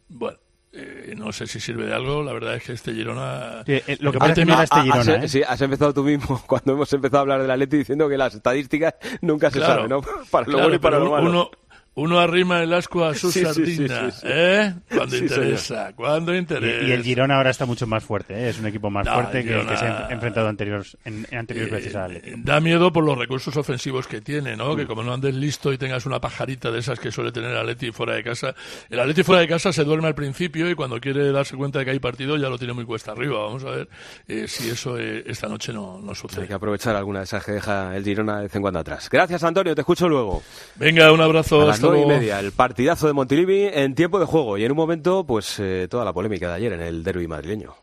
Bueno, 0.07 0.37
eh, 0.71 1.13
no 1.17 1.31
sé 1.31 1.47
si 1.47 1.59
sirve 1.59 1.85
de 1.85 1.93
algo. 1.93 2.23
La 2.23 2.33
verdad 2.33 2.55
es 2.55 2.63
que 2.63 2.73
este 2.73 2.93
Girona. 2.93 3.63
Sí, 3.65 3.73
eh, 3.73 3.97
lo 3.99 4.11
que 4.11 4.19
pasa 4.19 4.31
es 4.33 4.45
que 4.45 4.51
era 4.51 4.63
este 4.63 4.81
Girona, 4.81 4.99
has, 5.01 5.07
¿eh? 5.07 5.27
sí, 5.27 5.41
has 5.45 5.61
empezado 5.61 5.93
tú 5.93 6.03
mismo 6.03 6.41
cuando 6.47 6.73
hemos 6.73 6.91
empezado 6.93 7.17
a 7.17 7.21
hablar 7.21 7.41
del 7.41 7.51
Atleti 7.51 7.77
diciendo 7.77 8.07
que 8.07 8.17
las 8.17 8.35
estadísticas 8.35 8.95
nunca 9.21 9.49
se 9.49 9.59
Claro, 9.59 9.73
saben, 9.75 9.89
¿no? 9.89 10.01
Para 10.31 10.45
lo 10.45 10.51
claro, 10.53 10.63
bueno 10.63 10.75
y 10.75 10.79
para 10.79 10.99
lo 10.99 11.11
malo. 11.11 11.29
Uno, 11.29 11.51
uno 11.99 12.19
arrima 12.19 12.61
el 12.63 12.73
asco 12.73 13.05
a 13.05 13.13
su 13.13 13.31
Sí, 13.31 13.39
sí, 13.39 13.45
sí, 13.45 13.53
sardina, 13.53 14.11
sí, 14.11 14.17
sí. 14.21 14.27
¿eh? 14.29 14.73
Cuando 14.89 15.15
Sí, 15.15 15.23
interesa, 15.23 15.93
cuando 15.95 16.35
interesa. 16.35 16.85
Y, 16.85 16.89
y 16.89 16.91
el 16.91 17.03
Girona 17.03 17.37
ahora 17.37 17.49
está 17.49 17.65
mucho 17.65 17.85
más 17.87 18.03
fuerte, 18.03 18.33
¿eh? 18.33 18.49
es 18.49 18.59
un 18.59 18.67
equipo 18.67 18.89
más 18.89 19.05
No, 19.05 19.13
fuerte 19.13 19.39
el 19.39 19.45
que, 19.47 19.67
que 19.67 19.77
se 19.77 19.85
ha 19.85 20.07
enfrentado 20.09 20.47
anteriores, 20.47 20.97
en, 21.05 21.25
en 21.29 21.37
anteriores 21.37 21.71
veces 21.71 21.95
al 21.95 22.15
Atleti. 22.15 22.33
Da 22.37 22.59
miedo 22.59 22.91
por 22.91 23.03
los 23.03 23.17
recursos 23.17 23.55
ofensivos 23.57 24.07
que 24.07 24.21
tiene, 24.21 24.55
¿no? 24.55 24.73
Mm. 24.73 24.77
Que 24.77 24.87
como 24.87 25.03
no 25.03 25.13
andes 25.13 25.35
listo 25.35 25.71
y 25.73 25.77
tengas 25.77 26.05
una 26.05 26.19
pajarita 26.19 26.71
de 26.71 26.79
esas 26.79 26.99
que 26.99 27.11
suele 27.11 27.31
tener 27.31 27.51
el 27.51 27.57
Atleti 27.57 27.91
fuera 27.91 28.15
de 28.15 28.23
casa. 28.23 28.55
El 28.89 28.99
Atleti 28.99 29.23
fuera 29.23 29.41
de 29.41 29.47
casa 29.47 29.71
se 29.73 29.83
duerme 29.83 30.07
al 30.07 30.15
principio 30.15 30.69
y 30.69 30.75
cuando 30.75 30.99
quiere 30.99 31.31
darse 31.31 31.55
cuenta 31.55 31.79
de 31.79 31.85
que 31.85 31.91
hay 31.91 31.99
partido 31.99 32.37
ya 32.37 32.49
lo 32.49 32.57
tiene 32.57 32.73
muy 32.73 32.85
cuesta 32.85 33.11
arriba. 33.11 33.39
Vamos 33.39 33.63
a 33.65 33.71
ver 33.71 33.89
eh, 34.27 34.47
si 34.47 34.69
eso 34.69 34.97
eh, 34.97 35.23
esta 35.27 35.47
noche 35.47 35.73
no, 35.73 35.99
no 36.01 36.15
sucede. 36.15 36.43
Hay 36.43 36.47
que 36.47 36.53
aprovechar 36.53 36.95
alguna 36.95 37.19
de 37.19 37.25
esas 37.25 37.43
que 37.43 37.53
deja 37.53 37.95
el 37.95 38.03
Girona 38.03 38.37
de 38.37 38.43
vez 38.43 38.55
en 38.55 38.61
cuando 38.61 38.79
atrás. 38.79 39.09
Gracias, 39.09 39.43
Antonio. 39.43 39.75
Te 39.75 39.81
escucho 39.81 40.07
luego. 40.07 40.41
Venga, 40.75 41.11
un 41.11 41.21
abrazo. 41.21 41.69
Hasta 41.69 41.88
nueve 41.89 42.05
y 42.05 42.19
media, 42.19 42.39
el 42.39 42.51
partidazo 42.51 43.07
de 43.07 43.13
Montilivi 43.13 43.69
en 43.71 43.95
tiempo 43.95 44.19
de 44.19 44.25
juego. 44.25 44.57
Y 44.57 44.65
en 44.65 44.71
un 44.71 44.77
momento, 44.77 45.25
pues 45.25 45.59
eh, 45.59 45.87
toda 45.89 46.05
la 46.05 46.13
polémica 46.13 46.47
de 46.49 46.55
ayer 46.55 46.73
en 46.73 46.81
el 46.81 47.03
derby 47.03 47.27
madrileño. 47.27 47.75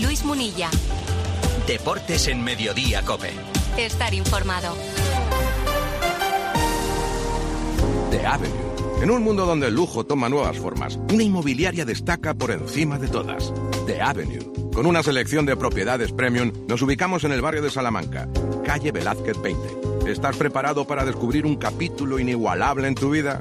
Luis 0.00 0.24
Munilla. 0.24 0.68
Deportes 1.66 2.28
en 2.28 2.42
Mediodía, 2.42 3.02
Cope. 3.02 3.30
Estar 3.76 4.12
informado. 4.14 4.74
The 8.10 8.26
Avenue. 8.26 8.72
En 9.02 9.10
un 9.10 9.22
mundo 9.22 9.46
donde 9.46 9.68
el 9.68 9.74
lujo 9.74 10.04
toma 10.04 10.28
nuevas 10.28 10.58
formas, 10.58 10.98
una 11.12 11.22
inmobiliaria 11.22 11.84
destaca 11.84 12.34
por 12.34 12.50
encima 12.50 12.98
de 12.98 13.08
todas. 13.08 13.52
The 13.86 14.00
Avenue. 14.00 14.52
Con 14.72 14.86
una 14.86 15.02
selección 15.02 15.44
de 15.44 15.56
propiedades 15.56 16.12
premium, 16.12 16.52
nos 16.68 16.82
ubicamos 16.82 17.24
en 17.24 17.32
el 17.32 17.42
barrio 17.42 17.62
de 17.62 17.70
Salamanca, 17.70 18.28
calle 18.64 18.92
Velázquez 18.92 19.40
20. 19.42 19.91
¿Estás 20.06 20.36
preparado 20.36 20.84
para 20.84 21.04
descubrir 21.04 21.46
un 21.46 21.54
capítulo 21.54 22.18
inigualable 22.18 22.88
en 22.88 22.96
tu 22.96 23.10
vida? 23.10 23.40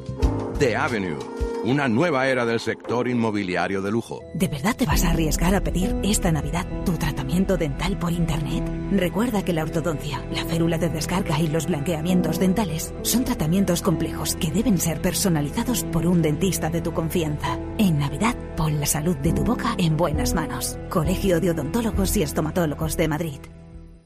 The 0.59 0.76
Avenue. 0.76 1.18
Una 1.64 1.88
nueva 1.88 2.28
era 2.28 2.45
del 2.45 2.59
sector 2.59 3.07
inmobiliario 3.07 3.82
de 3.82 3.91
lujo. 3.91 4.22
¿De 4.36 4.47
verdad 4.47 4.76
te 4.76 4.86
vas 4.86 5.03
a 5.03 5.09
arriesgar 5.09 5.55
a 5.55 5.62
pedir 5.62 5.95
esta 6.03 6.32
Navidad 6.32 6.68
tu 6.86 6.93
tratamiento 6.93 7.57
dental 7.57 7.97
por 7.97 8.12
Internet? 8.12 8.64
Recuerda 8.91 9.43
que 9.43 9.53
la 9.53 9.64
ortodoncia, 9.64 10.24
la 10.32 10.45
férula 10.45 10.78
de 10.78 10.89
descarga 10.89 11.39
y 11.39 11.47
los 11.47 11.66
blanqueamientos 11.66 12.39
dentales 12.39 12.93
son 13.01 13.26
tratamientos 13.26 13.82
complejos 13.82 14.36
que 14.36 14.51
deben 14.51 14.78
ser 14.78 15.01
personalizados 15.01 15.84
por 15.86 16.05
un 16.05 16.22
dentista 16.22 16.70
de 16.70 16.82
tu 16.82 16.93
confianza. 16.93 17.59
En 17.80 17.97
Navidad, 17.97 18.36
pon 18.55 18.80
la 18.80 18.86
salud 18.86 19.18
de 19.18 19.34
tu 19.34 19.43
boca 19.43 19.74
en 19.80 19.97
buenas 19.97 20.36
manos. 20.36 20.78
Colegio 20.89 21.39
de 21.39 21.51
Odontólogos 21.51 22.16
y 22.18 22.22
Estomatólogos 22.22 22.97
de 22.97 23.07
Madrid. 23.07 23.39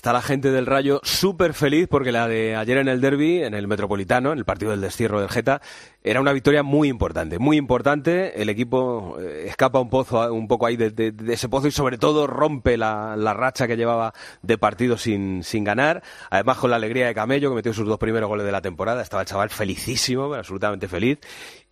Está 0.00 0.14
la 0.14 0.22
gente 0.22 0.50
del 0.50 0.64
Rayo 0.64 1.02
súper 1.02 1.52
feliz 1.52 1.86
porque 1.86 2.10
la 2.10 2.26
de 2.26 2.56
ayer 2.56 2.78
en 2.78 2.88
el 2.88 3.02
derby, 3.02 3.42
en 3.42 3.52
el 3.52 3.68
Metropolitano, 3.68 4.32
en 4.32 4.38
el 4.38 4.46
partido 4.46 4.70
del 4.70 4.80
destierro 4.80 5.20
del 5.20 5.28
Geta, 5.28 5.60
era 6.02 6.22
una 6.22 6.32
victoria 6.32 6.62
muy 6.62 6.88
importante, 6.88 7.38
muy 7.38 7.58
importante. 7.58 8.40
El 8.40 8.48
equipo 8.48 9.18
eh, 9.20 9.44
escapa 9.48 9.78
un 9.78 9.90
pozo, 9.90 10.32
un 10.32 10.48
poco 10.48 10.64
ahí 10.64 10.78
de, 10.78 11.12
ese 11.28 11.50
pozo 11.50 11.68
y 11.68 11.70
sobre 11.70 11.98
todo 11.98 12.26
rompe 12.26 12.78
la, 12.78 13.14
racha 13.34 13.68
que 13.68 13.76
llevaba 13.76 14.14
de 14.40 14.56
partido 14.56 14.96
sin, 14.96 15.44
sin 15.44 15.64
ganar. 15.64 16.02
Además 16.30 16.56
con 16.56 16.70
la 16.70 16.76
alegría 16.76 17.06
de 17.06 17.14
Camello 17.14 17.50
que 17.50 17.56
metió 17.56 17.74
sus 17.74 17.86
dos 17.86 17.98
primeros 17.98 18.30
goles 18.30 18.46
de 18.46 18.52
la 18.52 18.62
temporada, 18.62 19.02
estaba 19.02 19.20
el 19.20 19.28
chaval 19.28 19.50
felicísimo, 19.50 20.32
absolutamente 20.32 20.88
feliz. 20.88 21.18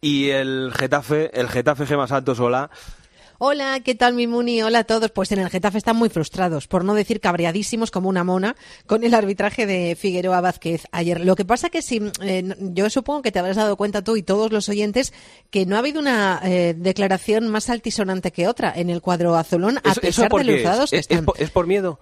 Y 0.03 0.29
el 0.29 0.70
Getafe, 0.76 1.31
el 1.33 1.49
Getafe 1.49 1.87
Gema 1.87 2.07
Santos, 2.07 2.39
hola. 2.41 2.68
Hola, 3.41 3.78
¿qué 3.84 3.95
tal 3.95 4.14
mi 4.14 4.26
Muni? 4.26 4.62
Hola 4.62 4.80
a 4.80 4.84
todos. 4.84 5.12
Pues 5.12 5.30
en 5.30 5.39
el 5.39 5.49
Getafe 5.49 5.78
están 5.78 5.95
muy 5.95 6.09
frustrados, 6.09 6.66
por 6.66 6.84
no 6.84 6.95
decir 6.95 7.20
cabreadísimos 7.20 7.93
como 7.93 8.09
una 8.09 8.24
mona, 8.24 8.57
con 8.86 9.05
el 9.05 9.14
arbitraje 9.14 9.64
de 9.64 9.95
Figueroa 9.97 10.41
Vázquez 10.41 10.86
ayer. 10.91 11.20
Lo 11.24 11.36
que 11.36 11.45
pasa 11.45 11.70
que 11.70 11.80
si, 11.80 12.03
eh, 12.20 12.57
yo 12.59 12.91
supongo 12.91 13.22
que 13.22 13.30
te 13.30 13.39
habrás 13.39 13.55
dado 13.55 13.76
cuenta 13.76 14.03
tú 14.03 14.16
y 14.16 14.24
todos 14.24 14.51
los 14.51 14.68
oyentes 14.68 15.12
que 15.51 15.66
no 15.66 15.76
ha 15.76 15.78
habido 15.78 16.01
una 16.01 16.41
eh, 16.43 16.74
declaración 16.76 17.47
más 17.47 17.70
altisonante 17.70 18.32
que 18.32 18.49
otra 18.49 18.72
en 18.74 18.91
el 18.91 19.01
cuadro 19.03 19.36
azulón, 19.36 19.78
a 19.84 19.91
¿Eso, 19.93 20.01
eso 20.03 20.22
pesar 20.22 20.30
de 20.32 20.39
qué 20.39 20.45
lo 20.45 20.53
es? 20.53 20.59
enfadados 20.59 20.91
que 20.91 20.97
¿Es- 20.97 21.07
es 21.07 21.11
están. 21.12 21.24
por- 21.24 21.41
¿Es 21.41 21.51
por 21.51 21.66
miedo? 21.68 22.01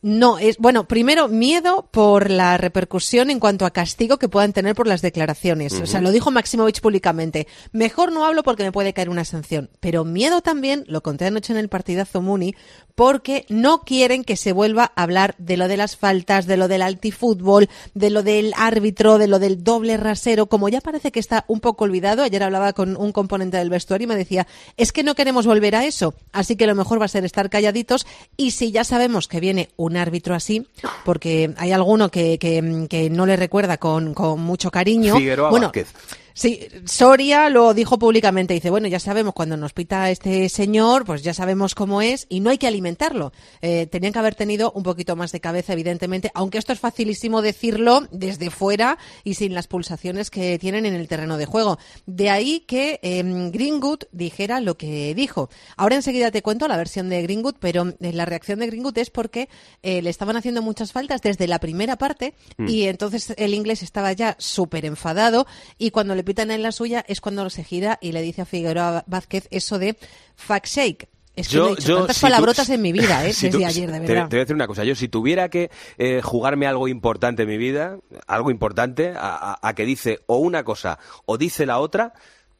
No, 0.00 0.38
es 0.38 0.58
bueno, 0.58 0.86
primero 0.86 1.26
miedo 1.26 1.88
por 1.90 2.30
la 2.30 2.56
repercusión 2.56 3.30
en 3.30 3.40
cuanto 3.40 3.66
a 3.66 3.72
castigo 3.72 4.16
que 4.16 4.28
puedan 4.28 4.52
tener 4.52 4.76
por 4.76 4.86
las 4.86 5.02
declaraciones. 5.02 5.72
O 5.80 5.86
sea, 5.86 6.00
lo 6.00 6.12
dijo 6.12 6.30
Maximovich 6.30 6.80
públicamente. 6.80 7.48
Mejor 7.72 8.12
no 8.12 8.24
hablo 8.24 8.44
porque 8.44 8.62
me 8.62 8.70
puede 8.70 8.92
caer 8.92 9.10
una 9.10 9.24
sanción. 9.24 9.70
Pero 9.80 10.04
miedo 10.04 10.40
también, 10.40 10.84
lo 10.86 11.02
conté 11.02 11.26
anoche 11.26 11.52
en 11.52 11.58
el 11.58 11.68
partidazo 11.68 12.22
Muni, 12.22 12.54
porque 12.94 13.44
no 13.48 13.80
quieren 13.80 14.22
que 14.22 14.36
se 14.36 14.52
vuelva 14.52 14.92
a 14.94 15.02
hablar 15.02 15.34
de 15.38 15.56
lo 15.56 15.66
de 15.66 15.76
las 15.76 15.96
faltas, 15.96 16.46
de 16.46 16.56
lo 16.56 16.68
del 16.68 16.82
altifútbol, 16.82 17.68
de 17.94 18.10
lo 18.10 18.22
del 18.22 18.52
árbitro, 18.56 19.18
de 19.18 19.26
lo 19.26 19.40
del 19.40 19.64
doble 19.64 19.96
rasero, 19.96 20.46
como 20.46 20.68
ya 20.68 20.80
parece 20.80 21.10
que 21.10 21.20
está 21.20 21.44
un 21.48 21.58
poco 21.58 21.84
olvidado. 21.84 22.22
Ayer 22.22 22.44
hablaba 22.44 22.72
con 22.72 22.96
un 22.96 23.10
componente 23.10 23.56
del 23.56 23.70
vestuario 23.70 24.04
y 24.04 24.08
me 24.08 24.16
decía, 24.16 24.46
es 24.76 24.92
que 24.92 25.02
no 25.02 25.16
queremos 25.16 25.44
volver 25.44 25.74
a 25.74 25.86
eso, 25.86 26.14
así 26.32 26.54
que 26.54 26.68
lo 26.68 26.76
mejor 26.76 27.00
va 27.00 27.06
a 27.06 27.08
ser 27.08 27.24
estar 27.24 27.50
calladitos 27.50 28.06
y 28.36 28.52
si 28.52 28.70
ya 28.70 28.84
sabemos 28.84 29.26
que 29.26 29.40
viene 29.40 29.70
un 29.76 29.87
árbitro 29.96 30.34
así, 30.34 30.66
porque 31.04 31.54
hay 31.56 31.72
alguno 31.72 32.10
que, 32.10 32.38
que, 32.38 32.86
que 32.88 33.10
no 33.10 33.26
le 33.26 33.36
recuerda 33.36 33.78
con, 33.78 34.14
con 34.14 34.40
mucho 34.40 34.70
cariño. 34.70 35.16
Figueroa 35.16 35.50
bueno, 35.50 35.66
Vázquez. 35.66 35.92
Sí, 36.38 36.68
Soria 36.84 37.50
lo 37.50 37.74
dijo 37.74 37.98
públicamente. 37.98 38.54
Dice, 38.54 38.70
bueno, 38.70 38.86
ya 38.86 39.00
sabemos 39.00 39.34
cuando 39.34 39.56
nos 39.56 39.72
pita 39.72 40.08
este 40.10 40.48
señor, 40.48 41.04
pues 41.04 41.22
ya 41.22 41.34
sabemos 41.34 41.74
cómo 41.74 42.00
es 42.00 42.26
y 42.28 42.38
no 42.38 42.50
hay 42.50 42.58
que 42.58 42.68
alimentarlo. 42.68 43.32
Eh, 43.60 43.86
tenían 43.86 44.12
que 44.12 44.20
haber 44.20 44.36
tenido 44.36 44.70
un 44.72 44.84
poquito 44.84 45.16
más 45.16 45.32
de 45.32 45.40
cabeza, 45.40 45.72
evidentemente, 45.72 46.30
aunque 46.34 46.58
esto 46.58 46.72
es 46.72 46.78
facilísimo 46.78 47.42
decirlo 47.42 48.06
desde 48.12 48.50
fuera 48.50 48.98
y 49.24 49.34
sin 49.34 49.52
las 49.52 49.66
pulsaciones 49.66 50.30
que 50.30 50.58
tienen 50.60 50.86
en 50.86 50.94
el 50.94 51.08
terreno 51.08 51.38
de 51.38 51.46
juego. 51.46 51.78
De 52.06 52.30
ahí 52.30 52.60
que 52.60 53.00
eh, 53.02 53.22
Greenwood 53.52 54.04
dijera 54.12 54.60
lo 54.60 54.76
que 54.76 55.14
dijo. 55.16 55.50
Ahora 55.76 55.96
enseguida 55.96 56.30
te 56.30 56.42
cuento 56.42 56.68
la 56.68 56.76
versión 56.76 57.08
de 57.08 57.20
Greenwood, 57.22 57.56
pero 57.58 57.94
eh, 58.00 58.12
la 58.12 58.26
reacción 58.26 58.60
de 58.60 58.68
Greenwood 58.68 58.98
es 58.98 59.10
porque 59.10 59.48
eh, 59.82 60.02
le 60.02 60.10
estaban 60.10 60.36
haciendo 60.36 60.62
muchas 60.62 60.92
faltas 60.92 61.20
desde 61.20 61.48
la 61.48 61.58
primera 61.58 61.96
parte 61.96 62.34
Mm. 62.56 62.68
y 62.68 62.84
entonces 62.84 63.34
el 63.36 63.54
inglés 63.54 63.82
estaba 63.82 64.12
ya 64.12 64.36
súper 64.38 64.84
enfadado 64.84 65.46
y 65.78 65.90
cuando 65.90 66.14
le 66.14 66.24
pitan 66.28 66.50
en 66.52 66.62
la 66.62 66.70
suya 66.70 67.04
es 67.08 67.20
cuando 67.20 67.48
se 67.50 67.64
gira 67.64 67.98
y 68.00 68.12
le 68.12 68.22
dice 68.22 68.42
a 68.42 68.44
Figueroa 68.44 69.02
Vázquez 69.06 69.48
eso 69.50 69.78
de 69.78 69.96
fact 70.36 70.66
shake. 70.68 71.08
Es 71.34 71.48
que 71.48 71.56
no 71.56 71.66
he 71.68 71.76
dicho 71.76 71.96
tantas 71.98 72.16
si 72.16 72.20
tú- 72.20 72.24
palabrotas 72.26 72.68
en 72.70 72.82
mi 72.82 72.90
vida, 72.92 73.24
¿eh? 73.26 73.32
si 73.32 73.46
desde 73.46 73.58
tú- 73.60 73.64
ayer, 73.66 73.90
de 73.92 74.00
verdad. 74.00 74.28
Te, 74.28 74.36
voy 74.36 74.40
a 74.40 74.44
decir 74.44 74.54
una 74.56 74.66
cosa. 74.66 74.84
Yo, 74.84 74.94
si 74.96 75.06
tuviera 75.08 75.48
que 75.48 75.70
eh, 75.96 76.20
jugarme 76.22 76.66
algo 76.66 76.88
importante 76.88 77.42
en 77.44 77.48
mi 77.48 77.56
vida, 77.58 77.98
algo 78.26 78.50
importante, 78.50 79.10
a, 79.16 79.52
a- 79.52 79.58
a 79.68 79.74
que 79.74 79.84
dice 79.84 80.18
o 80.26 80.38
una 80.38 80.64
cosa 80.64 80.98
o 81.26 81.38
dice 81.38 81.64
la 81.64 81.78
otra, 81.78 82.12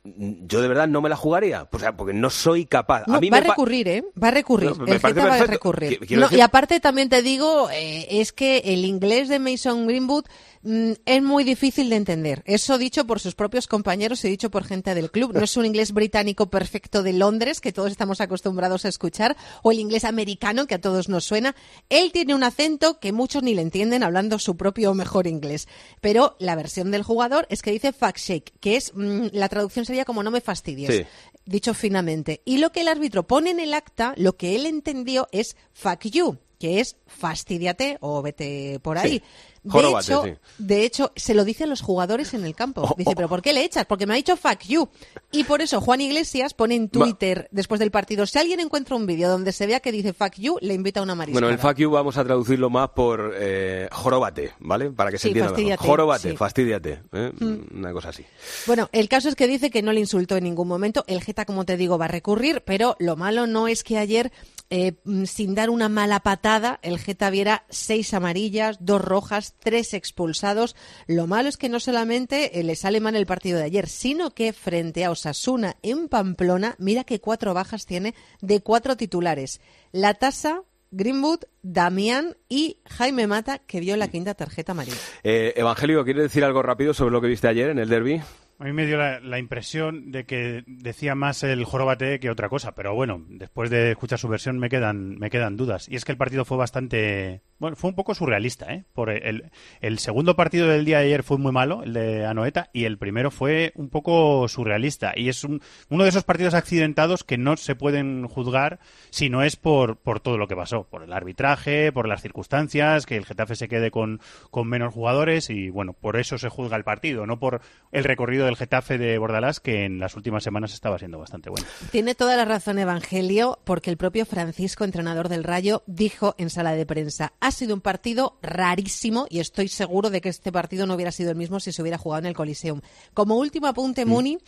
mm, 0.05 0.47
yo 0.47 0.63
de 0.63 0.69
verdad 0.69 0.87
no 0.87 1.01
me 1.01 1.09
la 1.09 1.17
jugaría. 1.17 1.67
O 1.73 1.79
sea, 1.81 1.97
porque 1.97 2.13
no 2.15 2.31
soy 2.31 2.67
capaz. 2.67 3.03
No, 3.09 3.17
a 3.17 3.21
mí 3.21 3.31
va 3.31 3.39
a 3.39 3.41
recurrir, 3.41 3.89
¿eh? 3.89 4.05
Va 4.23 4.29
a 4.29 4.31
recurrir. 4.31 4.71
No, 4.79 4.87
el 4.87 5.01
Geta 5.01 5.27
va 5.27 5.35
a 5.35 5.39
recurrir. 5.45 5.99
No, 6.13 6.27
decir- 6.29 6.39
Y 6.39 6.41
aparte 6.41 6.79
también 6.79 7.09
te 7.09 7.21
digo, 7.23 7.69
eh, 7.73 8.07
es 8.21 8.33
que 8.33 8.59
el 8.59 8.85
inglés 8.85 9.29
de 9.29 9.41
Mason 9.41 9.89
Greenwood 9.89 10.25
es 10.63 11.23
muy 11.23 11.45
difícil 11.45 11.91
de 11.91 11.97
entender. 11.97 12.43
Eso 12.47 12.79
dicho 12.79 13.07
por 13.07 13.21
sus 13.21 13.35
propios 13.35 13.67
compañeros 13.67 14.25
y 14.25 14.29
dicho 14.29 14.51
por 14.51 14.65
gente 14.65 14.95
del 14.95 15.11
club. 15.11 15.33
No 15.35 15.45
es 15.45 15.57
un 15.57 15.67
inglés 15.67 15.93
británico 15.93 16.51
perfecto 16.51 17.03
de 17.03 17.13
Londres, 17.13 17.61
que 17.61 17.73
todos 17.73 17.91
estamos 17.91 18.21
acostumbrados 18.21 18.85
a 18.85 18.89
escuchar, 18.89 19.37
o 19.63 19.73
el 19.73 19.79
inglés 19.79 20.05
americano, 20.05 20.67
que 20.67 20.75
a 20.75 20.81
todos 20.81 21.09
nos 21.09 21.25
suena. 21.25 21.55
Él 21.89 22.13
tiene 22.13 22.35
un 22.35 22.43
acento 22.43 22.99
que 22.99 23.13
muchos 23.13 23.43
ni 23.43 23.55
le 23.55 23.63
entienden 23.63 24.03
hablando 24.03 24.39
su 24.39 24.57
propio 24.57 24.95
mejor 24.95 25.27
inglés. 25.27 25.69
Pero 26.01 26.37
la 26.39 26.57
versión 26.57 26.91
del 26.91 27.03
jugador 27.03 27.47
es 27.51 27.63
que 27.63 27.71
dice 27.71 27.93
fuck 27.93 28.17
shake, 28.17 28.53
que 28.61 28.77
es, 28.77 28.93
mm, 28.95 29.29
la 29.33 29.49
traducción 29.49 29.85
sería 29.85 30.05
como 30.05 30.23
no 30.23 30.31
me 30.31 30.41
fastidies. 30.41 30.95
Sí. 30.95 31.07
Dicho 31.45 31.73
finamente. 31.75 32.43
Y 32.45 32.59
lo 32.59 32.73
que 32.73 32.83
el 32.83 32.89
árbitro 32.89 33.27
pone 33.27 33.51
en 33.51 33.61
el 33.61 33.75
acta, 33.75 34.13
lo 34.17 34.37
que 34.37 34.55
él 34.55 34.67
entendió 34.67 35.29
es 35.33 35.57
fuck 35.73 36.05
you, 36.05 36.39
que 36.59 36.81
es 36.81 36.97
fastidiate 37.07 37.99
o 38.01 38.21
vete 38.23 38.81
por 38.81 38.99
ahí. 38.99 39.11
Sí. 39.11 39.23
De 39.69 39.73
Joróbate, 39.73 40.13
hecho, 40.13 40.23
sí. 40.25 40.33
de 40.59 40.85
hecho, 40.85 41.13
se 41.17 41.35
lo 41.35 41.45
dice 41.45 41.65
a 41.65 41.67
los 41.67 41.81
jugadores 41.83 42.35
en 42.35 42.45
el 42.45 42.55
campo. 42.55 42.95
Dice, 42.97 43.13
¿pero 43.15 43.29
por 43.29 43.43
qué 43.43 43.53
le 43.53 43.65
echas? 43.65 43.85
Porque 43.87 44.07
me 44.07 44.15
ha 44.15 44.17
dicho 44.17 44.37
fuck 44.37 44.61
you. 44.67 44.89
Y 45.31 45.45
por 45.45 45.61
eso 45.63 45.81
Juan 45.81 46.01
Iglesias 46.01 46.55
pone 46.55 46.75
en 46.75 46.89
Twitter, 46.89 47.49
después 47.51 47.79
del 47.81 47.91
partido, 47.91 48.27
si 48.27 48.39
alguien 48.39 48.61
encuentra 48.61 48.97
un 48.97 49.07
vídeo 49.07 49.29
donde 49.29 49.53
se 49.53 49.67
vea 49.67 49.81
que 49.81 49.93
dice 49.93 50.13
fuck 50.13 50.35
you, 50.37 50.57
le 50.61 50.75
invita 50.75 51.01
a 51.01 51.03
una 51.03 51.15
mariscada. 51.15 51.47
Bueno, 51.47 51.53
el 51.55 51.59
fuck 51.61 51.77
you 51.79 51.91
vamos 51.91 52.17
a 52.17 52.25
traducirlo 52.25 52.71
más 52.71 52.91
por 52.91 53.35
eh, 53.39 53.89
joróbate, 53.93 54.53
¿vale? 54.61 54.91
Para 54.91 55.11
que 55.11 55.19
se 55.19 55.23
Sí, 55.33 55.39
entienda 55.39 55.55
mejor. 55.57 55.87
Joróbate, 55.87 56.31
sí. 56.31 56.37
fastidiate. 56.37 57.03
¿eh? 57.13 57.33
Mm. 57.39 57.79
Una 57.79 57.93
cosa 57.93 58.09
así. 58.11 58.25
Bueno, 58.67 58.89
el 58.93 59.09
caso 59.09 59.29
es 59.29 59.35
que 59.35 59.47
dice 59.47 59.71
que 59.71 59.83
no 59.83 59.93
le 59.93 60.01
insultó 60.01 60.37
en 60.37 60.45
ningún 60.45 60.69
momento. 60.69 61.05
El 61.07 61.23
Geta, 61.23 61.45
como 61.45 61.65
te 61.65 61.77
digo, 61.77 61.99
va 61.99 62.07
a 62.07 62.09
recurrir, 62.09 62.63
pero 62.65 62.97
lo 62.99 63.17
malo 63.17 63.47
no 63.47 63.69
es 63.69 63.85
que 63.85 63.99
ayer, 63.99 64.33
eh, 64.71 64.93
mm, 65.05 65.25
sin 65.25 65.55
dar 65.55 65.71
una 65.71 65.89
mala 65.89 66.21
patada, 66.21 66.79
el 66.83 66.99
Geta 66.99 67.31
viera 67.31 67.65
seis 67.71 68.13
amarillas, 68.13 68.77
dos 68.81 69.01
rojas, 69.01 69.55
tres 69.59 69.95
expulsados. 69.95 70.77
Lo 71.07 71.27
malo 71.27 71.49
es 71.49 71.57
que 71.57 71.69
no 71.69 71.81
solamente 71.81 72.59
eh, 72.59 72.63
le 72.63 72.77
sale 72.77 73.01
mal 73.01 73.17
el 73.17 73.27
partido 73.27 73.59
de 73.59 73.65
ayer, 73.65 73.89
sino 73.89 74.31
que 74.35 74.53
frente 74.53 75.05
a 75.05 75.11
Osasuna 75.11 75.77
en 75.83 76.09
Pamplona, 76.09 76.75
mira 76.79 77.05
que 77.05 77.21
cuatro 77.21 77.55
bajas 77.55 77.87
tiene 77.87 78.15
de 78.41 78.61
cuatro 78.61 78.97
titulares. 78.97 79.61
La 79.93 80.15
tasa. 80.15 80.63
Greenwood, 80.91 81.41
Damián 81.61 82.39
y 82.49 82.79
Jaime 82.87 83.27
Mata, 83.27 83.59
que 83.59 83.79
vio 83.79 83.95
la 83.99 84.09
quinta 84.09 84.33
tarjeta 84.33 84.73
amarilla. 84.73 84.97
Eh, 85.23 85.53
Evangelio, 85.55 86.03
¿quieres 86.03 86.23
decir 86.23 86.45
algo 86.45 86.63
rápido 86.63 86.95
sobre 86.95 87.13
lo 87.13 87.21
que 87.21 87.27
viste 87.27 87.47
ayer 87.47 87.69
en 87.69 87.79
el 87.79 87.91
derby? 87.91 88.23
A 88.59 88.65
mí 88.65 88.73
me 88.73 88.87
dio 88.87 88.99
la, 88.99 89.21
la 89.21 89.39
impresión 89.39 90.11
de 90.11 90.25
que 90.25 90.65
decía 90.67 91.15
más 91.15 91.45
el 91.45 91.65
jorobate 91.65 92.19
que 92.19 92.29
otra 92.29 92.49
cosa, 92.49 92.75
pero 92.75 92.93
bueno, 92.93 93.25
después 93.29 93.71
de 93.71 93.93
escuchar 93.93 94.19
su 94.19 94.27
versión 94.27 94.59
me 94.59 94.69
quedan, 94.69 95.17
me 95.17 95.31
quedan 95.31 95.57
dudas. 95.57 95.89
Y 95.89 95.95
es 95.95 96.05
que 96.05 96.11
el 96.11 96.19
partido 96.19 96.45
fue 96.45 96.57
bastante, 96.57 97.43
bueno, 97.59 97.77
fue 97.77 97.91
un 97.91 97.97
poco 97.97 98.15
surrealista, 98.15 98.73
¿eh? 98.73 98.85
Por 98.93 99.11
el, 99.11 99.51
segundo 99.99 100.37
partido 100.37 100.69
del 100.69 100.85
día 100.85 100.99
de 100.99 101.07
ayer 101.07 101.23
fue 101.23 101.39
muy 101.39 101.53
malo, 101.53 101.83
el 101.83 101.93
de 101.93 102.25
Anoeta, 102.25 102.71
y 102.73 102.85
el 102.85 102.99
primero 102.99 103.31
fue 103.31 103.73
un 103.75 103.89
poco 103.89 104.47
surrealista. 104.49 105.13
Y 105.17 105.29
es 105.29 105.45
un- 105.45 105.61
uno 105.91 106.05
de 106.05 106.11
esos 106.11 106.25
partidos 106.25 106.55
accidentados 106.55 107.25
que 107.25 107.39
no 107.39 107.57
se 107.57 107.75
pueden 107.75 108.27
juzgar 108.29 108.79
si 109.11 109.29
no 109.31 109.43
es 109.43 109.57
por, 109.57 109.97
por 109.97 110.21
todo 110.21 110.39
lo 110.39 110.47
que 110.49 110.57
pasó, 110.57 110.85
por 110.85 111.03
el 111.03 111.13
arbitraje, 111.13 111.93
por 111.93 112.07
las 112.07 112.23
circunstancias, 112.23 113.07
que 113.07 113.17
el 113.17 113.27
Getafe 113.27 113.57
se 113.57 113.69
quede 113.69 113.91
con, 113.91 114.21
con 114.51 114.69
menos 114.69 114.95
jugadores 114.95 115.51
y 115.51 115.71
bueno, 115.71 115.93
por 115.95 116.17
eso 116.17 116.39
se 116.39 116.49
juzga 116.49 116.77
el 116.77 116.85
partido, 116.85 117.27
no 117.27 117.39
por 117.39 117.61
el 117.93 118.05
recorrido 118.05 118.47
del 118.47 118.57
Getafe 118.57 118.99
de 118.99 119.19
Bordalás, 119.19 119.61
que 119.61 119.85
en 119.85 119.99
las 119.99 120.15
últimas 120.17 120.45
semanas 120.45 120.73
estaba 120.75 120.99
siendo 120.99 121.19
bastante 121.19 121.51
bueno. 121.51 121.67
Tiene 121.91 122.15
toda 122.15 122.37
la 122.37 122.45
razón 122.45 122.79
Evangelio, 122.79 123.59
porque 123.65 123.91
el 123.91 123.97
propio 123.97 124.25
Francisco, 124.27 124.85
entrenador 124.85 125.29
del 125.29 125.45
Rayo, 125.45 125.83
dijo 125.87 126.35
en 126.39 126.51
sala 126.51 126.73
de 126.73 126.87
prensa, 126.87 127.33
ha 127.49 127.53
sido 127.53 127.75
un 127.75 127.81
partido 127.81 128.39
rarísimo 128.43 129.27
y 129.29 129.41
estoy 129.41 129.69
seguro 129.69 130.11
de 130.11 130.21
que 130.21 130.29
este 130.29 130.53
partido 130.53 130.87
no 130.87 130.95
hubiera 130.95 131.13
sido 131.13 131.31
el 131.31 131.37
mismo 131.37 131.61
si 131.61 131.73
se 131.73 131.83
hubiera 131.83 131.99
jugado 131.99 132.21
en 132.21 132.27
el 132.27 132.35
Coliseum. 132.35 132.81
Como 133.15 133.37
último 133.37 133.67
apunte, 133.67 134.05
Muni, 134.05 134.39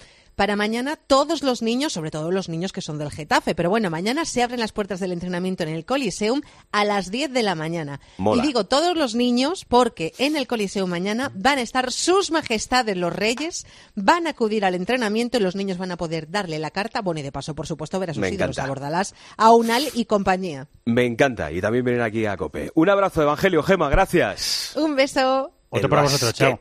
para 0.40 0.56
mañana 0.56 0.96
todos 0.96 1.42
los 1.42 1.60
niños, 1.60 1.92
sobre 1.92 2.10
todo 2.10 2.30
los 2.30 2.48
niños 2.48 2.72
que 2.72 2.80
son 2.80 2.96
del 2.96 3.10
Getafe, 3.10 3.54
pero 3.54 3.68
bueno, 3.68 3.90
mañana 3.90 4.24
se 4.24 4.42
abren 4.42 4.58
las 4.58 4.72
puertas 4.72 4.98
del 4.98 5.12
entrenamiento 5.12 5.64
en 5.64 5.68
el 5.68 5.84
Coliseum 5.84 6.40
a 6.72 6.86
las 6.86 7.10
10 7.10 7.34
de 7.34 7.42
la 7.42 7.54
mañana. 7.54 8.00
Mola. 8.16 8.42
Y 8.42 8.46
digo 8.46 8.64
todos 8.64 8.96
los 8.96 9.14
niños 9.14 9.66
porque 9.68 10.14
en 10.16 10.36
el 10.36 10.46
Coliseum 10.46 10.88
mañana 10.88 11.30
van 11.34 11.58
a 11.58 11.60
estar 11.60 11.92
sus 11.92 12.30
majestades 12.30 12.96
los 12.96 13.14
reyes, 13.14 13.66
van 13.94 14.26
a 14.26 14.30
acudir 14.30 14.64
al 14.64 14.74
entrenamiento 14.74 15.36
y 15.36 15.42
los 15.42 15.56
niños 15.56 15.76
van 15.76 15.92
a 15.92 15.98
poder 15.98 16.30
darle 16.30 16.58
la 16.58 16.70
carta, 16.70 17.02
bueno, 17.02 17.20
y 17.20 17.22
de 17.22 17.32
paso, 17.32 17.54
por 17.54 17.66
supuesto, 17.66 18.00
ver 18.00 18.08
a 18.08 18.14
sus 18.14 18.22
Me 18.22 18.30
ídolos, 18.30 18.56
encanta. 18.56 18.64
a 18.64 18.68
Bordalás, 18.68 19.14
a 19.36 19.50
Unal 19.50 19.88
y 19.92 20.06
compañía. 20.06 20.68
Me 20.86 21.04
encanta. 21.04 21.52
Y 21.52 21.60
también 21.60 21.84
vienen 21.84 22.00
aquí 22.00 22.24
a 22.24 22.38
Cope. 22.38 22.70
Un 22.74 22.88
abrazo, 22.88 23.20
Evangelio, 23.20 23.62
Gema, 23.62 23.90
gracias. 23.90 24.72
Un 24.74 24.96
beso. 24.96 25.52
Otro 25.68 25.90
para 25.90 26.00
vosotros, 26.00 26.32
chao. 26.32 26.58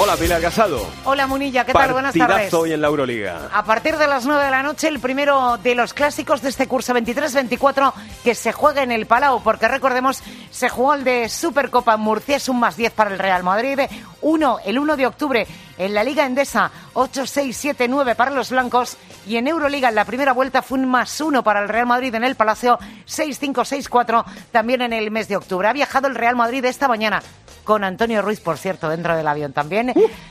Hola, 0.00 0.16
Pilar 0.16 0.40
Casado. 0.40 0.86
Hola 1.06 1.26
Munilla, 1.26 1.64
¿qué 1.64 1.72
tal? 1.72 1.92
Buenas 1.92 2.14
tardes. 2.14 2.54
hoy 2.54 2.72
en 2.72 2.80
la 2.80 2.86
Euroliga. 2.86 3.48
A 3.52 3.64
partir 3.64 3.96
de 3.96 4.06
las 4.06 4.24
9 4.26 4.44
de 4.44 4.50
la 4.52 4.62
noche, 4.62 4.86
el 4.86 5.00
primero 5.00 5.58
de 5.58 5.74
los 5.74 5.92
clásicos 5.92 6.40
de 6.40 6.50
este 6.50 6.68
curso 6.68 6.94
23-24 6.94 7.92
que 8.22 8.36
se 8.36 8.52
juega 8.52 8.84
en 8.84 8.92
el 8.92 9.06
Palau, 9.06 9.42
porque 9.42 9.66
recordemos, 9.66 10.22
se 10.52 10.68
jugó 10.68 10.94
el 10.94 11.02
de 11.02 11.28
Supercopa 11.28 11.94
en 11.94 12.00
Murcia, 12.00 12.36
es 12.36 12.48
un 12.48 12.60
más 12.60 12.76
10 12.76 12.92
para 12.92 13.10
el 13.10 13.18
Real 13.18 13.42
Madrid, 13.42 13.80
uno 14.22 14.58
el 14.64 14.78
1 14.78 14.96
de 14.96 15.06
octubre 15.08 15.46
en 15.76 15.92
la 15.92 16.04
Liga 16.04 16.24
Endesa, 16.24 16.70
8-6-7-9 16.94 18.14
para 18.14 18.30
los 18.30 18.50
blancos, 18.50 18.96
y 19.26 19.36
en 19.36 19.48
Euroliga 19.48 19.88
en 19.88 19.96
la 19.96 20.04
primera 20.04 20.32
vuelta 20.32 20.62
fue 20.62 20.78
un 20.78 20.88
más 20.88 21.20
1 21.20 21.42
para 21.42 21.60
el 21.60 21.68
Real 21.68 21.86
Madrid 21.86 22.14
en 22.14 22.22
el 22.22 22.36
Palacio, 22.36 22.78
6-5-6-4 23.08 24.24
también 24.52 24.80
en 24.82 24.92
el 24.92 25.10
mes 25.10 25.26
de 25.26 25.36
octubre. 25.36 25.66
Ha 25.66 25.72
viajado 25.72 26.06
el 26.06 26.14
Real 26.14 26.36
Madrid 26.36 26.64
esta 26.66 26.86
mañana 26.86 27.20
con 27.68 27.84
Antonio 27.84 28.22
Ruiz, 28.22 28.40
por 28.40 28.56
cierto, 28.56 28.88
dentro 28.88 29.14
del 29.14 29.28
avión 29.28 29.52
también. 29.52 29.87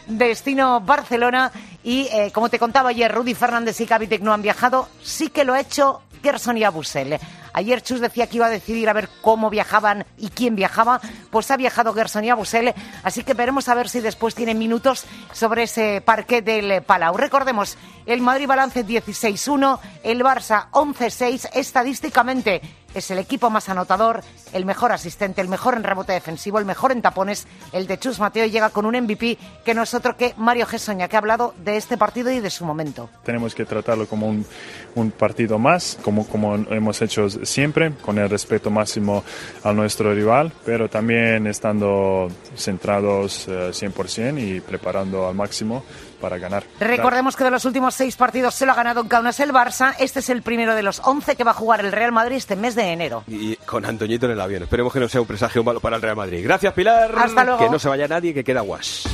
Destino 0.07 0.81
Barcelona. 0.81 1.51
Y 1.83 2.07
eh, 2.11 2.31
como 2.33 2.49
te 2.49 2.59
contaba 2.59 2.89
ayer, 2.89 3.11
Rudy 3.11 3.33
Fernández 3.33 3.79
y 3.81 3.85
Kavitek 3.85 4.21
no 4.21 4.33
han 4.33 4.41
viajado. 4.41 4.89
Sí 5.01 5.29
que 5.29 5.45
lo 5.45 5.53
ha 5.53 5.59
hecho 5.59 6.01
Gerson 6.21 6.57
y 6.57 6.63
Abusel. 6.63 7.17
Ayer 7.53 7.81
Chus 7.81 7.99
decía 7.99 8.27
que 8.27 8.37
iba 8.37 8.45
a 8.45 8.51
decidir 8.51 8.87
a 8.89 8.93
ver 8.93 9.09
cómo 9.21 9.49
viajaban 9.49 10.05
y 10.17 10.29
quién 10.29 10.55
viajaba. 10.55 11.01
Pues 11.31 11.49
ha 11.49 11.57
viajado 11.57 11.93
Gerson 11.93 12.23
y 12.23 12.29
Abusel. 12.29 12.73
Así 13.03 13.23
que 13.23 13.33
veremos 13.33 13.67
a 13.69 13.75
ver 13.75 13.89
si 13.89 13.99
después 13.99 14.35
tienen 14.35 14.59
minutos 14.59 15.05
sobre 15.31 15.63
ese 15.63 16.01
parque 16.01 16.41
del 16.41 16.83
Palau. 16.83 17.17
Recordemos, 17.17 17.77
el 18.05 18.21
Madrid 18.21 18.47
balance 18.47 18.85
16-1, 18.85 19.79
el 20.03 20.21
Barça 20.21 20.69
11-6. 20.71 21.49
Estadísticamente 21.53 22.61
es 22.99 23.11
el 23.11 23.19
equipo 23.19 23.49
más 23.49 23.69
anotador, 23.69 24.23
el 24.53 24.65
mejor 24.65 24.91
asistente, 24.91 25.41
el 25.41 25.47
mejor 25.47 25.75
en 25.75 25.83
rebote 25.83 26.13
defensivo, 26.13 26.59
el 26.59 26.65
mejor 26.65 26.91
en 26.91 27.01
tapones. 27.01 27.47
El 27.71 27.87
de 27.87 27.97
Chus 27.97 28.19
Mateo 28.19 28.45
llega 28.45 28.69
con 28.69 28.85
un 28.85 28.95
MVP 28.95 29.37
que 29.63 29.73
no 29.73 29.83
es 29.83 29.93
otro 29.93 30.17
que 30.17 30.33
Mario 30.37 30.65
Gessoña, 30.65 31.07
que 31.07 31.15
ha 31.15 31.19
hablado 31.19 31.53
de 31.63 31.77
este 31.77 31.97
partido 31.97 32.31
y 32.31 32.39
de 32.39 32.49
su 32.49 32.65
momento. 32.65 33.09
Tenemos 33.23 33.55
que 33.55 33.65
tratarlo 33.65 34.07
como 34.07 34.27
un, 34.27 35.11
partido 35.11 35.57
más, 35.59 35.97
como, 36.01 36.27
como 36.27 36.55
hemos 36.55 37.01
hecho 37.01 37.29
siempre, 37.29 37.93
con 38.01 38.17
el 38.17 38.29
respeto 38.29 38.69
máximo 38.69 39.23
a 39.63 39.73
nuestro 39.73 40.13
rival, 40.13 40.51
pero 40.65 40.89
también 40.89 41.47
estando 41.47 42.27
centrados 42.55 43.47
eh, 43.47 43.69
100% 43.71 44.41
y 44.41 44.59
preparando 44.61 45.27
al 45.27 45.35
máximo 45.35 45.83
para 46.17 46.37
ganar. 46.37 46.63
Recordemos 46.79 47.35
que 47.35 47.43
de 47.43 47.51
los 47.51 47.65
últimos 47.65 47.95
seis 47.95 48.15
partidos 48.15 48.55
se 48.55 48.65
lo 48.65 48.71
ha 48.71 48.75
ganado 48.75 49.01
en 49.01 49.07
Kaunas 49.07 49.39
el 49.39 49.51
Barça. 49.51 49.95
Este 49.99 50.19
es 50.19 50.29
el 50.29 50.41
primero 50.41 50.75
de 50.75 50.83
los 50.83 51.01
11 51.03 51.35
que 51.35 51.43
va 51.43 51.51
a 51.51 51.53
jugar 51.53 51.79
el 51.83 51.91
Real 51.91 52.11
Madrid 52.11 52.37
este 52.37 52.55
mes 52.55 52.75
de 52.75 52.91
enero. 52.91 53.23
Y 53.27 53.55
con 53.57 53.85
Antoñito 53.85 54.25
en 54.25 54.33
el 54.33 54.41
avión. 54.41 54.63
Esperemos 54.63 54.93
que 54.93 54.99
no 54.99 55.07
sea 55.07 55.21
un 55.21 55.27
presagio 55.27 55.63
malo 55.63 55.79
para 55.79 55.95
el 55.95 56.01
Real 56.01 56.15
Madrid. 56.15 56.43
Gracias, 56.43 56.73
Pilar. 56.73 57.13
Hasta 57.17 57.43
luego. 57.43 57.59
Que 57.59 57.69
no 57.69 57.79
se 57.79 57.89
vaya 57.89 58.07
nadie, 58.07 58.33
que 58.33 58.43
queda 58.43 58.61
guas. 58.61 59.07